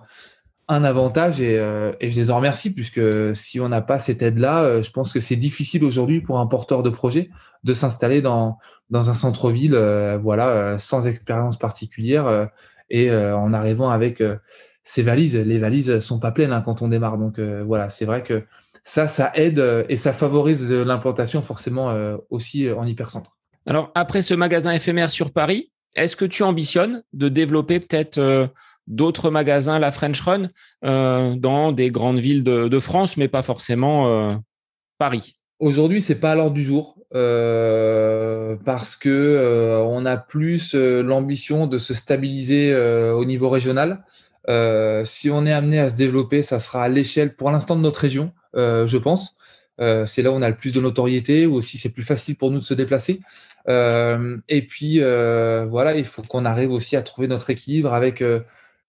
un 0.69 0.83
avantage 0.85 1.41
et, 1.41 1.55
et, 1.99 2.09
je 2.09 2.15
les 2.15 2.31
en 2.31 2.37
remercie 2.37 2.69
puisque 2.69 3.01
si 3.35 3.59
on 3.59 3.67
n'a 3.67 3.81
pas 3.81 3.99
cette 3.99 4.21
aide-là, 4.21 4.81
je 4.81 4.91
pense 4.91 5.11
que 5.11 5.19
c'est 5.19 5.35
difficile 5.35 5.83
aujourd'hui 5.83 6.21
pour 6.21 6.39
un 6.39 6.45
porteur 6.45 6.83
de 6.83 6.89
projet 6.89 7.29
de 7.63 7.73
s'installer 7.73 8.21
dans, 8.21 8.57
dans 8.89 9.09
un 9.09 9.13
centre-ville, 9.13 9.75
voilà, 10.21 10.77
sans 10.77 11.07
expérience 11.07 11.57
particulière 11.57 12.49
et 12.89 13.11
en 13.11 13.53
arrivant 13.53 13.89
avec 13.89 14.21
ses 14.87 15.03
valises. 15.03 15.35
Les 15.35 15.59
valises 15.59 15.99
sont 15.99 16.19
pas 16.19 16.31
pleines 16.31 16.53
hein, 16.53 16.61
quand 16.61 16.81
on 16.81 16.87
démarre, 16.87 17.17
donc 17.17 17.39
voilà, 17.39 17.89
c'est 17.89 18.05
vrai 18.05 18.23
que 18.23 18.43
ça, 18.87 19.09
ça 19.09 19.31
aide 19.35 19.59
euh, 19.59 19.83
et 19.89 19.97
ça 19.97 20.13
favorise 20.13 20.71
l'implantation 20.71 21.41
forcément 21.41 21.89
euh, 21.89 22.15
aussi 22.29 22.65
euh, 22.65 22.77
en 22.77 22.87
hypercentre. 22.87 23.35
Alors, 23.65 23.91
après 23.95 24.21
ce 24.21 24.33
magasin 24.33 24.71
éphémère 24.71 25.09
sur 25.09 25.33
Paris, 25.33 25.71
est-ce 25.95 26.15
que 26.15 26.23
tu 26.23 26.41
ambitionnes 26.43 27.03
de 27.11 27.27
développer 27.27 27.81
peut-être 27.81 28.49
d'autres 28.85 29.29
magasins, 29.29 29.77
la 29.77 29.91
French 29.91 30.21
Run, 30.21 30.49
dans 30.83 31.73
des 31.73 31.89
grandes 31.91 32.19
villes 32.19 32.43
de, 32.43 32.79
France, 32.79 33.17
mais 33.17 33.27
pas 33.27 33.41
forcément 33.41 34.41
Paris? 34.99 35.35
Aujourd'hui, 35.59 36.01
c'est 36.01 36.19
pas 36.19 36.31
à 36.31 36.35
l'ordre 36.35 36.53
du 36.53 36.63
jour 36.63 36.97
parce 37.11 38.95
que 38.95 39.81
on 39.83 40.05
a 40.05 40.15
plus 40.15 40.73
l'ambition 40.75 41.67
de 41.67 41.77
se 41.77 41.93
stabiliser 41.93 42.73
au 42.75 43.25
niveau 43.25 43.49
régional. 43.49 44.05
Si 45.03 45.29
on 45.29 45.45
est 45.45 45.53
amené 45.53 45.79
à 45.79 45.89
se 45.89 45.95
développer, 45.95 46.43
ça 46.43 46.59
sera 46.59 46.83
à 46.83 46.89
l'échelle, 46.89 47.35
pour 47.35 47.51
l'instant, 47.51 47.75
de 47.75 47.81
notre 47.81 47.99
région. 47.99 48.31
Euh, 48.57 48.87
je 48.87 48.97
pense. 48.97 49.35
Euh, 49.79 50.05
c'est 50.07 50.23
là 50.23 50.31
où 50.31 50.33
on 50.33 50.41
a 50.41 50.49
le 50.49 50.55
plus 50.55 50.73
de 50.73 50.81
notoriété, 50.81 51.45
ou 51.45 51.55
aussi 51.55 51.77
c'est 51.77 51.89
plus 51.89 52.03
facile 52.03 52.35
pour 52.35 52.51
nous 52.51 52.59
de 52.59 52.63
se 52.63 52.73
déplacer. 52.73 53.19
Euh, 53.69 54.37
et 54.49 54.65
puis 54.65 54.99
voilà, 54.99 55.95
il 55.95 56.05
faut 56.05 56.23
qu'on 56.23 56.45
arrive 56.45 56.71
aussi 56.71 56.95
à 56.95 57.01
trouver 57.01 57.27
notre 57.27 57.49
équilibre 57.49 57.93
avec 57.93 58.23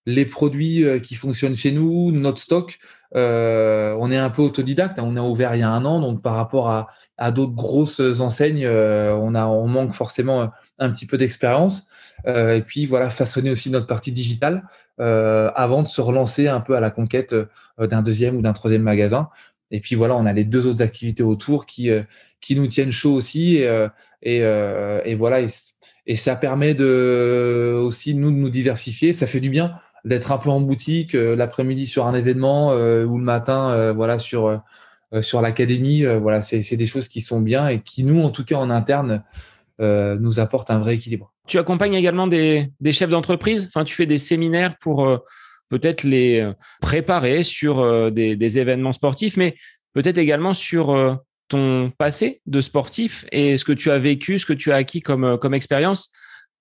les 0.06 0.24
produits 0.24 0.84
qui 1.02 1.14
fonctionnent 1.14 1.56
chez 1.56 1.72
nous, 1.72 2.12
notre 2.12 2.38
stock. 2.38 2.78
on 3.14 4.10
est 4.10 4.16
un 4.16 4.30
peu 4.30 4.42
autodidacte, 4.42 4.98
hein. 4.98 5.04
on 5.06 5.16
a 5.16 5.22
ouvert 5.22 5.54
il 5.54 5.60
y 5.60 5.62
a 5.62 5.70
un 5.70 5.84
an, 5.84 6.00
donc 6.00 6.22
par 6.22 6.34
rapport 6.34 6.70
à, 6.70 7.30
d'autres 7.32 7.54
grosses 7.54 8.00
enseignes, 8.20 8.66
on 8.66 9.66
manque 9.68 9.92
forcément 9.92 10.50
un 10.78 10.90
petit 10.90 11.06
peu 11.06 11.18
d'expérience. 11.18 11.86
Et 12.26 12.62
puis 12.66 12.86
voilà, 12.86 13.10
façonner 13.10 13.50
aussi 13.50 13.70
notre 13.70 13.86
partie 13.86 14.12
digitale 14.12 14.64
avant 14.98 15.82
de 15.82 15.88
se 15.88 16.00
relancer 16.00 16.48
un 16.48 16.60
peu 16.60 16.76
à 16.76 16.80
la 16.80 16.90
conquête 16.90 17.34
d'un 17.78 18.02
deuxième 18.02 18.36
ou 18.36 18.42
d'un 18.42 18.52
troisième 18.52 18.82
magasin. 18.82 19.28
Et 19.70 19.80
puis 19.80 19.94
voilà, 19.94 20.16
on 20.16 20.26
a 20.26 20.32
les 20.32 20.44
deux 20.44 20.66
autres 20.66 20.82
activités 20.82 21.22
autour 21.22 21.66
qui, 21.66 21.90
euh, 21.90 22.02
qui 22.40 22.56
nous 22.56 22.66
tiennent 22.66 22.90
chaud 22.90 23.12
aussi. 23.12 23.56
Et, 23.56 23.68
euh, 23.68 23.88
et, 24.22 24.42
euh, 24.42 25.00
et 25.04 25.14
voilà, 25.14 25.40
et, 25.40 26.16
ça 26.16 26.36
permet 26.36 26.74
de, 26.74 27.78
aussi 27.82 28.14
nous 28.14 28.30
de 28.30 28.36
nous 28.36 28.50
diversifier. 28.50 29.12
Ça 29.12 29.26
fait 29.26 29.40
du 29.40 29.50
bien 29.50 29.78
d'être 30.04 30.32
un 30.32 30.38
peu 30.38 30.48
en 30.48 30.60
boutique 30.60 31.12
l'après-midi 31.12 31.86
sur 31.86 32.06
un 32.06 32.14
événement 32.14 32.72
ou 32.72 33.18
le 33.18 33.24
matin 33.24 33.92
voilà, 33.92 34.18
sur, 34.18 34.62
sur 35.20 35.42
l'académie. 35.42 36.04
voilà, 36.04 36.40
c'est 36.40 36.76
des 36.76 36.86
choses 36.86 37.08
qui 37.08 37.20
sont 37.20 37.40
bien 37.40 37.68
et 37.68 37.80
qui, 37.80 38.04
nous, 38.04 38.22
en 38.22 38.30
tout 38.30 38.44
cas 38.44 38.56
en 38.56 38.70
interne, 38.70 39.22
nous 39.80 40.40
apportent 40.40 40.70
un 40.70 40.78
vrai 40.78 40.94
équilibre. 40.94 41.32
Tu 41.48 41.58
accompagnes 41.58 41.94
également 41.94 42.28
des, 42.28 42.70
chefs 42.92 43.10
d'entreprise? 43.10 43.66
Enfin, 43.66 43.84
tu 43.84 43.94
fais 43.94 44.06
des 44.06 44.18
séminaires 44.18 44.76
pour 44.80 45.18
peut-être 45.68 46.02
les 46.02 46.40
euh, 46.40 46.52
préparer 46.80 47.44
sur 47.44 47.80
euh, 47.80 48.10
des, 48.10 48.58
événements 48.58 48.92
sportifs, 48.92 49.36
mais 49.36 49.54
peut-être 49.94 50.18
également 50.18 50.54
sur 50.54 50.90
euh, 50.90 51.14
ton 51.48 51.90
passé 51.96 52.40
de 52.46 52.60
sportif 52.60 53.24
et 53.32 53.56
ce 53.58 53.64
que 53.64 53.72
tu 53.72 53.90
as 53.90 53.98
vécu, 53.98 54.38
ce 54.38 54.46
que 54.46 54.52
tu 54.52 54.72
as 54.72 54.76
acquis 54.76 55.00
comme, 55.00 55.38
comme 55.38 55.54
expérience. 55.54 56.10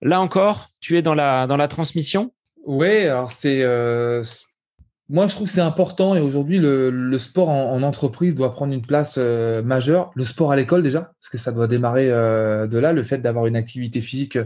Là 0.02 0.21
encore, 0.21 0.69
tu 0.80 0.97
es 0.97 1.02
dans 1.02 1.15
la, 1.15 1.47
dans 1.47 1.58
la 1.58 1.67
transmission? 1.67 2.34
Oui, 2.65 3.06
alors 3.06 3.32
c'est. 3.32 3.63
Moi, 5.10 5.28
je 5.28 5.36
trouve 5.36 5.48
que 5.48 5.54
c'est 5.54 5.62
important 5.62 6.15
et 6.15 6.20
aujourd'hui, 6.20 6.60
le, 6.60 7.20
sport 7.20 7.50
en, 7.50 7.82
entreprise 7.84 8.36
doit 8.36 8.54
prendre 8.54 8.74
une 8.74 8.82
place 8.82 9.17
majeure. 9.17 10.12
Le 10.15 10.26
sport 10.26 10.52
à 10.52 10.56
l'école, 10.56 10.84
déjà, 10.84 11.13
parce 11.20 11.30
que 11.30 11.38
ça 11.38 11.52
doit 11.52 11.67
démarrer 11.67 12.08
de 12.08 12.78
là, 12.78 12.91
le 12.91 13.04
fait 13.04 13.20
d'avoir 13.20 13.48
une 13.48 13.56
activité 13.56 14.02
physique 14.02 14.38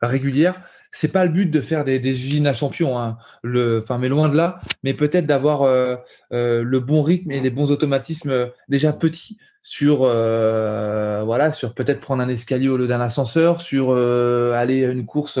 régulière 0.00 0.62
c'est 0.92 1.12
pas 1.12 1.24
le 1.24 1.30
but 1.30 1.46
de 1.46 1.60
faire 1.60 1.84
des, 1.84 1.98
usines 1.98 2.46
à 2.46 2.54
champions, 2.54 2.98
hein. 2.98 3.18
le, 3.42 3.82
enfin, 3.82 3.98
mais 3.98 4.08
loin 4.08 4.28
de 4.28 4.36
là, 4.36 4.58
mais 4.82 4.94
peut-être 4.94 5.26
d'avoir 5.26 5.62
euh, 5.62 5.96
euh, 6.32 6.62
le 6.64 6.80
bon 6.80 7.02
rythme 7.02 7.30
et 7.30 7.40
les 7.40 7.50
bons 7.50 7.70
automatismes 7.70 8.30
euh, 8.30 8.46
déjà 8.68 8.92
petits 8.92 9.38
sur, 9.62 9.98
voilà, 9.98 11.52
sur 11.52 11.74
peut-être 11.74 12.00
prendre 12.00 12.22
un 12.22 12.28
escalier 12.28 12.68
au 12.68 12.78
lieu 12.78 12.86
d'un 12.86 13.00
ascenseur, 13.00 13.60
sur 13.60 13.90
aller 13.94 14.86
à 14.86 14.88
une 14.88 15.04
course 15.04 15.38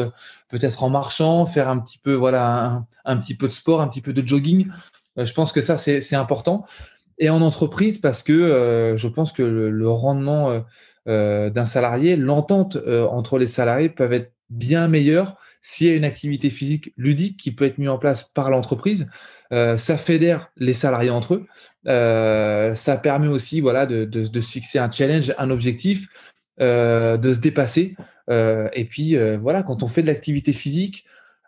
peut-être 0.50 0.82
en 0.82 0.90
marchant, 0.90 1.46
faire 1.46 1.70
un 1.70 1.78
petit 1.78 1.96
peu, 1.96 2.12
voilà, 2.12 2.84
un, 3.06 3.16
petit 3.16 3.34
peu 3.34 3.48
de 3.48 3.52
sport, 3.52 3.80
un 3.80 3.88
petit 3.88 4.02
peu 4.02 4.12
de 4.12 4.26
jogging. 4.26 4.68
je 5.16 5.32
pense 5.32 5.52
que 5.52 5.62
ça 5.62 5.78
c'est 5.78 6.16
important. 6.16 6.66
Et 7.18 7.30
en 7.30 7.40
entreprise 7.40 7.96
parce 7.96 8.22
que 8.22 8.94
je 8.94 9.08
pense 9.08 9.32
que 9.32 9.42
le, 9.42 9.70
le 9.70 9.88
rendement 9.88 10.66
d'un 11.06 11.66
salarié, 11.66 12.16
l'entente 12.16 12.76
entre 13.10 13.38
les 13.38 13.46
salariés 13.46 13.88
peuvent 13.88 14.12
être 14.12 14.32
bien 14.50 14.88
meilleur 14.88 15.36
s'il 15.62 15.86
y 15.86 15.90
a 15.90 15.94
une 15.94 16.04
activité 16.04 16.50
physique 16.50 16.92
ludique 16.96 17.36
qui 17.38 17.52
peut 17.52 17.64
être 17.64 17.78
mise 17.78 17.88
en 17.88 17.98
place 17.98 18.24
par 18.24 18.50
l'entreprise. 18.50 19.08
Euh, 19.52 19.76
ça 19.76 19.96
fédère 19.96 20.50
les 20.56 20.74
salariés 20.74 21.10
entre 21.10 21.34
eux. 21.34 22.74
ça 22.74 22.96
permet 22.96 23.28
aussi 23.28 23.60
voilà, 23.60 23.86
de, 23.86 24.24
se 24.24 24.50
fixer 24.50 24.78
un 24.78 24.90
challenge, 24.90 25.32
un 25.38 25.50
objectif, 25.50 26.08
de 26.58 27.32
se 27.32 27.40
dépasser. 27.40 27.96
et 28.28 28.86
puis, 28.88 29.16
voilà, 29.36 29.62
quand 29.62 29.82
on 29.82 29.88
fait 29.88 30.02
de 30.02 30.06
l'activité 30.06 30.52
physique, 30.52 31.04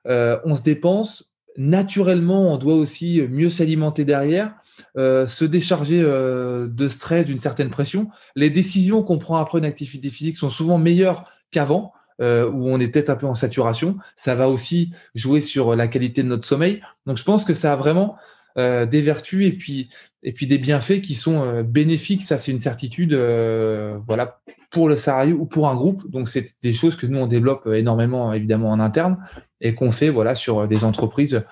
on 0.06 0.56
se 0.56 0.62
dépense. 0.62 1.32
Naturellement, 1.58 2.54
on 2.54 2.56
doit 2.56 2.74
aussi 2.74 3.22
mieux 3.30 3.50
s'alimenter 3.50 4.04
derrière. 4.04 4.54
se 4.96 5.44
décharger 5.44 6.02
de 6.02 6.88
stress, 6.88 7.26
d'une 7.26 7.38
certaine 7.38 7.70
pression. 7.70 8.08
Les 8.36 8.50
décisions 8.50 9.02
qu'on 9.02 9.18
prend 9.18 9.36
après 9.36 9.58
une 9.58 9.64
activité 9.64 10.10
physique 10.10 10.36
sont 10.36 10.50
souvent 10.50 10.78
meilleures 10.78 11.24
qu'avant 11.50 11.92
euh, 12.22 12.50
où 12.50 12.68
on 12.68 12.80
est 12.80 12.88
peut-être 12.88 13.10
un 13.10 13.16
peu 13.16 13.26
en 13.26 13.34
saturation. 13.34 13.98
Ça 14.16 14.34
va 14.34 14.48
aussi 14.48 14.92
jouer 15.14 15.42
sur 15.42 15.76
la 15.76 15.88
qualité 15.88 16.22
de 16.22 16.28
notre 16.28 16.44
sommeil. 16.44 16.80
Donc 17.06 17.18
je 17.18 17.24
pense 17.24 17.44
que 17.44 17.54
ça 17.54 17.74
a 17.74 17.76
vraiment 17.76 18.16
euh, 18.58 18.84
des 18.84 19.00
vertus 19.00 19.46
et 19.46 19.52
puis, 19.52 19.88
des 20.22 20.58
bienfaits 20.58 21.00
qui 21.00 21.14
sont 21.14 21.44
euh, 21.44 21.62
bénéfiques. 21.62 22.22
Ça, 22.22 22.36
c'est 22.36 22.52
une 22.52 22.58
certitude 22.58 23.14
euh, 23.14 23.98
voilà, 24.06 24.40
pour 24.70 24.88
le 24.88 24.96
salarié 24.96 25.32
ou 25.32 25.46
pour 25.46 25.68
un 25.68 25.74
groupe. 25.74 26.08
Donc 26.10 26.28
c'est 26.28 26.56
des 26.62 26.72
choses 26.72 26.96
que 26.96 27.06
nous, 27.06 27.18
on 27.18 27.26
développe 27.26 27.66
énormément 27.66 28.32
évidemment 28.32 28.70
en 28.70 28.80
interne 28.80 29.16
et 29.60 29.74
qu'on 29.74 29.90
fait 29.90 30.12
sur 30.34 30.66
des 30.66 30.84
entreprises. 30.84 31.44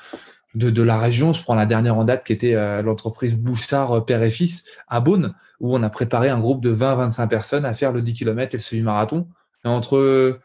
De, 0.56 0.68
de, 0.68 0.82
la 0.82 0.98
région. 0.98 1.32
Je 1.32 1.40
prends 1.44 1.54
la 1.54 1.64
dernière 1.64 1.96
en 1.96 2.02
date 2.02 2.24
qui 2.24 2.32
était 2.32 2.54
l'entreprise 2.82 3.36
Bouchard 3.36 4.04
Père 4.04 4.20
et 4.24 4.32
Fils 4.32 4.64
à 4.88 4.98
Beaune, 4.98 5.32
où 5.60 5.76
on 5.76 5.80
a 5.84 5.90
préparé 5.90 6.28
un 6.28 6.40
groupe 6.40 6.60
de 6.60 6.74
20-25 6.74 7.28
personnes 7.28 7.64
à 7.64 7.72
faire 7.72 7.92
le 7.92 8.02
10 8.02 8.14
km 8.14 8.52
et 8.52 8.58
le 8.58 8.60
semi-marathon. 8.60 9.28
entre 9.62 10.40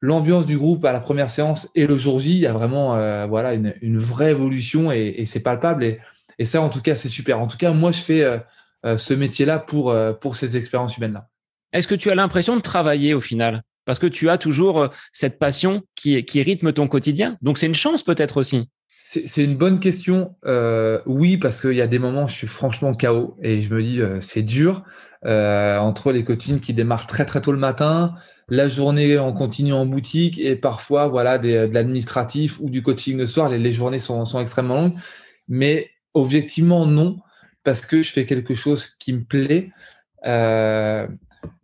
l'ambiance 0.00 0.46
du 0.46 0.58
groupe 0.58 0.84
à 0.84 0.92
la 0.92 1.00
première 1.00 1.30
séance 1.30 1.68
et 1.74 1.86
le 1.86 1.96
jour 1.96 2.20
J, 2.20 2.32
il 2.32 2.38
y 2.38 2.46
a 2.46 2.52
vraiment 2.52 2.96
euh, 2.96 3.26
voilà, 3.26 3.54
une, 3.54 3.98
vraie 3.98 4.30
évolution 4.30 4.92
et, 4.92 5.24
c'est 5.26 5.40
palpable. 5.40 5.98
Et, 6.38 6.44
ça, 6.44 6.60
en 6.60 6.68
tout 6.68 6.82
cas, 6.82 6.96
c'est 6.96 7.08
super. 7.08 7.40
En 7.40 7.46
tout 7.46 7.56
cas, 7.56 7.72
moi, 7.72 7.92
je 7.92 8.00
fais 8.00 8.22
euh, 8.22 8.38
euh, 8.84 8.98
ce 8.98 9.14
métier-là 9.14 9.58
pour, 9.58 9.94
pour 10.20 10.36
ces 10.36 10.56
expériences 10.56 10.96
humaines-là. 10.96 11.28
Est-ce 11.72 11.88
que 11.88 11.94
tu 11.94 12.10
as 12.10 12.14
l'impression 12.14 12.56
de 12.56 12.62
travailler 12.62 13.14
au 13.14 13.20
final? 13.20 13.62
Parce 13.84 13.98
que 13.98 14.06
tu 14.06 14.28
as 14.28 14.38
toujours 14.38 14.88
cette 15.12 15.38
passion 15.38 15.82
qui, 15.94 16.24
qui 16.24 16.42
rythme 16.42 16.72
ton 16.72 16.88
quotidien. 16.88 17.38
Donc, 17.40 17.58
c'est 17.58 17.66
une 17.66 17.74
chance 17.74 18.02
peut-être 18.02 18.36
aussi. 18.36 18.68
C'est 18.98 19.44
une 19.44 19.56
bonne 19.56 19.78
question. 19.78 20.34
oui, 21.06 21.36
parce 21.36 21.60
qu'il 21.60 21.74
y 21.74 21.80
a 21.80 21.86
des 21.86 22.00
moments 22.00 22.24
où 22.24 22.28
je 22.28 22.34
suis 22.34 22.48
franchement 22.48 22.92
KO 22.92 23.36
et 23.40 23.62
je 23.62 23.72
me 23.72 23.80
dis 23.82 24.00
c'est 24.20 24.42
dur. 24.42 24.82
entre 25.24 26.10
les 26.12 26.24
coachings 26.24 26.58
qui 26.58 26.74
démarrent 26.74 27.06
très 27.06 27.24
très 27.24 27.40
tôt 27.40 27.52
le 27.52 27.58
matin, 27.58 28.14
la 28.48 28.68
journée 28.68 29.18
en 29.18 29.32
continu 29.32 29.72
en 29.72 29.86
boutique 29.86 30.38
et 30.38 30.54
parfois 30.56 31.08
voilà 31.08 31.38
de 31.38 31.68
l'administratif 31.72 32.60
ou 32.60 32.70
du 32.70 32.82
coaching 32.82 33.16
le 33.16 33.26
soir. 33.26 33.48
Les, 33.48 33.72
journées 33.72 33.98
sont, 33.98 34.24
extrêmement 34.40 34.76
longues, 34.76 34.94
mais 35.48 35.90
objectivement 36.14 36.86
non, 36.86 37.18
parce 37.64 37.84
que 37.84 38.02
je 38.02 38.12
fais 38.12 38.26
quelque 38.26 38.54
chose 38.54 38.86
qui 38.86 39.12
me 39.12 39.24
plaît. 39.24 39.70
Euh, 40.26 41.06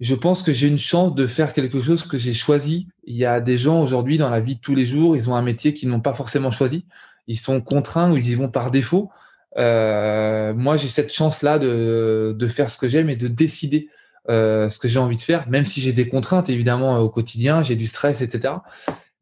je 0.01 0.14
pense 0.14 0.43
que 0.43 0.53
j'ai 0.53 0.68
une 0.68 0.78
chance 0.78 1.14
de 1.14 1.26
faire 1.26 1.53
quelque 1.53 1.80
chose 1.80 2.05
que 2.05 2.18
j'ai 2.18 2.35
choisi. 2.35 2.89
Il 3.05 3.16
y 3.16 3.24
a 3.24 3.41
des 3.41 3.59
gens 3.59 3.83
aujourd'hui 3.83 4.18
dans 4.18 4.30
la 4.30 4.41
vie 4.41 4.57
de 4.57 4.61
tous 4.61 4.74
les 4.74 4.87
jours, 4.87 5.16
ils 5.16 5.30
ont 5.30 5.37
un 5.37 5.43
métier 5.43 5.74
qu'ils 5.74 5.89
n'ont 5.89 6.01
pas 6.01 6.14
forcément 6.14 6.51
choisi. 6.51 6.87
Ils 7.28 7.39
sont 7.39 7.61
contraints 7.61 8.11
ou 8.11 8.16
ils 8.16 8.30
y 8.30 8.35
vont 8.35 8.49
par 8.49 8.70
défaut. 8.70 9.11
Euh, 9.59 10.55
moi, 10.55 10.76
j'ai 10.76 10.89
cette 10.89 11.12
chance-là 11.12 11.59
de, 11.59 12.35
de, 12.37 12.49
faire 12.49 12.70
ce 12.70 12.78
que 12.78 12.89
j'aime 12.89 13.11
et 13.11 13.16
de 13.16 13.28
décider 13.28 13.89
euh, 14.28 14.68
ce 14.68 14.78
que 14.78 14.88
j'ai 14.88 15.00
envie 15.00 15.16
de 15.16 15.22
faire, 15.22 15.48
même 15.48 15.64
si 15.64 15.80
j'ai 15.80 15.92
des 15.92 16.08
contraintes 16.08 16.48
évidemment 16.48 16.98
au 16.98 17.08
quotidien, 17.08 17.62
j'ai 17.62 17.74
du 17.74 17.86
stress, 17.86 18.20
etc. 18.20 18.54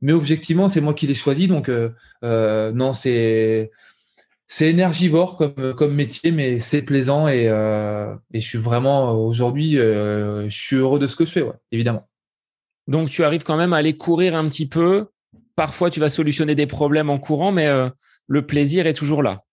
Mais 0.02 0.12
objectivement, 0.12 0.68
c'est 0.68 0.80
moi 0.80 0.92
qui 0.92 1.06
l'ai 1.06 1.14
choisi, 1.14 1.48
donc 1.48 1.68
euh, 1.68 1.90
euh, 2.22 2.70
non, 2.72 2.92
c'est 2.92 3.70
énergivore 4.60 5.36
comme, 5.36 5.94
métier, 5.94 6.32
mais 6.32 6.58
c'est 6.58 6.82
plaisant 6.82 7.28
et, 7.28 7.46
je 7.46 8.40
suis 8.40 8.58
vraiment 8.58 9.12
aujourd'hui, 9.12 9.76
je 9.76 10.48
suis 10.50 10.76
heureux 10.76 10.98
de 10.98 11.06
ce 11.06 11.16
que 11.16 11.24
je 11.24 11.32
fais, 11.32 11.44
évidemment. 11.72 12.08
Donc 12.86 13.08
tu 13.08 13.24
arrives 13.24 13.44
quand 13.44 13.56
même 13.56 13.72
à 13.72 13.78
aller 13.78 13.96
courir 13.96 14.34
un 14.34 14.48
petit 14.48 14.68
peu. 14.68 15.08
Parfois, 15.56 15.90
tu 15.90 16.00
vas 16.00 16.10
solutionner 16.10 16.54
des 16.54 16.66
problèmes 16.66 17.10
en 17.10 17.18
courant, 17.18 17.52
mais 17.52 17.68
le 18.26 18.46
plaisir 18.46 18.86
est 18.86 18.94
toujours 18.94 19.22
là 19.22 19.44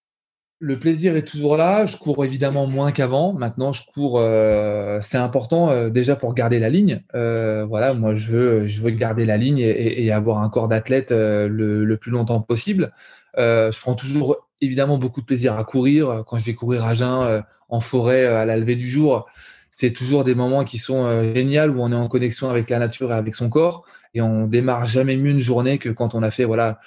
le 0.59 0.79
plaisir 0.79 1.15
est 1.15 1.27
toujours 1.27 1.57
là. 1.57 1.85
Je 1.85 1.97
cours 1.97 2.23
évidemment 2.25 2.67
moins 2.67 2.91
qu'avant. 2.91 3.33
Maintenant, 3.33 3.73
je 3.73 3.83
cours. 3.93 4.19
Euh, 4.19 4.99
c'est 5.01 5.17
important 5.17 5.69
euh, 5.69 5.89
déjà 5.89 6.15
pour 6.15 6.33
garder 6.33 6.59
la 6.59 6.69
ligne. 6.69 7.03
Euh, 7.15 7.65
voilà, 7.65 7.93
moi, 7.93 8.15
je 8.15 8.31
veux, 8.31 8.89
garder 8.91 9.25
la 9.25 9.37
ligne 9.37 9.59
et, 9.59 10.11
avoir 10.11 10.39
un 10.39 10.49
corps 10.49 10.67
d'athlète 10.67 11.11
le, 11.11 11.95
plus 11.95 12.11
longtemps 12.11 12.41
possible. 12.41 12.91
je 13.37 13.79
prends 13.79 13.95
toujours 13.95 14.47
évidemment 14.61 14.97
beaucoup 14.97 15.21
de 15.21 15.25
plaisir 15.25 15.57
à 15.57 15.63
courir. 15.63 16.23
Quand 16.27 16.37
je 16.37 16.45
vais 16.45 16.53
courir 16.53 16.85
à 16.85 16.95
jeun, 16.95 17.43
en 17.69 17.79
forêt, 17.79 18.25
à 18.25 18.45
la 18.45 18.57
levée 18.57 18.75
du 18.75 18.87
jour, 18.87 19.27
c'est 19.75 19.91
toujours 19.91 20.23
des 20.23 20.33
moments 20.33 20.63
qui 20.63 20.79
sont 20.79 21.33
géniaux 21.35 21.69
où 21.69 21.83
on 21.83 21.91
est 21.91 21.95
en 21.95 22.07
connexion 22.07 22.49
avec 22.49 22.69
la 22.69 22.79
nature 22.79 23.11
et 23.11 23.15
avec 23.15 23.35
son 23.35 23.49
corps. 23.49 23.85
Et 24.15 24.21
on 24.21 24.47
démarre 24.47 24.85
jamais 24.85 25.17
mieux 25.17 25.31
une 25.31 25.39
journée 25.39 25.77
que 25.77 25.89
quand 25.89 26.15
on 26.15 26.23
a 26.23 26.31
fait 26.31 26.45
voilà 26.45 26.79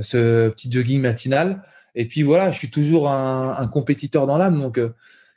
ce 0.00 0.48
petit 0.50 0.70
jogging 0.70 1.00
matinal. 1.00 1.62
Et 1.94 2.06
puis 2.06 2.22
voilà, 2.22 2.50
je 2.50 2.58
suis 2.58 2.70
toujours 2.70 3.10
un, 3.10 3.66
compétiteur 3.68 4.26
dans 4.26 4.38
l'âme, 4.38 4.60
donc 4.60 4.78
euh, 4.78 4.90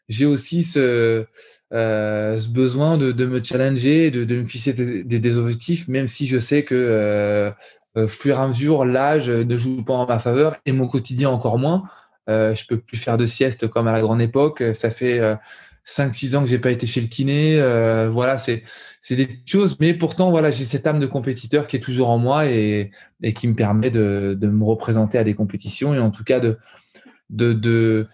j'ai 0.10 0.26
aussi 0.26 0.64
ce, 0.64 1.26
euh, 1.74 2.40
besoin 2.50 2.98
de, 2.98 3.26
me 3.26 3.44
challenger, 3.44 4.12
de, 4.12 4.36
me 4.36 4.48
fixer 4.48 4.74
des, 4.74 5.38
objectifs, 5.38 5.88
même 5.88 6.08
si 6.08 6.28
je 6.28 6.40
sais 6.40 6.64
que 6.64 6.76
euh, 6.76 7.52
euh 7.98 8.08
fur 8.08 8.38
et 8.38 8.42
à 8.42 8.48
mesure, 8.48 8.86
l'âge 8.86 9.30
ne 9.30 9.58
joue 9.58 9.84
pas 9.84 9.94
en 9.94 10.08
ma 10.08 10.20
faveur 10.20 10.58
et 10.66 10.72
mon 10.72 10.88
quotidien 10.88 11.30
encore 11.30 11.58
moins. 11.60 11.84
Je 12.28 12.66
peux 12.68 12.78
plus 12.78 12.98
faire 12.98 13.18
de 13.18 13.26
sieste 13.26 13.68
comme 13.68 13.88
à 13.88 13.94
la 13.94 14.02
grande 14.02 14.22
époque. 14.22 14.64
Ça 14.74 14.92
fait 14.92 15.22
5-6 15.86 16.36
ans 16.36 16.42
que 16.44 16.50
j'ai 16.50 16.60
pas 16.60 16.72
été 16.72 16.86
chez 16.86 17.02
le 17.02 17.08
kiné. 17.08 17.60
Voilà, 18.10 18.38
c'est 18.38 18.64
c'est 19.08 19.16
des 19.16 19.40
choses, 19.46 19.78
mais 19.80 19.94
pourtant 19.94 20.32
voilà, 20.32 20.52
j'ai 20.52 20.66
cette 20.66 20.86
âme 20.86 21.00
de 21.00 21.06
compétiteur 21.06 21.68
qui 21.68 21.78
est 21.78 21.80
toujours 21.80 22.10
en 22.10 22.18
moi 22.18 22.46
et, 22.46 22.92
qui 23.38 23.48
me 23.48 23.56
permet 23.56 23.90
de, 23.90 24.38
me 24.42 24.66
représenter 24.66 25.18
à 25.18 25.24
des 25.24 25.34
compétitions 25.34 25.96
et 25.96 26.00
en 26.00 26.12
tout 26.12 26.26
cas 26.26 26.42
de 26.42 26.58
de 27.30 27.54
de, 27.54 28.08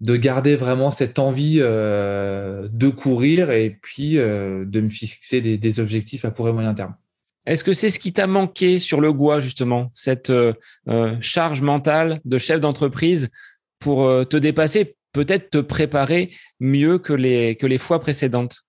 de 0.00 0.16
garder 0.16 0.56
vraiment 0.56 0.90
cette 0.90 1.20
envie 1.20 1.58
euh, 1.60 2.66
de 2.72 2.88
courir 2.88 3.52
et 3.52 3.78
puis 3.80 4.18
euh, 4.18 4.64
de 4.64 4.80
me 4.80 4.88
fixer 4.90 5.40
des, 5.40 5.78
objectifs 5.78 6.24
à 6.24 6.32
court 6.32 6.48
et 6.48 6.52
moyen 6.52 6.74
terme. 6.74 6.96
Est-ce 7.46 7.62
que 7.62 7.72
c'est 7.72 7.90
ce 7.90 8.00
qui 8.00 8.12
t'a 8.12 8.26
manqué 8.26 8.80
sur 8.80 9.00
le 9.00 9.12
Gois 9.12 9.40
justement, 9.40 9.92
cette 9.94 10.30
euh, 10.30 10.52
charge 11.20 11.62
mentale 11.62 12.20
de 12.24 12.38
chef 12.38 12.58
d'entreprise 12.58 13.28
pour 13.78 14.26
te 14.28 14.36
dépasser 14.36 14.96
peut-être 15.12 15.50
te 15.50 15.58
préparer 15.58 16.32
mieux 16.58 16.98
que 16.98 17.12
les, 17.12 17.54
que 17.54 17.68
les 17.68 17.78
fois 17.78 18.00
précédentes? 18.00 18.64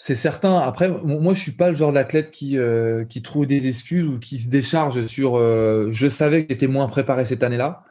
C'est 0.00 0.14
certain. 0.14 0.58
Après, 0.60 0.88
moi, 0.88 1.34
je 1.34 1.40
suis 1.40 1.52
pas 1.52 1.70
le 1.70 1.74
genre 1.74 1.92
d'athlète 1.92 2.30
qui, 2.30 2.56
euh, 2.56 3.04
qui 3.04 3.20
trouve 3.20 3.46
des 3.46 3.66
excuses 3.68 4.06
ou 4.06 4.20
qui 4.20 4.38
se 4.38 4.48
décharge 4.48 5.06
sur. 5.08 5.36
Euh, 5.36 5.88
je 5.92 6.08
savais 6.08 6.44
que 6.46 6.52
j'étais 6.54 6.68
moins 6.68 6.86
préparé 6.86 7.24
cette 7.24 7.42
année-là. 7.42 7.82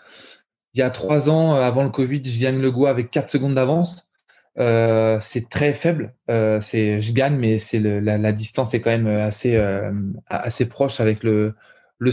Il 0.74 0.80
y 0.80 0.84
a 0.84 0.90
trois 0.90 1.30
ans, 1.30 1.56
euh, 1.56 1.62
avant 1.62 1.84
le 1.84 1.90
Covid, 1.90 2.22
je 2.24 2.42
gagne 2.42 2.62
le 2.62 2.72
Goa 2.72 2.92
avec 2.92 3.12
quatre 3.12 3.30
secondes 3.30 3.56
d'avance. 3.56 4.10
c'est 4.58 5.50
très 5.50 5.74
faible. 5.74 6.14
c'est, 6.62 7.02
je 7.02 7.12
gagne, 7.12 7.36
mais 7.36 7.58
c'est 7.58 7.80
la, 7.80 8.32
distance 8.32 8.74
est 8.74 8.80
quand 8.80 8.92
même 8.92 9.08
assez, 9.08 10.66
proche 10.70 11.02
avec 11.02 11.24
le, 11.24 11.56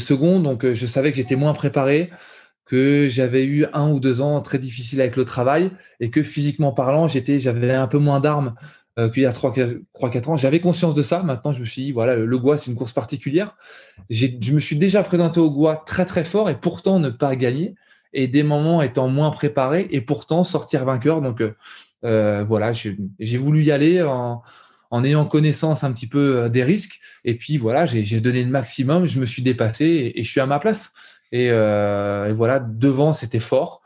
second. 0.01 0.41
Donc, 0.41 0.67
je 0.73 0.87
savais 0.87 1.13
que 1.13 1.17
j'étais 1.19 1.37
moins 1.37 1.55
préparé 1.55 2.11
que 2.67 3.07
j'avais 3.09 3.45
eu 3.45 3.67
un 3.75 3.91
ou 3.91 4.01
deux 4.01 4.21
ans 4.23 4.41
très 4.41 4.59
difficiles 4.59 5.01
avec 5.01 5.17
le 5.17 5.25
travail 5.25 5.71
et 6.01 6.11
que 6.11 6.23
physiquement 6.23 6.73
parlant, 6.73 7.07
j'avais 7.09 7.73
un 7.73 7.87
peu 7.87 7.99
moins 7.99 8.21
d'armes 8.21 8.55
euh, 8.99 9.09
qu'il 9.09 9.23
y 9.23 9.27
a 9.27 9.33
3-4 9.33 10.31
ans. 10.31 10.37
J'avais 10.37 10.61
conscience 10.61 10.95
de 10.95 11.03
ça. 11.03 11.23
Maintenant, 11.23 11.53
je 11.53 11.61
me 11.61 11.65
suis 11.65 11.83
dit, 11.83 11.93
voilà, 11.93 12.17
le, 12.17 12.39
Goa, 12.39 12.59
c'est 12.59 12.71
une 12.71 12.77
course 12.77 12.93
particulière. 12.93 13.57
Je 14.11 14.53
me 14.53 14.61
suis 14.61 14.77
déjà 14.77 15.03
présenté 15.03 15.41
au 15.41 15.51
Goa 15.51 15.83
très, 15.87 16.07
très 16.07 16.25
fort 16.25 16.51
et 16.51 16.61
pourtant 16.61 16.99
ne 16.99 17.09
pas 17.09 17.37
gagner. 17.37 17.75
Et 18.13 18.29
des 18.29 18.45
moments 18.45 18.81
étant 18.81 19.09
moins 19.09 19.31
préparés 19.31 19.89
et 19.91 20.01
pourtant 20.01 20.45
sortir 20.45 20.85
vainqueur. 20.85 21.21
Donc, 21.21 21.41
euh, 21.41 21.55
euh 22.05 22.45
voilà, 22.45 22.73
j'ai 22.73 23.39
voulu 23.39 23.63
y 23.63 23.73
aller 23.73 24.03
en, 24.03 24.43
en, 24.93 25.05
ayant 25.05 25.25
connaissance 25.25 25.83
un 25.83 25.93
petit 25.93 26.07
peu 26.07 26.37
euh, 26.45 26.49
des 26.49 26.63
risques. 26.63 27.01
Et 27.25 27.37
puis, 27.37 27.59
voilà, 27.59 27.87
j'ai 27.87 28.21
donné 28.21 28.45
le 28.45 28.51
maximum. 28.51 29.07
Je 29.07 29.19
me 29.19 29.27
suis 29.27 29.43
dépassé 29.43 29.85
et, 29.85 30.21
et 30.21 30.25
je 30.25 30.31
suis 30.31 30.41
à 30.41 30.47
ma 30.47 30.61
place. 30.61 30.93
Euh, 31.35 32.29
et, 32.29 32.33
voilà, 32.33 32.61
devant, 32.61 33.13
c'était 33.13 33.41
fort. 33.41 33.83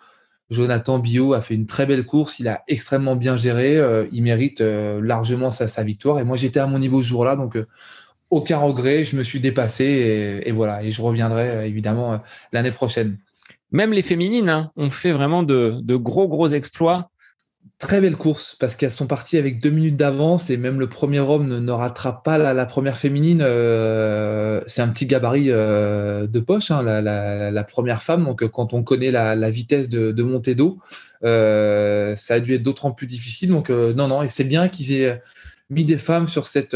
Jonathan 0.51 0.99
Bio 0.99 1.34
a 1.34 1.42
fait 1.42 1.55
une 1.55 1.66
très 1.66 1.86
belle 1.86 2.05
course. 2.05 2.38
Il 2.38 2.49
a 2.49 2.62
extrêmement 2.68 3.16
bien 3.16 3.36
géré. 3.36 3.76
Euh, 3.76 4.07
il 4.12 4.22
mérite 4.22 4.61
euh, 4.61 5.01
largement 5.03 5.51
sa, 5.51 5.82
victoire. 5.82 6.18
Et 6.18 6.24
moi, 6.24 6.36
j'étais 6.36 6.61
à 6.61 6.66
mon 6.66 6.78
niveau 6.78 7.03
ce 7.03 7.09
jour-là. 7.09 7.36
Donc, 7.36 7.59
aucun 8.30 8.59
regret. 8.59 9.05
Je 9.05 9.16
me 9.16 9.22
suis 9.22 9.40
dépassé. 9.40 10.42
Et, 10.44 10.53
voilà. 10.53 10.82
Et 10.82 10.90
je 10.90 11.03
reviendrai 11.03 11.68
évidemment 11.68 12.20
l'année 12.53 12.72
prochaine. 12.72 13.18
Même 13.70 13.92
les 13.92 14.03
féminines 14.03 14.49
hein, 14.49 14.72
ont 14.76 14.90
fait 14.90 15.12
vraiment 15.12 15.42
de, 15.42 15.96
gros, 15.96 16.28
gros 16.28 16.49
exploits. 16.49 17.11
Très 17.79 18.01
belle 18.01 18.16
course 18.16 18.57
parce 18.59 18.74
qu'elles 18.74 18.91
sont 18.91 19.07
parties 19.07 19.39
avec 19.39 19.61
deux 19.61 19.70
minutes 19.70 19.97
d'avance 19.97 20.51
et 20.51 20.57
même 20.57 20.81
le 20.81 20.89
premier 20.89 21.20
homme 21.20 21.64
ne, 21.64 21.72
rattrape 21.72 22.24
pas 22.24 22.37
la, 22.39 22.66
première 22.66 22.99
féminine. 22.99 23.41
Euh, 23.43 24.61
c'est 24.66 24.83
un 24.83 24.89
petit 24.89 25.07
gabarit 25.07 25.51
euh, 25.51 26.26
de 26.26 26.41
poche, 26.41 26.70
hein, 26.70 26.83
la, 26.83 27.64
première 27.64 28.03
femme. 28.03 28.24
Donc, 28.24 28.47
quand 28.49 28.74
on 28.74 28.83
connaît 28.83 29.11
la, 29.11 29.51
vitesse 29.51 29.89
de, 29.89 30.11
de 30.11 30.22
montée 30.22 30.55
d'eau, 30.55 30.79
ça 31.22 32.35
a 32.35 32.41
dû 32.41 32.55
être 32.55 32.62
d'autant 32.62 32.91
plus 32.91 33.07
difficile. 33.07 33.51
Donc, 33.51 33.70
non, 33.70 34.09
non, 34.09 34.22
et 34.22 34.29
c'est 34.29 34.45
bien 34.45 34.68
qu'ils 34.68 34.93
aient 34.95 35.22
mis 35.70 35.85
des 35.85 35.99
femmes 35.99 36.29
sur 36.29 36.47
cette 36.47 36.74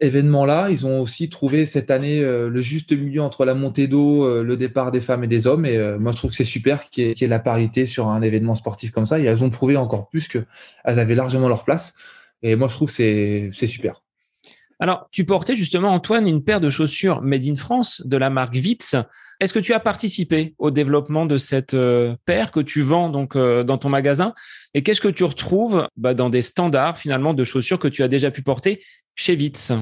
événement-là. 0.00 0.68
Ils 0.70 0.86
ont 0.86 1.00
aussi 1.00 1.28
trouvé 1.28 1.66
cette 1.66 1.90
année 1.90 2.20
euh, 2.20 2.48
le 2.48 2.60
juste 2.60 2.92
milieu 2.92 3.22
entre 3.22 3.44
la 3.44 3.54
montée 3.54 3.86
d'eau, 3.86 4.24
euh, 4.24 4.42
le 4.42 4.56
départ 4.56 4.90
des 4.90 5.00
femmes 5.00 5.24
et 5.24 5.28
des 5.28 5.46
hommes. 5.46 5.66
Et 5.66 5.76
euh, 5.76 5.98
moi, 5.98 6.12
je 6.12 6.16
trouve 6.16 6.30
que 6.30 6.36
c'est 6.36 6.44
super 6.44 6.88
qu'il 6.90 7.18
y, 7.18 7.24
ait 7.24 7.28
la 7.28 7.40
parité 7.40 7.86
sur 7.86 8.08
un 8.08 8.22
événement 8.22 8.54
sportif 8.54 8.90
comme 8.90 9.06
ça. 9.06 9.18
Et 9.18 9.24
elles 9.24 9.44
ont 9.44 9.50
prouvé 9.50 9.76
encore 9.76 10.08
plus 10.08 10.28
qu'elles 10.28 10.44
avaient 10.84 11.14
largement 11.14 11.48
leur 11.48 11.64
place. 11.64 11.94
Et 12.42 12.56
moi, 12.56 12.68
je 12.68 12.74
trouve 12.74 12.88
que 12.94 13.50
c'est 13.52 13.66
super. 13.66 14.03
Alors, 14.80 15.08
tu 15.10 15.24
portais 15.24 15.56
justement, 15.56 15.90
Antoine, 15.90 16.26
une 16.26 16.42
paire 16.42 16.60
de 16.60 16.70
chaussures 16.70 17.22
Made 17.22 17.46
in 17.46 17.54
France 17.54 18.02
de 18.04 18.16
la 18.16 18.30
marque 18.30 18.54
Vitz. 18.54 18.96
Est-ce 19.40 19.52
que 19.52 19.58
tu 19.58 19.72
as 19.72 19.80
participé 19.80 20.54
au 20.58 20.70
développement 20.70 21.26
de 21.26 21.38
cette 21.38 21.76
paire 22.24 22.50
que 22.50 22.60
tu 22.60 22.82
vends 22.82 23.08
donc 23.08 23.36
dans 23.36 23.78
ton 23.78 23.88
magasin? 23.88 24.34
Et 24.74 24.82
qu'est-ce 24.82 25.00
que 25.00 25.08
tu 25.08 25.24
retrouves 25.24 25.88
bah, 25.96 26.14
dans 26.14 26.30
des 26.30 26.42
standards 26.42 26.98
finalement 26.98 27.34
de 27.34 27.44
chaussures 27.44 27.78
que 27.78 27.88
tu 27.88 28.02
as 28.02 28.08
déjà 28.08 28.30
pu 28.30 28.42
porter 28.42 28.82
chez 29.14 29.36
Vitz? 29.36 29.72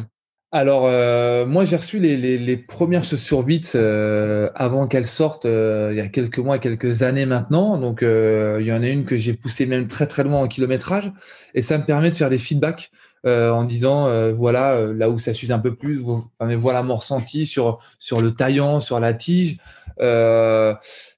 Alors, 0.54 0.82
euh, 0.84 1.46
moi, 1.46 1.64
j'ai 1.64 1.76
reçu 1.76 1.98
les, 1.98 2.56
premières 2.58 3.04
chaussures 3.04 3.40
Vitz 3.40 3.72
euh, 3.74 4.50
avant 4.54 4.86
qu'elles 4.86 5.06
sortent 5.06 5.46
euh, 5.46 5.88
il 5.92 5.96
y 5.96 6.00
a 6.00 6.08
quelques 6.08 6.38
mois, 6.38 6.58
quelques 6.58 7.02
années 7.02 7.24
maintenant. 7.24 7.78
Donc, 7.78 8.00
il 8.02 8.66
y 8.66 8.72
en 8.72 8.82
a 8.82 8.88
une 8.88 9.06
que 9.06 9.16
j'ai 9.16 9.32
poussée 9.32 9.64
même 9.64 9.88
très, 9.88 10.06
très 10.06 10.24
loin 10.24 10.40
en 10.40 10.48
kilométrage. 10.48 11.10
Et 11.54 11.62
ça 11.62 11.78
me 11.78 11.84
permet 11.84 12.10
de 12.10 12.16
faire 12.16 12.28
des 12.28 12.38
feedbacks 12.38 12.90
en 13.24 13.64
disant, 13.64 14.32
voilà, 14.32 14.92
là 14.92 15.10
où 15.10 15.18
ça 15.18 15.32
s'use 15.32 15.52
un 15.52 15.58
peu 15.58 15.74
plus, 15.74 16.02
voilà 16.40 16.82
mon 16.82 16.96
ressenti 16.96 17.46
sur, 17.46 17.78
le 18.10 18.30
taillant, 18.30 18.80
sur 18.80 19.00
la 19.00 19.14
tige. 19.14 19.58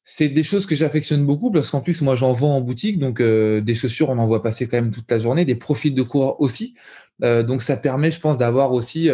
c'est 0.05 0.29
des 0.29 0.43
choses 0.43 0.67
que 0.67 0.75
j'affectionne 0.75 1.25
beaucoup 1.25 1.51
parce 1.51 1.71
qu'en 1.71 1.81
plus, 1.81 2.03
moi, 2.03 2.17
j'en 2.17 2.33
vends 2.33 2.57
en 2.57 2.61
boutique. 2.61 2.99
Donc, 2.99 3.23
des 3.23 3.75
chaussures, 3.75 4.11
on 4.11 4.19
en 4.19 4.27
voit 4.27 4.43
passer 4.43 4.67
quand 4.69 4.77
même 4.77 4.91
toute 4.91 5.11
la 5.11 5.19
journée, 5.19 5.45
des 5.45 5.57
profils 5.57 5.95
de 5.95 6.03
coureurs 6.03 6.41
aussi. 6.41 6.75
Euh, 7.23 7.43
donc 7.43 7.63
ça 7.63 7.77
permet, 7.77 8.11
je 8.11 8.21
pense, 8.21 8.39
d'avoir 8.39 8.73
aussi 8.73 9.11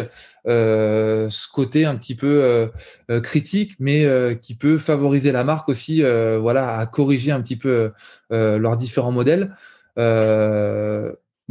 euh, 0.47 1.29
ce 1.29 1.47
côté 1.47 1.85
un 1.85 1.95
petit 1.95 2.15
peu 2.15 2.71
euh, 3.09 3.21
critique, 3.21 3.75
mais 3.79 4.05
qui 4.41 4.55
peut 4.55 4.77
favoriser 4.77 5.31
la 5.31 5.43
marque 5.43 5.69
aussi, 5.69 6.01
voilà, 6.01 6.77
à 6.77 6.85
corriger 6.85 7.31
un 7.31 7.41
petit 7.41 7.57
peu 7.57 7.91
leurs 8.29 8.77
différents 8.77 9.11
modèles. 9.11 9.53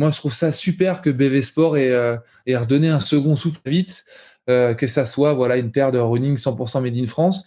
Moi, 0.00 0.10
je 0.10 0.16
trouve 0.16 0.34
ça 0.34 0.50
super 0.50 1.02
que 1.02 1.10
BV 1.10 1.42
Sport 1.42 1.76
ait, 1.76 2.16
redonné 2.48 2.88
un 2.88 3.00
second 3.00 3.36
souffle 3.36 3.60
vite, 3.66 4.04
que 4.46 4.86
ça 4.86 5.06
soit 5.06 5.34
voilà 5.34 5.56
une 5.56 5.70
paire 5.70 5.92
de 5.92 5.98
running 5.98 6.36
100% 6.36 6.82
made 6.82 6.96
in 6.96 7.06
France 7.06 7.44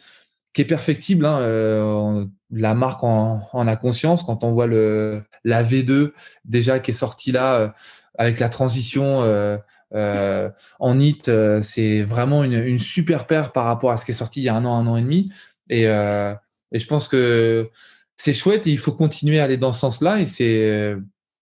qui 0.53 0.61
est 0.61 0.65
perfectible. 0.65 1.25
Hein, 1.25 2.29
la 2.51 2.75
marque 2.75 3.03
en, 3.03 3.41
en, 3.51 3.67
a 3.67 3.75
conscience 3.75 4.23
quand 4.23 4.43
on 4.43 4.51
voit 4.51 4.67
le 4.67 5.23
la 5.43 5.63
V2 5.63 6.11
déjà 6.45 6.79
qui 6.79 6.91
est 6.91 6.93
sortie 6.93 7.31
là 7.31 7.73
avec 8.17 8.39
la 8.39 8.49
transition 8.49 9.23
euh, 9.23 9.57
euh, 9.93 10.49
en 10.79 10.95
NIT, 10.95 11.27
euh, 11.27 11.61
c'est 11.61 12.03
vraiment 12.03 12.43
une, 12.43 12.79
super 12.79 13.27
paire 13.27 13.51
par 13.51 13.65
rapport 13.65 13.91
à 13.91 13.97
ce 13.97 14.05
qui 14.05 14.11
est 14.11 14.15
sorti 14.15 14.41
il 14.41 14.43
y 14.43 14.49
a 14.49 14.55
un 14.55 14.65
an, 14.65 14.77
un 14.77 14.87
an 14.87 14.97
et 14.97 15.01
demi. 15.01 15.31
Et, 15.69 15.83
je 15.83 16.87
pense 16.87 17.07
que 17.07 17.69
c'est 18.17 18.33
chouette 18.33 18.65
et 18.65 18.71
il 18.71 18.79
faut 18.79 18.93
continuer 18.93 19.39
à 19.39 19.43
aller 19.43 19.57
dans 19.57 19.73
ce 19.73 19.81
sens-là. 19.81 20.19
Et 20.19 20.27
c'est 20.27 20.95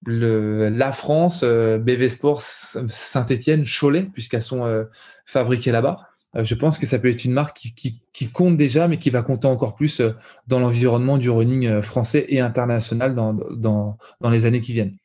la 0.06 0.92
France, 0.92 1.44
BV 1.44 2.10
Sports, 2.10 2.42
Saint-Etienne, 2.42 3.64
Cholet, 3.66 4.04
puisqu'elles 4.04 4.42
sont 4.42 4.86
fabriquées 5.26 5.72
là-bas. 5.72 6.00
Je 6.36 6.56
pense 6.56 6.80
que 6.80 6.86
ça 6.86 6.98
peut 6.98 7.10
être 7.10 7.26
une 7.26 7.34
marque 7.34 7.58
qui, 7.76 8.32
compte 8.32 8.58
déjà, 8.58 8.88
mais 8.88 8.98
qui 8.98 9.10
va 9.10 9.22
compter 9.22 9.48
encore 9.48 9.76
plus 9.76 10.02
dans 10.48 10.60
l'environnement 10.60 11.18
du 11.18 11.30
running 11.30 11.82
français 11.82 12.26
et 12.30 12.40
international 12.40 13.16
dans, 13.16 13.98
les 14.32 14.46
années 14.46 14.62
qui 14.62 14.74
viennent. 14.74 14.96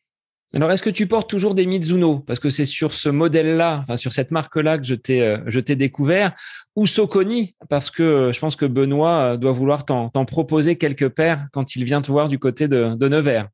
Alors, 0.56 0.70
est-ce 0.70 0.82
que 0.82 0.90
tu 0.90 1.06
portes 1.06 1.28
toujours 1.28 1.54
des 1.54 1.66
Mizuno? 1.66 2.20
Parce 2.20 2.38
que 2.38 2.48
c'est 2.48 2.64
sur 2.64 2.92
ce 2.92 3.08
modèle-là, 3.08 3.80
enfin 3.82 3.96
sur 3.96 4.12
cette 4.12 4.30
marque-là 4.30 4.78
que 4.78 4.84
je 4.84 4.94
t'ai, 4.94 5.20
euh, 5.20 5.74
découvert. 5.74 6.32
Ou 6.76 6.86
Soconi? 6.86 7.56
Parce 7.68 7.90
que 7.90 8.02
euh, 8.02 8.32
je 8.32 8.40
pense 8.40 8.56
que 8.56 8.64
Benoît 8.64 9.18
euh, 9.18 9.36
doit 9.36 9.52
vouloir 9.52 9.84
t'en, 9.84 10.08
proposer 10.24 10.76
quelques 10.76 11.08
paires 11.08 11.48
quand 11.52 11.76
il 11.76 11.84
vient 11.84 12.00
te 12.00 12.10
voir 12.10 12.28
du 12.28 12.38
côté 12.38 12.68
de 12.68 13.08
Nevers. 13.08 13.48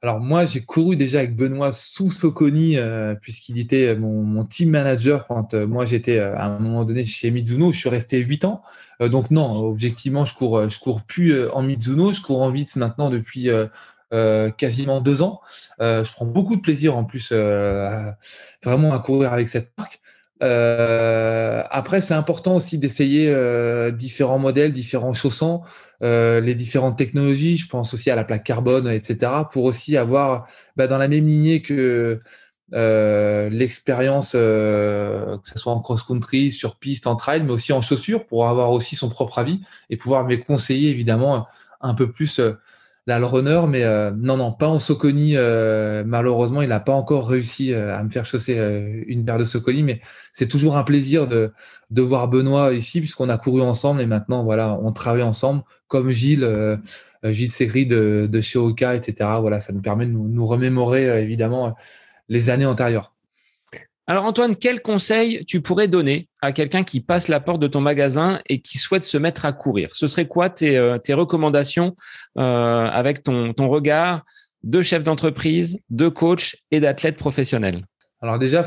Alors 0.00 0.20
moi, 0.20 0.44
j'ai 0.46 0.60
couru 0.60 0.96
déjà 0.96 1.18
avec 1.18 1.34
Benoît 1.34 1.72
sous 1.72 2.10
Soconi, 2.12 2.76
puisqu'il 3.20 3.58
était 3.58 3.96
mon, 3.96 4.44
team 4.44 4.70
manager 4.70 5.26
quand 5.26 5.54
moi 5.54 5.86
j'étais 5.86 6.20
à 6.20 6.46
un 6.46 6.58
moment 6.60 6.84
donné 6.84 7.04
chez 7.04 7.32
Mizuno. 7.32 7.72
Je 7.72 7.78
suis 7.78 7.88
resté 7.88 8.18
8 8.18 8.44
ans. 8.44 8.62
donc 9.00 9.32
non, 9.32 9.56
objectivement, 9.56 10.24
je 10.24 10.34
cours, 10.34 10.70
je 10.70 10.78
cours 10.78 11.02
plus 11.02 11.48
en 11.48 11.62
Mizuno. 11.62 12.12
Je 12.12 12.20
cours 12.20 12.42
en 12.42 12.50
Vitz 12.52 12.76
maintenant 12.76 13.10
depuis 13.10 13.50
euh, 14.14 14.50
quasiment 14.50 15.00
deux 15.02 15.20
ans. 15.20 15.42
Euh, 15.82 16.02
je 16.02 16.10
prends 16.12 16.24
beaucoup 16.24 16.56
de 16.56 16.62
plaisir 16.62 16.96
en 16.96 17.04
plus 17.04 17.28
euh, 17.30 18.10
vraiment 18.64 18.94
à 18.94 19.00
courir 19.00 19.34
avec 19.34 19.48
cette 19.48 19.70
marque. 19.76 20.00
après, 21.70 22.00
c'est 22.00 22.14
important 22.14 22.56
aussi 22.56 22.78
d'essayer 22.78 23.30
différents 23.92 24.38
modèles, 24.38 24.72
différents 24.72 25.12
chaussons, 25.12 25.62
les 26.00 26.54
différentes 26.54 26.96
technologies. 26.96 27.58
Je 27.58 27.68
pense 27.68 27.94
aussi 27.94 28.10
à 28.10 28.16
la 28.16 28.24
plaque 28.24 28.44
carbone, 28.44 28.88
etc. 28.88 29.32
Pour 29.52 29.64
aussi 29.64 29.96
avoir 29.96 30.48
bah, 30.76 30.86
dans 30.86 30.98
la 30.98 31.08
même 31.08 31.26
lignée 31.26 31.62
que 31.62 32.20
l'expérience, 32.70 34.32
que 34.32 35.38
ce 35.42 35.58
soit 35.58 35.72
en 35.72 35.80
cross-country, 35.80 36.52
sur 36.52 36.76
piste, 36.76 37.06
en 37.06 37.16
trail, 37.16 37.42
mais 37.42 37.50
aussi 37.50 37.72
en 37.72 37.80
chaussures, 37.80 38.26
pour 38.26 38.48
avoir 38.48 38.70
aussi 38.72 38.94
son 38.96 39.08
propre 39.08 39.38
avis 39.38 39.60
et 39.90 39.96
pouvoir 39.96 40.26
me 40.26 40.36
conseiller 40.36 40.90
évidemment 40.90 41.46
un 41.80 41.94
peu 41.94 42.10
plus 42.10 42.40
la 43.08 43.26
runner, 43.26 43.62
mais 43.68 43.84
euh, 43.84 44.10
non, 44.10 44.36
non, 44.36 44.52
pas 44.52 44.68
en 44.68 44.78
Soconi. 44.80 45.32
Euh, 45.36 46.04
malheureusement, 46.06 46.60
il 46.60 46.68
n'a 46.68 46.80
pas 46.80 46.92
encore 46.92 47.26
réussi 47.28 47.72
euh, 47.72 47.96
à 47.96 48.02
me 48.02 48.10
faire 48.10 48.26
chausser 48.26 48.54
une 49.06 49.24
paire 49.24 49.38
de 49.38 49.46
Soconi, 49.46 49.82
mais 49.82 50.00
c'est 50.32 50.46
toujours 50.46 50.76
un 50.76 50.84
plaisir 50.84 51.26
de, 51.26 51.52
de 51.90 52.02
voir 52.02 52.28
Benoît 52.28 52.72
ici, 52.74 53.00
puisqu'on 53.00 53.30
a 53.30 53.38
couru 53.38 53.62
ensemble 53.62 54.02
et 54.02 54.06
maintenant, 54.06 54.44
voilà, 54.44 54.78
on 54.82 54.92
travaille 54.92 55.22
ensemble, 55.22 55.62
comme 55.86 56.10
Gilles, 56.10 56.46
Gilles 57.24 57.50
Segri 57.50 57.86
de, 57.86 58.28
de 58.30 58.40
chez 58.40 58.58
Oka, 58.58 58.94
etc. 58.94 59.30
Voilà, 59.40 59.60
ça 59.60 59.72
nous 59.72 59.80
permet 59.80 60.06
de 60.06 60.12
nous 60.12 60.46
remémorer 60.46 61.22
évidemment 61.22 61.74
les 62.28 62.50
années 62.50 62.66
antérieures. 62.66 63.14
Alors 64.10 64.24
Antoine, 64.24 64.56
quel 64.56 64.80
conseil 64.80 65.44
tu 65.44 65.60
pourrais 65.60 65.86
donner 65.86 66.30
à 66.40 66.52
quelqu'un 66.52 66.82
qui 66.82 67.00
passe 67.00 67.28
la 67.28 67.40
porte 67.40 67.60
de 67.60 67.66
ton 67.66 67.82
magasin 67.82 68.40
et 68.48 68.62
qui 68.62 68.78
souhaite 68.78 69.04
se 69.04 69.18
mettre 69.18 69.44
à 69.44 69.52
courir? 69.52 69.90
Ce 69.92 70.06
serait 70.06 70.26
quoi 70.26 70.48
tes, 70.48 70.78
euh, 70.78 70.96
recommandations 71.10 71.94
euh, 72.38 72.86
avec 72.86 73.22
ton, 73.22 73.52
regard 73.58 74.24
de 74.64 74.80
chef 74.80 75.04
d'entreprise, 75.04 75.78
de 75.90 76.08
coach 76.08 76.56
et 76.70 76.80
d'athlète 76.80 77.18
professionnel? 77.18 77.84
Alors 78.22 78.38
déjà, 78.38 78.64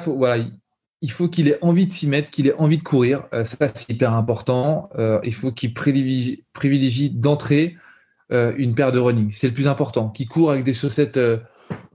il 1.01 1.11
faut 1.11 1.27
qu'il 1.27 1.47
ait 1.47 1.57
envie 1.63 1.87
de 1.87 1.91
s'y 1.91 2.05
mettre, 2.05 2.29
qu'il 2.29 2.45
ait 2.45 2.55
envie 2.59 2.77
de 2.77 2.83
courir. 2.83 3.23
Euh, 3.33 3.43
ça, 3.43 3.67
c'est 3.73 3.89
hyper 3.89 4.13
important. 4.13 4.91
il 5.23 5.33
faut 5.33 5.51
qu'il 5.51 5.73
privilégie, 5.73 6.43
privilégie 6.53 7.09
d'entrée 7.09 7.77
une 8.29 8.75
paire 8.75 8.91
de 8.91 8.99
running. 8.99 9.31
C'est 9.33 9.47
le 9.47 9.53
plus 9.53 9.67
important. 9.67 10.09
Qu'il 10.09 10.27
court 10.27 10.51
avec 10.51 10.63
des 10.63 10.75
chaussettes 10.75 11.19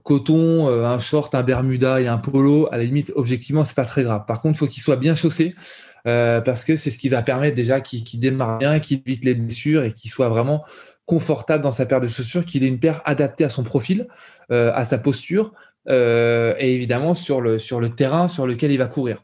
coton, 0.07 0.69
euh, 0.69 0.85
un 0.85 0.99
short, 0.99 1.35
un 1.35 1.43
bermuda 1.43 1.99
et 1.99 2.07
un 2.07 2.17
polo, 2.17 2.69
à 2.71 2.77
la 2.77 2.85
limite, 2.85 3.11
objectivement, 3.15 3.65
c'est 3.65 3.75
pas 3.75 3.83
très 3.83 4.03
grave. 4.03 4.23
Par 4.25 4.41
contre, 4.41 4.55
il 4.55 4.59
faut 4.59 4.67
qu'il 4.67 4.81
soit 4.81 4.95
bien 4.95 5.15
chaussé 5.15 5.53
euh, 6.07 6.39
parce 6.39 6.63
que 6.63 6.77
c'est 6.77 6.91
ce 6.91 6.97
qui 6.97 7.09
va 7.09 7.21
permettre 7.23 7.57
déjà 7.57 7.81
qu'il 7.81 8.19
démarre 8.21 8.57
bien, 8.57 8.79
qu'il 8.79 9.01
évite 9.05 9.25
les 9.25 9.33
blessures 9.33 9.83
et 9.83 9.91
qu'il 9.91 10.09
soit 10.09 10.29
vraiment 10.29 10.63
confortable 11.05 11.61
dans 11.61 11.73
sa 11.73 11.85
paire 11.85 11.99
de 11.99 12.07
chaussures, 12.07 12.45
qu'il 12.45 12.63
ait 12.63 12.69
une 12.69 12.79
paire 12.79 13.01
adaptée 13.03 13.43
à 13.43 13.49
son 13.49 13.65
profil, 13.65 14.07
euh, 14.49 14.71
à 14.73 14.85
sa 14.85 14.97
posture 14.97 15.51
et 15.89 16.73
évidemment 16.73 17.15
sur 17.15 17.39
le, 17.39 17.59
sur 17.59 17.79
le 17.79 17.87
terrain 17.87 18.27
sur 18.27 18.45
lequel 18.45 18.71
il 18.71 18.77
va 18.77 18.87
courir. 18.87 19.23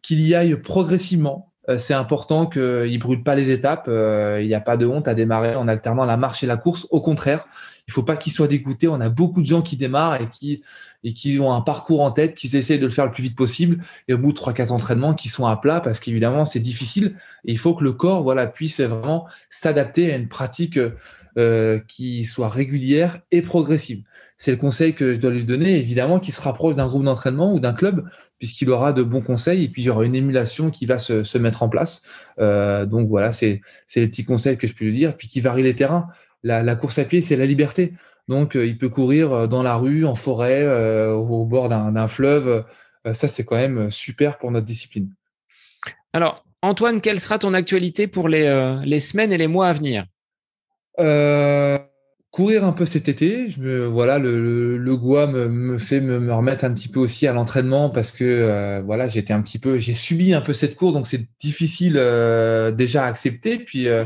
Qu'il 0.00 0.20
y 0.20 0.34
aille 0.34 0.56
progressivement, 0.56 1.52
c'est 1.78 1.94
important 1.94 2.46
qu'il 2.46 2.62
ne 2.62 2.98
brûle 2.98 3.22
pas 3.22 3.34
les 3.34 3.50
étapes. 3.50 3.88
il 3.88 4.46
n'y 4.46 4.54
a 4.54 4.60
pas 4.60 4.76
de 4.76 4.86
honte 4.86 5.08
à 5.08 5.14
démarrer 5.14 5.54
en 5.54 5.66
alternant 5.68 6.04
la 6.04 6.16
marche 6.16 6.42
et 6.42 6.46
la 6.46 6.56
course. 6.56 6.86
Au 6.90 7.00
contraire, 7.00 7.46
il 7.86 7.92
faut 7.92 8.02
pas 8.02 8.16
qu'ils 8.16 8.32
soient 8.32 8.48
dégoûtés. 8.48 8.88
On 8.88 9.00
a 9.00 9.08
beaucoup 9.08 9.42
de 9.42 9.46
gens 9.46 9.62
qui 9.62 9.76
démarrent 9.76 10.20
et 10.20 10.28
qui, 10.28 10.62
et 11.02 11.12
qui 11.12 11.38
ont 11.38 11.52
un 11.52 11.60
parcours 11.60 12.02
en 12.02 12.10
tête, 12.10 12.34
qui 12.34 12.54
essaient 12.56 12.78
de 12.78 12.86
le 12.86 12.92
faire 12.92 13.06
le 13.06 13.12
plus 13.12 13.22
vite 13.22 13.36
possible. 13.36 13.84
Et 14.08 14.14
au 14.14 14.18
bout 14.18 14.32
de 14.32 14.38
3-4 14.38 14.70
entraînements, 14.70 15.14
qui 15.14 15.28
sont 15.28 15.46
à 15.46 15.56
plat 15.56 15.80
parce 15.80 16.00
qu'évidemment, 16.00 16.46
c'est 16.46 16.60
difficile. 16.60 17.16
Il 17.44 17.58
faut 17.58 17.74
que 17.74 17.84
le 17.84 17.92
corps 17.92 18.22
voilà, 18.22 18.46
puisse 18.46 18.80
vraiment 18.80 19.26
s'adapter 19.50 20.12
à 20.12 20.16
une 20.16 20.28
pratique 20.28 20.78
euh, 21.36 21.80
qui 21.88 22.24
soit 22.24 22.48
régulière 22.48 23.20
et 23.30 23.42
progressive. 23.42 24.02
C'est 24.38 24.50
le 24.50 24.56
conseil 24.56 24.94
que 24.94 25.14
je 25.14 25.20
dois 25.20 25.30
lui 25.30 25.44
donner, 25.44 25.76
évidemment, 25.76 26.20
qui 26.20 26.32
se 26.32 26.40
rapproche 26.40 26.74
d'un 26.74 26.86
groupe 26.86 27.04
d'entraînement 27.04 27.52
ou 27.52 27.60
d'un 27.60 27.74
club, 27.74 28.08
puisqu'il 28.38 28.70
aura 28.70 28.92
de 28.92 29.02
bons 29.02 29.20
conseils 29.20 29.64
et 29.64 29.68
puis 29.68 29.82
il 29.82 29.84
y 29.86 29.90
aura 29.90 30.04
une 30.04 30.14
émulation 30.14 30.70
qui 30.70 30.86
va 30.86 30.98
se, 30.98 31.24
se 31.24 31.38
mettre 31.38 31.62
en 31.62 31.68
place. 31.68 32.02
Euh, 32.38 32.86
donc 32.86 33.08
voilà, 33.08 33.32
c'est 33.32 33.60
les 33.96 34.08
petits 34.08 34.24
conseils 34.24 34.58
que 34.58 34.66
je 34.66 34.74
peux 34.74 34.84
lui 34.84 34.92
dire, 34.92 35.16
puis 35.16 35.28
qui 35.28 35.40
varie 35.40 35.62
les 35.62 35.74
terrains 35.74 36.08
la, 36.42 36.76
course 36.76 36.98
à 36.98 37.04
pied, 37.04 37.22
c'est 37.22 37.36
la 37.36 37.46
liberté. 37.46 37.94
Donc, 38.28 38.54
il 38.54 38.76
peut 38.76 38.90
courir 38.90 39.48
dans 39.48 39.62
la 39.62 39.76
rue, 39.76 40.04
en 40.04 40.14
forêt, 40.14 40.66
au 41.08 41.46
bord 41.46 41.70
d'un 41.70 42.08
fleuve. 42.08 42.66
ça, 43.14 43.28
c'est 43.28 43.44
quand 43.44 43.56
même 43.56 43.90
super 43.90 44.36
pour 44.36 44.50
notre 44.50 44.66
discipline. 44.66 45.08
Alors, 46.12 46.44
Antoine, 46.60 47.00
quelle 47.00 47.18
sera 47.18 47.38
ton 47.38 47.54
actualité 47.54 48.06
pour 48.08 48.28
les, 48.28 48.78
les 48.84 49.00
semaines 49.00 49.32
et 49.32 49.38
les 49.38 49.46
mois 49.46 49.68
à 49.68 49.72
venir? 49.72 50.04
Courir 52.34 52.64
un 52.64 52.72
peu 52.72 52.84
cet 52.84 53.08
été. 53.08 53.48
Je 53.48 53.60
me, 53.60 53.86
voilà, 53.86 54.18
le, 54.18 54.76
le, 54.76 54.96
Goa 54.96 55.28
me, 55.28 55.78
fait 55.78 56.00
me, 56.00 56.34
remettre 56.34 56.64
un 56.64 56.74
petit 56.74 56.88
peu 56.88 56.98
aussi 56.98 57.28
à 57.28 57.32
l'entraînement 57.32 57.90
parce 57.90 58.10
que 58.10 58.24
euh, 58.24 58.82
voilà, 58.84 59.06
j'étais 59.06 59.32
un 59.32 59.40
petit 59.40 59.60
peu, 59.60 59.78
j'ai 59.78 59.92
subi 59.92 60.34
un 60.34 60.40
peu 60.40 60.52
cette 60.52 60.74
course, 60.74 60.94
donc 60.94 61.06
c'est 61.06 61.28
difficile 61.38 61.94
euh, 61.96 62.72
déjà 62.72 63.04
à 63.04 63.06
accepter, 63.06 63.60
puis 63.60 63.86
euh, 63.86 64.04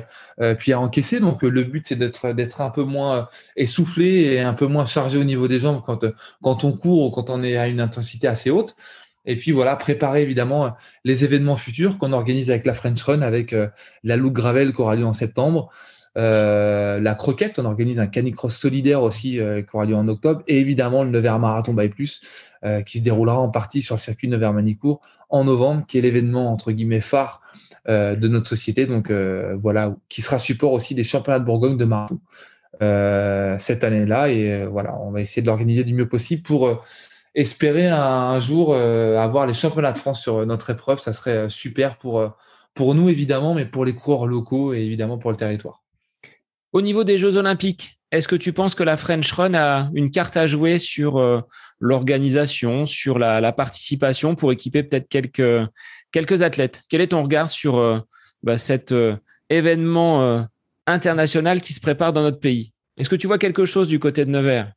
puis 0.58 0.74
à 0.74 0.80
encaisser. 0.80 1.20
Donc 1.20 1.42
le 1.42 1.64
but 1.64 1.86
c'est 1.86 1.96
d'être 1.96 2.32
d'être 2.32 2.60
un 2.60 2.68
peu 2.68 2.82
moins 2.82 3.30
essoufflé 3.56 4.34
et 4.34 4.40
un 4.40 4.52
peu 4.52 4.66
moins 4.66 4.84
chargé 4.84 5.16
au 5.16 5.24
niveau 5.24 5.48
des 5.48 5.58
jambes 5.58 5.80
quand 5.86 6.04
quand 6.42 6.64
on 6.64 6.72
court 6.72 7.04
ou 7.06 7.10
quand 7.10 7.30
on 7.30 7.42
est 7.42 7.56
à 7.56 7.66
une 7.66 7.80
intensité 7.80 8.26
assez 8.28 8.50
haute. 8.50 8.76
Et 9.24 9.36
puis 9.36 9.52
voilà, 9.52 9.74
préparer 9.76 10.22
évidemment 10.22 10.76
les 11.04 11.24
événements 11.24 11.56
futurs 11.56 11.96
qu'on 11.96 12.12
organise 12.12 12.50
avec 12.50 12.66
la 12.66 12.74
French 12.74 13.02
Run, 13.02 13.22
avec 13.22 13.54
la 14.04 14.16
Loup 14.18 14.32
Gravel 14.32 14.74
qui 14.74 14.82
aura 14.82 14.96
lieu 14.96 15.06
en 15.06 15.14
septembre. 15.14 15.70
Euh, 16.18 16.98
la 17.00 17.14
croquette, 17.14 17.58
on 17.58 17.64
organise 17.64 18.00
un 18.00 18.08
canicross 18.08 18.56
solidaire 18.56 19.02
aussi 19.02 19.38
euh, 19.38 19.62
qui 19.62 19.68
aura 19.74 19.86
lieu 19.86 19.94
en 19.94 20.08
octobre. 20.08 20.42
Et 20.48 20.58
évidemment, 20.58 21.04
le 21.04 21.10
Nevers 21.10 21.38
Marathon 21.38 21.74
by 21.74 21.88
Plus 21.88 22.22
euh, 22.64 22.82
qui 22.82 22.98
se 22.98 23.04
déroulera 23.04 23.38
en 23.38 23.50
partie 23.50 23.82
sur 23.82 23.94
le 23.94 24.00
circuit 24.00 24.28
Nevers-Manicourt 24.28 25.00
en 25.28 25.44
novembre, 25.44 25.84
qui 25.86 25.98
est 25.98 26.00
l'événement 26.00 26.52
entre 26.52 26.72
guillemets 26.72 27.00
phare 27.00 27.42
de 27.86 28.28
notre 28.28 28.48
société. 28.48 28.84
Donc 28.84 29.10
voilà, 29.10 29.96
qui 30.10 30.20
sera 30.20 30.38
support 30.38 30.72
aussi 30.72 30.94
des 30.94 31.04
championnats 31.04 31.38
de 31.38 31.44
Bourgogne 31.46 31.78
de 31.78 31.86
marathon 31.86 32.18
cette 33.58 33.82
année-là. 33.82 34.28
Et 34.28 34.66
voilà, 34.66 34.98
on 35.00 35.10
va 35.10 35.22
essayer 35.22 35.40
de 35.40 35.46
l'organiser 35.46 35.84
du 35.84 35.94
mieux 35.94 36.08
possible 36.08 36.42
pour 36.42 36.84
espérer 37.34 37.88
un, 37.88 38.38
jour 38.40 38.74
avoir 38.74 39.46
les 39.46 39.54
championnats 39.54 39.92
de 39.92 39.98
France 39.98 40.20
sur 40.20 40.44
notre 40.44 40.68
épreuve. 40.68 40.98
Ça 40.98 41.14
serait 41.14 41.48
super 41.48 41.96
pour 41.96 42.94
nous, 42.94 43.08
évidemment, 43.08 43.54
mais 43.54 43.64
pour 43.64 43.86
les 43.86 43.94
coureurs 43.94 44.26
locaux 44.26 44.74
et 44.74 44.80
évidemment 44.80 45.16
pour 45.16 45.30
le 45.30 45.38
territoire. 45.38 45.82
Au 46.72 46.82
niveau 46.82 47.02
des 47.04 47.16
Jeux 47.16 47.36
Olympiques, 47.36 47.98
est-ce 48.10 48.28
que 48.28 48.36
tu 48.36 48.52
penses 48.52 48.74
que 48.74 48.82
la 48.82 48.96
French 48.96 49.32
Run 49.32 49.54
a 49.54 49.90
une 49.94 50.10
carte 50.10 50.36
à 50.36 50.46
jouer 50.46 50.78
sur 50.78 51.18
euh, 51.18 51.40
l'organisation, 51.80 52.86
sur 52.86 53.18
la, 53.18 53.52
participation 53.52 54.34
pour 54.34 54.52
équiper 54.52 54.82
peut-être 54.82 55.08
quelques, 55.08 55.66
quelques 56.12 56.42
athlètes? 56.42 56.82
Quel 56.88 57.00
est 57.00 57.08
ton 57.08 57.22
regard 57.22 57.50
sur 57.50 57.78
euh, 57.78 58.00
bah, 58.42 58.58
cet 58.58 58.92
euh, 58.92 59.16
événement 59.50 60.46
international 60.86 61.60
qui 61.62 61.72
se 61.72 61.80
prépare 61.80 62.12
dans 62.12 62.22
notre 62.22 62.40
pays? 62.40 62.72
Est-ce 62.98 63.08
que 63.08 63.16
tu 63.16 63.26
vois 63.26 63.38
quelque 63.38 63.64
chose 63.64 63.88
du 63.88 63.98
côté 63.98 64.24
de 64.24 64.30
Nevers? 64.30 64.72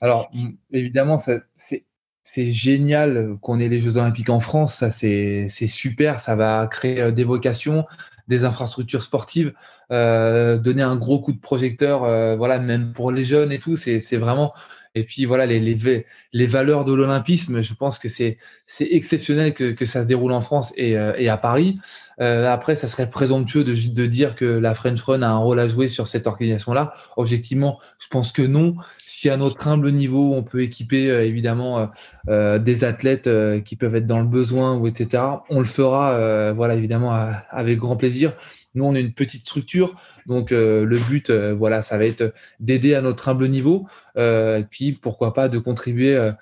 Alors, 0.00 0.30
évidemment, 0.72 1.18
c'est 1.18 1.85
c'est 2.28 2.50
génial 2.50 3.38
qu'on 3.40 3.60
ait 3.60 3.68
les 3.68 3.80
Jeux 3.80 3.96
Olympiques 3.96 4.30
en 4.30 4.40
France. 4.40 4.74
Ça, 4.76 4.90
c'est 4.90 5.48
super. 5.48 6.20
Ça 6.20 6.34
va 6.34 6.66
créer 6.66 7.12
des 7.12 7.24
vocations 7.24 7.86
des 8.28 8.44
infrastructures 8.44 9.02
sportives, 9.02 9.52
euh, 9.92 10.58
donner 10.58 10.82
un 10.82 10.96
gros 10.96 11.20
coup 11.20 11.32
de 11.32 11.40
projecteur, 11.40 12.04
euh, 12.04 12.36
voilà, 12.36 12.58
même 12.58 12.92
pour 12.92 13.12
les 13.12 13.24
jeunes 13.24 13.52
et 13.52 13.58
tout, 13.58 13.76
c'est 13.76 14.16
vraiment. 14.16 14.52
Et 14.96 15.04
puis 15.04 15.26
voilà, 15.26 15.44
les, 15.44 15.60
les, 15.60 16.06
les 16.32 16.46
valeurs 16.46 16.86
de 16.86 16.94
l'olympisme, 16.94 17.60
je 17.60 17.74
pense 17.74 17.98
que 17.98 18.08
c'est 18.08 18.38
exceptionnel 18.80 19.52
que, 19.52 19.72
que, 19.72 19.84
ça 19.84 20.02
se 20.02 20.08
déroule 20.08 20.32
en 20.32 20.40
France 20.40 20.72
et, 20.74 20.96
euh, 20.96 21.12
et 21.18 21.28
à 21.28 21.36
Paris. 21.36 21.78
Euh, 22.18 22.50
après, 22.50 22.76
ça 22.76 22.88
serait 22.88 23.10
présomptueux 23.10 23.62
de, 23.62 23.74
de, 23.74 24.06
dire 24.06 24.36
que 24.36 24.46
la 24.46 24.72
French 24.72 25.02
Run 25.02 25.20
a 25.20 25.28
un 25.28 25.36
rôle 25.36 25.60
à 25.60 25.68
jouer 25.68 25.88
sur 25.88 26.08
cette 26.08 26.26
organisation-là. 26.26 26.94
Objectivement, 27.18 27.78
je 27.98 28.08
pense 28.08 28.32
que 28.32 28.40
non. 28.40 28.74
Si 29.06 29.28
à 29.28 29.36
notre 29.36 29.68
humble 29.68 29.92
niveau, 29.92 30.34
on 30.34 30.42
peut 30.42 30.62
équiper 30.62 31.10
euh, 31.10 31.26
évidemment 31.26 31.90
euh, 32.30 32.58
des 32.58 32.84
athlètes 32.84 33.28
qui 33.64 33.76
peuvent 33.76 33.96
être 33.96 34.06
dans 34.06 34.20
le 34.20 34.26
besoin 34.26 34.76
ou 34.76 34.86
etc., 34.86 35.22
on 35.50 35.58
le 35.58 35.66
fera, 35.66 36.52
voilà, 36.52 36.74
évidemment, 36.74 37.12
avec 37.50 37.78
grand 37.78 37.96
plaisir. 37.96 38.32
Nous, 38.76 38.84
on 38.84 38.94
est 38.94 39.00
une 39.00 39.12
petite 39.12 39.42
structure, 39.42 39.96
donc 40.26 40.50
le 40.50 40.98
but, 41.08 41.30
voilà, 41.30 41.82
ça 41.82 41.98
va 41.98 42.04
être 42.04 42.32
d'aider 42.60 42.94
à 42.94 43.00
notre 43.00 43.28
humble 43.28 43.48
niveau, 43.48 43.88
et 44.16 44.64
puis 44.70 44.92
pourquoi 44.92 45.34
pas 45.34 45.48
de 45.48 45.58
contribuer 45.58 46.32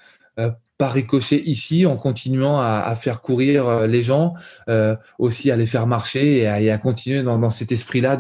par 0.78 0.93
ricochet 0.93 1.41
ici 1.47 1.87
en 1.87 1.97
continuant 1.97 2.61
à, 2.61 2.95
faire 2.97 3.20
courir 3.20 3.68
euh, 3.68 3.87
les 3.87 4.03
gens, 4.03 4.35
euh, 4.68 4.97
aussi 5.18 5.51
à 5.51 5.57
les 5.57 5.66
faire 5.66 5.87
marcher 5.87 6.39
et 6.39 6.70
à, 6.70 6.78
continuer 6.78 7.22
dans, 7.22 7.51
cet 7.51 7.72
esprit-là 7.72 8.16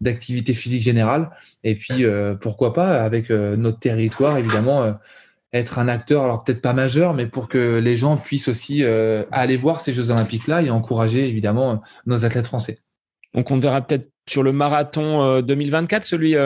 d'activité 0.00 0.54
physique 0.54 0.82
générale. 0.82 1.30
Et 1.62 1.74
puis 1.74 2.04
euh, 2.04 2.34
pourquoi 2.34 2.74
pas 2.74 3.02
avec 3.02 3.30
notre 3.30 3.78
territoire 3.78 4.36
évidemment 4.38 4.94
être 5.52 5.78
un 5.78 5.88
acteur, 5.88 6.24
alors 6.24 6.42
peut-être 6.42 6.60
pas 6.60 6.72
majeur, 6.72 7.14
mais 7.14 7.26
pour 7.26 7.48
que 7.48 7.78
les 7.78 7.96
gens 7.96 8.16
puissent 8.16 8.48
aussi 8.48 8.84
aller 9.30 9.56
voir 9.56 9.80
ces 9.80 9.92
Jeux 9.92 10.10
Olympiques-là 10.10 10.62
et 10.62 10.70
encourager 10.70 11.28
évidemment 11.28 11.80
nos 12.06 12.24
athlètes 12.24 12.46
français. 12.46 12.78
Donc 13.34 13.50
on 13.50 13.58
verra 13.58 13.82
peut-être 13.82 14.08
sur 14.28 14.42
le 14.42 14.52
marathon 14.52 15.40
2024, 15.40 16.04
celui 16.04 16.36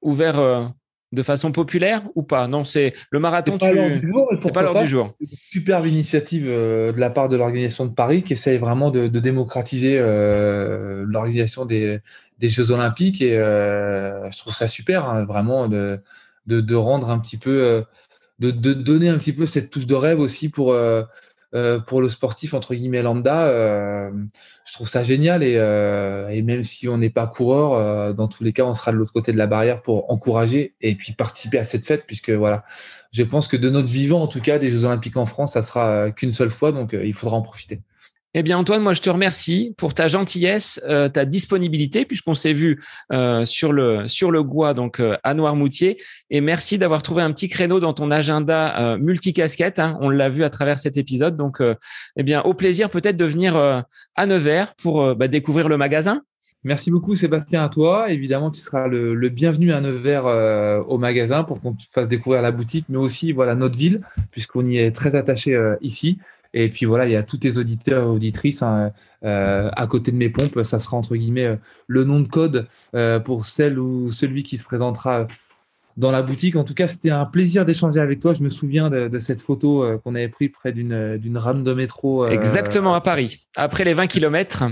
ouvert 0.00 0.72
de 1.12 1.22
façon 1.22 1.52
populaire 1.52 2.02
ou 2.14 2.22
pas? 2.22 2.48
Non, 2.48 2.64
c'est 2.64 2.92
le 3.10 3.18
marathon. 3.20 3.58
C'est 3.60 3.68
pas 3.68 3.72
l'heure 3.72 4.00
du 4.00 4.08
jour, 4.08 4.52
pas 4.52 4.62
l'heure 4.62 4.82
du 4.82 4.88
jour. 4.88 5.14
Une 5.20 5.28
superbe 5.50 5.86
initiative 5.86 6.46
euh, 6.48 6.92
de 6.92 7.00
la 7.00 7.10
part 7.10 7.28
de 7.28 7.36
l'organisation 7.36 7.86
de 7.86 7.92
Paris 7.92 8.22
qui 8.22 8.32
essaye 8.32 8.58
vraiment 8.58 8.90
de, 8.90 9.08
démocratiser 9.08 9.98
euh, 9.98 11.04
l'organisation 11.08 11.64
des, 11.64 12.00
Jeux 12.40 12.70
Olympiques 12.70 13.22
et 13.22 13.38
euh, 13.38 14.30
je 14.30 14.38
trouve 14.38 14.54
ça 14.54 14.68
super, 14.68 15.08
hein, 15.08 15.24
vraiment 15.24 15.68
de, 15.68 16.00
de, 16.46 16.74
rendre 16.74 17.10
un 17.10 17.18
petit 17.18 17.38
peu, 17.38 17.84
de, 18.38 18.50
donner 18.50 19.08
un 19.08 19.16
petit 19.16 19.32
peu 19.32 19.46
cette 19.46 19.70
touche 19.70 19.86
de 19.86 19.94
rêve 19.94 20.20
aussi 20.20 20.48
pour 20.48 20.76
euh, 21.54 21.78
pour 21.78 22.02
le 22.02 22.08
sportif 22.08 22.54
entre 22.54 22.74
guillemets 22.74 23.02
lambda, 23.02 23.44
euh, 23.44 24.10
je 24.64 24.72
trouve 24.72 24.88
ça 24.88 25.04
génial 25.04 25.42
et, 25.42 25.56
euh, 25.56 26.28
et 26.28 26.42
même 26.42 26.64
si 26.64 26.88
on 26.88 26.98
n'est 26.98 27.10
pas 27.10 27.26
coureur, 27.26 28.14
dans 28.14 28.28
tous 28.28 28.42
les 28.42 28.52
cas, 28.52 28.64
on 28.64 28.74
sera 28.74 28.92
de 28.92 28.96
l'autre 28.96 29.12
côté 29.12 29.32
de 29.32 29.38
la 29.38 29.46
barrière 29.46 29.82
pour 29.82 30.10
encourager 30.10 30.74
et 30.80 30.94
puis 30.96 31.12
participer 31.12 31.58
à 31.58 31.64
cette 31.64 31.84
fête 31.86 32.04
puisque 32.06 32.30
voilà, 32.30 32.64
je 33.12 33.22
pense 33.22 33.48
que 33.48 33.56
de 33.56 33.70
notre 33.70 33.88
vivant 33.88 34.22
en 34.22 34.26
tout 34.26 34.40
cas 34.40 34.58
des 34.58 34.70
Jeux 34.70 34.84
Olympiques 34.84 35.16
en 35.16 35.26
France, 35.26 35.52
ça 35.52 35.62
sera 35.62 36.10
qu'une 36.10 36.32
seule 36.32 36.50
fois, 36.50 36.72
donc 36.72 36.94
il 37.00 37.14
faudra 37.14 37.36
en 37.36 37.42
profiter. 37.42 37.80
Eh 38.38 38.42
bien, 38.42 38.58
Antoine, 38.58 38.82
moi, 38.82 38.92
je 38.92 39.00
te 39.00 39.08
remercie 39.08 39.74
pour 39.78 39.94
ta 39.94 40.08
gentillesse, 40.08 40.78
euh, 40.84 41.08
ta 41.08 41.24
disponibilité, 41.24 42.04
puisqu'on 42.04 42.34
s'est 42.34 42.52
vu 42.52 42.82
euh, 43.10 43.46
sur 43.46 43.72
le 43.72 44.08
sur 44.08 44.30
le 44.30 44.42
Gois, 44.42 44.74
donc 44.74 45.00
euh, 45.00 45.16
à 45.22 45.32
Noirmoutier. 45.32 45.96
Et 46.28 46.42
merci 46.42 46.76
d'avoir 46.76 47.02
trouvé 47.02 47.22
un 47.22 47.32
petit 47.32 47.48
créneau 47.48 47.80
dans 47.80 47.94
ton 47.94 48.10
agenda 48.10 48.98
multicasquette. 48.98 49.78
Hein, 49.78 49.96
on 50.02 50.10
l'a 50.10 50.28
vu 50.28 50.44
à 50.44 50.50
travers 50.50 50.78
cet 50.78 50.98
épisode. 50.98 51.34
Donc, 51.34 51.62
eh 51.62 52.22
bien, 52.22 52.42
au 52.42 52.52
plaisir 52.52 52.90
peut-être 52.90 53.16
de 53.16 53.24
venir 53.24 53.56
à 53.56 54.26
Nevers 54.26 54.74
pour 54.74 55.14
bah, 55.14 55.28
découvrir 55.28 55.70
le 55.70 55.78
magasin. 55.78 56.20
Merci 56.62 56.90
beaucoup, 56.90 57.16
Sébastien, 57.16 57.64
à 57.64 57.70
toi. 57.70 58.10
Évidemment, 58.10 58.50
tu 58.50 58.60
seras 58.60 58.86
le, 58.86 59.14
le 59.14 59.28
bienvenu 59.30 59.72
à 59.72 59.80
Nevers 59.80 60.26
au 60.86 60.98
magasin 60.98 61.42
pour 61.42 61.62
qu'on 61.62 61.72
te 61.72 61.84
fasse 61.90 62.08
découvrir 62.08 62.42
la 62.42 62.50
boutique, 62.50 62.84
mais 62.90 62.98
aussi 62.98 63.32
voilà 63.32 63.54
notre 63.54 63.78
ville, 63.78 64.02
puisqu'on 64.30 64.66
y 64.66 64.76
est 64.76 64.90
très 64.90 65.14
attaché 65.14 65.58
ici. 65.80 66.18
Et 66.58 66.70
puis 66.70 66.86
voilà, 66.86 67.04
il 67.04 67.12
y 67.12 67.16
a 67.16 67.22
tous 67.22 67.36
tes 67.36 67.58
auditeurs 67.58 68.04
et 68.04 68.08
auditrices 68.08 68.62
hein, 68.62 68.90
euh, 69.24 69.68
à 69.76 69.86
côté 69.86 70.10
de 70.10 70.16
mes 70.16 70.30
pompes. 70.30 70.62
Ça 70.62 70.80
sera 70.80 70.96
entre 70.96 71.14
guillemets 71.14 71.44
euh, 71.44 71.56
le 71.86 72.04
nom 72.04 72.20
de 72.20 72.28
code 72.28 72.66
euh, 72.94 73.20
pour 73.20 73.44
celle 73.44 73.78
ou 73.78 74.10
celui 74.10 74.42
qui 74.42 74.56
se 74.56 74.64
présentera 74.64 75.28
dans 75.98 76.10
la 76.10 76.22
boutique. 76.22 76.56
En 76.56 76.64
tout 76.64 76.72
cas, 76.72 76.88
c'était 76.88 77.10
un 77.10 77.26
plaisir 77.26 77.66
d'échanger 77.66 78.00
avec 78.00 78.20
toi. 78.20 78.32
Je 78.32 78.42
me 78.42 78.48
souviens 78.48 78.88
de, 78.88 79.18
cette 79.18 79.42
photo 79.42 79.84
qu'on 80.02 80.14
avait 80.14 80.30
prise 80.30 80.48
près 80.48 80.72
d'une 80.72 81.38
rame 81.38 81.62
de 81.62 81.74
métro. 81.74 82.26
Exactement, 82.26 82.94
à 82.94 83.02
Paris, 83.02 83.46
après 83.56 83.84
les 83.84 83.92
20 83.92 84.06
km. 84.06 84.64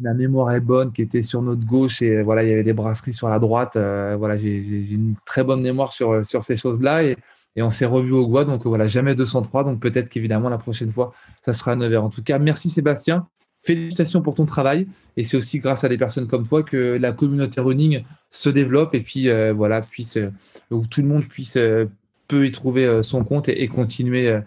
La 0.00 0.14
mémoire 0.14 0.52
est 0.52 0.60
bonne, 0.60 0.92
qui 0.92 1.02
était 1.02 1.22
sur 1.22 1.40
notre 1.40 1.64
gauche 1.64 2.02
et 2.02 2.22
voilà, 2.22 2.44
il 2.44 2.50
y 2.50 2.52
avait 2.52 2.62
des 2.62 2.74
brasseries 2.74 3.14
sur 3.14 3.28
la 3.28 3.38
droite. 3.38 3.76
voilà, 3.76 4.36
j'ai 4.36 4.58
une 4.90 5.14
très 5.24 5.44
bonne 5.44 5.62
mémoire 5.62 5.92
sur, 5.92 6.24
sur 6.26 6.44
ces 6.44 6.58
choses-là. 6.58 7.04
Et 7.04 7.16
et 7.56 7.62
on 7.62 7.70
s'est 7.70 7.86
revu 7.86 8.12
au 8.12 8.26
Gois, 8.26 8.44
donc 8.44 8.66
voilà, 8.66 8.86
jamais 8.86 9.14
203. 9.14 9.64
Donc 9.64 9.80
peut-être 9.80 10.10
qu'évidemment, 10.10 10.50
la 10.50 10.58
prochaine 10.58 10.92
fois, 10.92 11.14
ça 11.44 11.54
sera 11.54 11.72
à 11.72 11.76
9h. 11.76 11.98
En 11.98 12.10
tout 12.10 12.22
cas, 12.22 12.38
merci 12.38 12.68
Sébastien. 12.68 13.26
Félicitations 13.62 14.20
pour 14.20 14.34
ton 14.34 14.44
travail. 14.44 14.86
Et 15.16 15.24
c'est 15.24 15.38
aussi 15.38 15.58
grâce 15.58 15.82
à 15.82 15.88
des 15.88 15.96
personnes 15.96 16.28
comme 16.28 16.46
toi 16.46 16.62
que 16.62 16.98
la 17.00 17.12
communauté 17.12 17.60
running 17.60 18.04
se 18.30 18.50
développe 18.50 18.94
et 18.94 19.00
puis 19.00 19.28
euh, 19.28 19.52
voilà, 19.54 19.80
puisse, 19.80 20.18
euh, 20.18 20.30
où 20.70 20.86
tout 20.86 21.00
le 21.00 21.08
monde 21.08 21.26
puisse, 21.26 21.56
euh, 21.56 21.86
peut 22.28 22.46
y 22.46 22.52
trouver 22.52 23.02
son 23.02 23.24
compte 23.24 23.48
et 23.48 23.68
continuer 23.68 24.40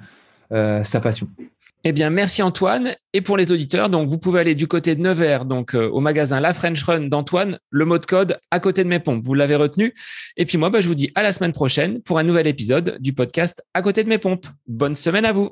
sa 0.51 0.99
passion. 1.01 1.30
Eh 1.86 1.93
bien, 1.93 2.09
merci 2.09 2.41
Antoine. 2.41 2.95
Et 3.13 3.21
pour 3.21 3.38
les 3.38 3.51
auditeurs, 3.51 3.89
donc 3.89 4.09
vous 4.09 4.17
pouvez 4.17 4.41
aller 4.41 4.53
du 4.53 4.67
côté 4.67 4.95
de 4.95 5.01
Nevers, 5.01 5.45
donc 5.45 5.75
euh, 5.75 5.89
au 5.89 6.01
magasin 6.01 6.39
La 6.39 6.53
French 6.53 6.84
Run 6.84 7.07
d'Antoine, 7.07 7.57
le 7.69 7.86
mot 7.86 7.97
de 7.97 8.05
code 8.05 8.38
à 8.51 8.59
côté 8.59 8.84
de 8.84 8.89
mes 8.89 8.99
pompes. 8.99 9.23
Vous 9.23 9.34
l'avez 9.34 9.55
retenu. 9.55 9.93
Et 10.36 10.45
puis 10.45 10.57
moi, 10.57 10.69
bah, 10.69 10.82
je 10.82 10.88
vous 10.88 10.95
dis 10.95 11.09
à 11.15 11.23
la 11.23 11.32
semaine 11.32 11.53
prochaine 11.53 12.01
pour 12.01 12.19
un 12.19 12.23
nouvel 12.23 12.47
épisode 12.47 12.97
du 12.99 13.13
podcast 13.13 13.63
à 13.73 13.82
côté 13.82 14.03
de 14.03 14.09
mes 14.09 14.17
pompes. 14.17 14.47
Bonne 14.67 14.95
semaine 14.95 15.25
à 15.25 15.32
vous. 15.32 15.51